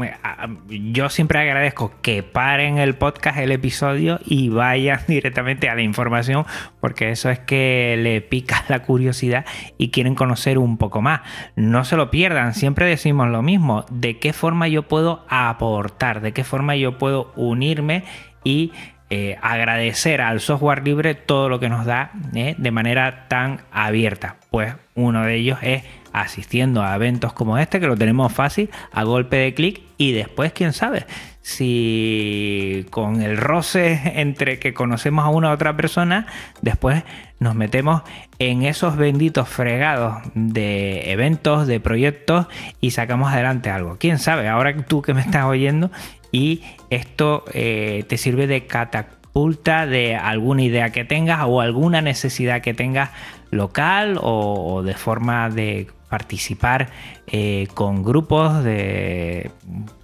Yo 0.69 1.09
siempre 1.09 1.37
agradezco 1.37 1.93
que 2.01 2.23
paren 2.23 2.79
el 2.79 2.95
podcast, 2.95 3.37
el 3.37 3.51
episodio 3.51 4.19
y 4.25 4.49
vayan 4.49 4.99
directamente 5.07 5.69
a 5.69 5.75
la 5.75 5.83
información, 5.83 6.47
porque 6.79 7.11
eso 7.11 7.29
es 7.29 7.37
que 7.37 7.95
le 7.99 8.21
pica 8.21 8.65
la 8.69 8.81
curiosidad 8.81 9.45
y 9.77 9.91
quieren 9.91 10.15
conocer 10.15 10.57
un 10.57 10.79
poco 10.79 10.99
más. 10.99 11.21
No 11.55 11.85
se 11.85 11.95
lo 11.95 12.09
pierdan. 12.09 12.55
Siempre 12.55 12.87
decimos 12.87 13.29
lo 13.29 13.43
mismo. 13.43 13.85
¿De 13.91 14.17
qué 14.17 14.33
forma 14.33 14.67
yo 14.67 14.81
puedo 14.81 15.27
aportar? 15.29 16.21
¿De 16.21 16.31
qué 16.31 16.43
forma 16.43 16.75
yo 16.75 16.97
puedo 16.97 17.31
unirme 17.35 18.03
y 18.43 18.71
eh, 19.11 19.39
agradecer 19.41 20.21
al 20.21 20.39
software 20.39 20.83
libre 20.83 21.15
todo 21.15 21.49
lo 21.49 21.59
que 21.59 21.67
nos 21.67 21.83
da 21.85 22.11
eh, 22.35 22.53
de 22.59 22.71
manera 22.71 23.27
tan 23.27 23.61
abierta. 23.71 24.35
Pues 24.51 24.75
uno 24.93 25.23
de 25.23 25.35
ellos 25.35 25.57
es 25.63 25.83
asistiendo 26.13 26.83
a 26.83 26.95
eventos 26.95 27.33
como 27.33 27.57
este, 27.57 27.79
que 27.79 27.87
lo 27.87 27.97
tenemos 27.97 28.31
fácil, 28.31 28.69
a 28.91 29.03
golpe 29.03 29.37
de 29.37 29.53
clic, 29.53 29.81
y 29.97 30.13
después, 30.13 30.53
quién 30.53 30.73
sabe, 30.73 31.05
si 31.41 32.85
con 32.89 33.21
el 33.21 33.37
roce 33.37 33.99
entre 34.15 34.59
que 34.59 34.73
conocemos 34.73 35.25
a 35.25 35.29
una 35.29 35.49
u 35.49 35.51
otra 35.51 35.75
persona, 35.75 36.27
después 36.61 37.03
nos 37.39 37.55
metemos 37.55 38.03
en 38.37 38.63
esos 38.63 38.97
benditos 38.97 39.49
fregados 39.49 40.17
de 40.35 41.11
eventos, 41.11 41.67
de 41.67 41.79
proyectos 41.79 42.47
y 42.81 42.91
sacamos 42.91 43.31
adelante 43.33 43.69
algo. 43.69 43.97
Quién 43.99 44.19
sabe, 44.19 44.47
ahora 44.47 44.75
tú 44.85 45.01
que 45.01 45.13
me 45.13 45.21
estás 45.21 45.45
oyendo 45.45 45.91
y 46.31 46.61
esto 46.89 47.43
eh, 47.53 48.05
te 48.07 48.17
sirve 48.17 48.45
de 48.45 48.67
catapulta 48.67 49.85
de 49.85 50.15
alguna 50.15 50.63
idea 50.63 50.91
que 50.91 51.05
tengas 51.05 51.41
o 51.45 51.61
alguna 51.61 52.01
necesidad 52.01 52.61
que 52.61 52.73
tengas 52.73 53.09
local 53.51 54.19
o 54.21 54.83
de 54.83 54.93
forma 54.93 55.49
de 55.49 55.87
participar 56.09 56.89
eh, 57.27 57.67
con 57.73 58.03
grupos 58.03 58.63
de, 58.63 59.51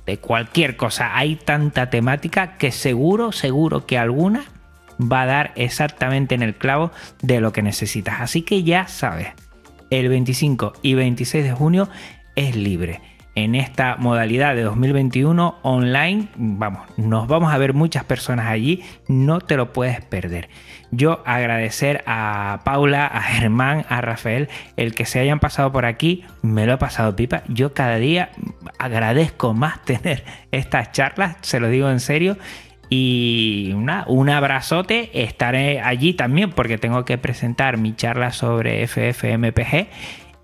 de 0.05 0.17
cualquier 0.17 0.77
cosa. 0.77 1.17
Hay 1.17 1.35
tanta 1.35 1.89
temática 1.89 2.57
que 2.57 2.71
seguro, 2.71 3.31
seguro 3.31 3.85
que 3.85 3.97
alguna 3.97 4.45
va 4.99 5.23
a 5.23 5.25
dar 5.25 5.51
exactamente 5.55 6.35
en 6.35 6.41
el 6.41 6.55
clavo 6.55 6.91
de 7.21 7.41
lo 7.41 7.51
que 7.51 7.61
necesitas. 7.61 8.21
Así 8.21 8.43
que 8.43 8.63
ya 8.63 8.87
sabes, 8.87 9.27
el 9.89 10.09
25 10.09 10.73
y 10.81 10.93
26 10.93 11.43
de 11.43 11.51
junio 11.51 11.89
es 12.35 12.55
libre 12.55 13.01
en 13.35 13.53
esta 13.53 13.97
modalidad 13.97 14.55
de 14.55 14.63
2021 14.63 15.59
online. 15.61 16.29
Vamos, 16.35 16.81
nos 16.97 17.27
vamos 17.27 17.53
a 17.53 17.57
ver 17.57 17.73
muchas 17.73 18.05
personas 18.05 18.47
allí, 18.47 18.81
no 19.07 19.41
te 19.41 19.57
lo 19.57 19.73
puedes 19.73 20.03
perder. 20.03 20.49
Yo 20.91 21.21
agradecer 21.25 22.03
a 22.05 22.61
Paula, 22.63 23.05
a 23.07 23.21
Germán, 23.21 23.85
a 23.89 24.01
Rafael, 24.01 24.49
el 24.77 24.95
que 24.95 25.05
se 25.05 25.19
hayan 25.19 25.39
pasado 25.39 25.71
por 25.71 25.85
aquí, 25.85 26.23
me 26.41 26.65
lo 26.65 26.73
he 26.73 26.77
pasado 26.77 27.15
pipa. 27.15 27.43
Yo 27.47 27.73
cada 27.73 27.97
día 27.97 28.29
agradezco 28.79 29.53
más 29.53 29.81
tener 29.85 30.23
estas 30.51 30.91
charlas, 30.91 31.37
se 31.41 31.59
lo 31.59 31.69
digo 31.69 31.89
en 31.89 31.99
serio. 31.99 32.37
Y 32.87 33.73
un 33.73 34.29
abrazote, 34.29 35.09
estaré 35.23 35.81
allí 35.81 36.13
también 36.13 36.51
porque 36.51 36.77
tengo 36.77 37.03
que 37.03 37.17
presentar 37.17 37.77
mi 37.77 37.95
charla 37.95 38.31
sobre 38.31 38.85
FFmpg 38.87 39.87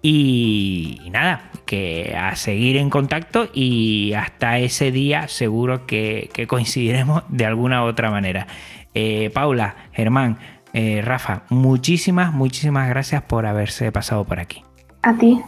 y, 0.02 1.10
nada, 1.12 1.52
que 1.66 2.16
a 2.18 2.36
seguir 2.36 2.78
en 2.78 2.90
contacto 2.90 3.48
y 3.54 4.14
hasta 4.14 4.58
ese 4.58 4.92
día 4.92 5.28
seguro 5.28 5.86
que, 5.86 6.30
coincidiremos 6.48 7.24
de 7.30 7.46
alguna 7.46 7.84
u 7.84 7.88
otra 7.88 8.10
manera. 8.10 8.48
Eh, 8.94 9.32
Paula, 9.34 9.76
Germán, 9.94 10.38
eh, 10.74 11.02
Rafa, 11.04 11.44
muchísimas, 11.50 12.34
muchísimas 12.34 12.90
gracias 12.90 13.22
por 13.24 13.46
haberse 13.46 13.92
pasado 13.92 14.26
por 14.26 14.40
aquí. 14.40 14.64
A 15.04 15.14
ti. 15.18 15.42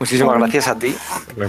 Muchísimas 0.00 0.38
gracias 0.38 0.68
a 0.68 0.78
ti. 0.78 0.94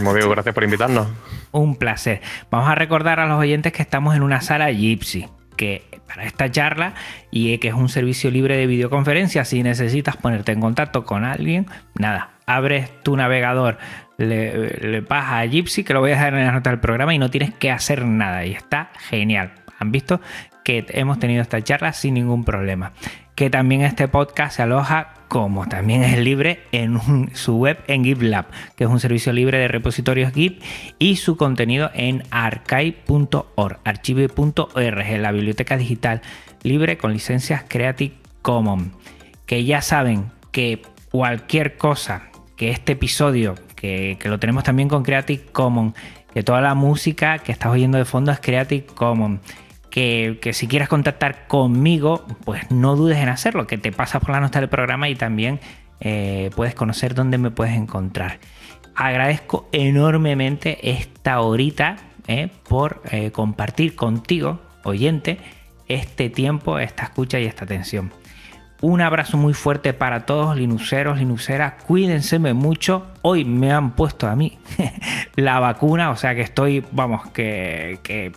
Movido, 0.02 0.30
gracias 0.30 0.56
por 0.56 0.64
invitarnos. 0.64 1.08
Un 1.52 1.76
placer. 1.76 2.22
Vamos 2.50 2.70
a 2.70 2.76
recordar 2.76 3.20
a 3.20 3.28
los 3.28 3.40
oyentes 3.40 3.72
que 3.72 3.82
estamos 3.82 4.16
en 4.16 4.24
una 4.24 4.42
sala 4.42 4.72
Gypsy 4.72 5.28
que 5.56 5.84
para 6.08 6.24
esta 6.24 6.50
charla 6.50 6.94
y 7.32 7.58
que 7.58 7.68
es 7.68 7.74
un 7.74 7.90
servicio 7.90 8.32
libre 8.32 8.56
de 8.56 8.66
videoconferencia, 8.66 9.44
si 9.44 9.62
necesitas 9.62 10.16
ponerte 10.16 10.54
en 10.54 10.62
contacto 10.62 11.04
con 11.04 11.26
alguien, 11.26 11.68
nada, 11.96 12.32
abres 12.46 12.90
tu 13.04 13.16
navegador, 13.16 13.78
le, 14.18 15.02
vas 15.02 15.32
a 15.32 15.46
Gypsy, 15.46 15.84
que 15.84 15.94
lo 15.94 16.00
voy 16.00 16.12
a 16.12 16.16
dejar 16.16 16.34
en 16.34 16.46
la 16.46 16.52
nota 16.52 16.70
del 16.70 16.80
programa, 16.80 17.14
y 17.14 17.20
no 17.20 17.30
tienes 17.30 17.54
que 17.54 17.72
hacer 17.72 18.06
nada. 18.06 18.46
Y 18.46 18.54
está 18.54 18.90
genial. 19.10 19.54
Han 19.80 19.92
visto 19.92 20.22
que 20.64 20.86
hemos 20.90 21.20
tenido 21.20 21.42
esta 21.42 21.64
charla 21.64 21.94
sin 21.94 22.14
ningún 22.14 22.44
problema. 22.44 22.94
Que 23.36 23.50
también 23.50 23.82
este 23.82 24.08
podcast 24.08 24.58
se 24.58 24.64
aloja, 24.64 25.14
como 25.30 25.68
también 25.68 26.04
es 26.04 26.20
libre, 26.20 26.62
en 26.72 27.34
su 27.34 27.58
web 27.58 27.80
en 27.88 28.04
GitLab, 28.04 28.46
que 28.76 28.84
es 28.84 28.90
un 28.90 29.00
servicio 29.00 29.32
libre 29.32 29.58
de 29.58 29.68
repositorios 29.68 30.34
Git, 30.34 30.62
y 31.00 31.16
su 31.16 31.38
contenido 31.38 31.90
en 31.94 32.24
archive.org, 32.30 33.80
archive.org, 33.84 35.18
la 35.20 35.32
biblioteca 35.32 35.78
digital 35.78 36.22
libre 36.64 36.98
con 36.98 37.14
licencias 37.14 37.64
Creative 37.68 38.16
Commons. 38.42 38.92
Que 39.46 39.64
ya 39.64 39.82
saben 39.82 40.26
que 40.52 40.82
cualquier 41.12 41.78
cosa 41.78 42.30
que 42.60 42.72
este 42.72 42.92
episodio, 42.92 43.56
que, 43.76 44.18
lo 44.26 44.38
tenemos 44.38 44.66
también 44.66 44.90
con 44.90 45.04
Creative 45.04 45.46
Commons, 45.54 45.96
que 46.34 46.44
toda 46.44 46.60
la 46.60 46.76
música 46.76 47.40
que 47.40 47.54
estás 47.54 47.72
oyendo 47.72 47.98
de 47.98 48.06
fondo 48.06 48.34
es 48.34 48.40
Creative 48.42 48.86
Commons. 48.86 49.40
Que, 50.00 50.54
si 50.54 50.68
quieres 50.68 50.88
contactar 50.88 51.46
conmigo, 51.48 52.26
pues 52.46 52.72
no 52.72 52.96
dudes 52.96 53.18
en 53.18 53.28
hacerlo, 53.28 53.68
que 53.68 53.78
te 53.78 53.92
pasas 53.92 54.22
por 54.22 54.30
la 54.30 54.40
nota 54.40 54.62
del 54.62 54.70
programa 54.70 55.10
y 55.10 55.16
también 55.16 55.60
eh, 56.00 56.52
puedes 56.56 56.74
conocer 56.74 57.14
dónde 57.16 57.38
me 57.38 57.52
puedes 57.52 57.76
encontrar. 57.76 58.40
Agradezco 58.96 59.68
enormemente 59.74 60.90
esta 60.90 61.42
horita 61.42 61.98
eh, 62.28 62.50
por 62.70 63.02
eh, 63.12 63.32
compartir 63.32 63.96
contigo, 63.96 64.62
oyente, 64.86 65.38
este 65.90 66.30
tiempo, 66.30 66.80
esta 66.80 67.04
escucha 67.04 67.38
y 67.40 67.46
esta 67.46 67.66
atención. 67.66 68.14
Un 68.82 69.02
abrazo 69.02 69.36
muy 69.36 69.54
fuerte 69.54 69.92
para 69.92 70.26
todos, 70.26 70.56
linuceros, 70.56 71.18
linuceras. 71.18 71.74
Cuídense 71.84 72.40
mucho. 72.40 73.08
Hoy 73.22 73.44
me 73.44 73.74
han 73.74 73.92
puesto 73.92 74.28
a 74.30 74.36
mí 74.38 74.58
la 75.36 75.60
vacuna, 75.60 76.12
o 76.12 76.16
sea 76.16 76.34
que 76.34 76.42
estoy, 76.42 76.86
vamos, 76.94 77.28
que, 77.32 78.32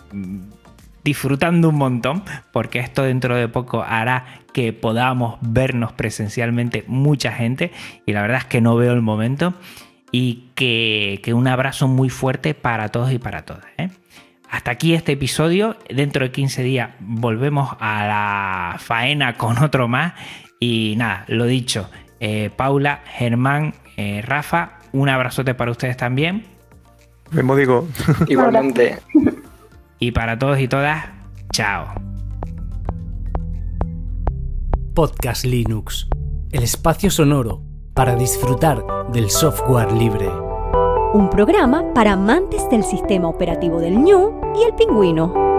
disfrutando 1.04 1.68
un 1.68 1.76
montón, 1.76 2.22
porque 2.52 2.78
esto 2.78 3.02
dentro 3.02 3.36
de 3.36 3.48
poco 3.48 3.82
hará 3.82 4.42
que 4.52 4.72
podamos 4.72 5.38
vernos 5.40 5.92
presencialmente 5.92 6.84
mucha 6.86 7.32
gente. 7.32 7.72
Y 8.06 8.12
la 8.12 8.22
verdad 8.22 8.38
es 8.38 8.44
que 8.44 8.60
no 8.60 8.76
veo 8.76 8.92
el 8.92 9.02
momento. 9.02 9.54
Y 10.10 10.50
que, 10.54 11.32
un 11.34 11.48
abrazo 11.48 11.88
muy 11.88 12.10
fuerte 12.10 12.54
para 12.54 12.90
todos 12.90 13.12
y 13.12 13.18
para 13.18 13.44
todas. 13.44 13.64
¿eh? 13.78 13.90
Hasta 14.50 14.70
aquí 14.70 14.94
este 14.94 15.12
episodio. 15.12 15.76
Dentro 15.88 16.24
de 16.24 16.30
15 16.30 16.62
días 16.62 16.90
volvemos 17.00 17.74
a 17.80 18.06
la 18.06 18.78
faena 18.78 19.34
con 19.38 19.58
otro 19.62 19.88
más. 19.88 20.12
Y 20.60 20.94
nada, 20.98 21.24
lo 21.28 21.46
dicho. 21.46 21.90
Eh, 22.20 22.50
Paula, 22.54 23.00
Germán, 23.06 23.74
eh, 23.96 24.22
Rafa, 24.22 24.78
un 24.92 25.08
abrazote 25.08 25.54
para 25.54 25.70
ustedes 25.70 25.96
también. 25.96 26.44
Mismo 27.30 27.56
digo. 27.56 27.88
Igualmente. 28.28 28.98
Y 30.02 30.10
para 30.10 30.36
todos 30.36 30.58
y 30.58 30.66
todas, 30.66 31.04
chao. 31.52 31.86
Podcast 34.96 35.44
Linux, 35.44 36.08
el 36.50 36.64
espacio 36.64 37.08
sonoro 37.08 37.62
para 37.94 38.16
disfrutar 38.16 38.84
del 39.12 39.30
software 39.30 39.92
libre. 39.92 40.28
un 41.14 41.30
programa 41.30 41.84
para 41.94 42.14
amantes 42.14 42.68
del 42.68 42.82
sistema 42.82 43.28
operativo 43.28 43.78
del 43.78 43.96
ñu 43.96 44.40
y 44.60 44.64
el 44.64 44.74
pingüino. 44.74 45.51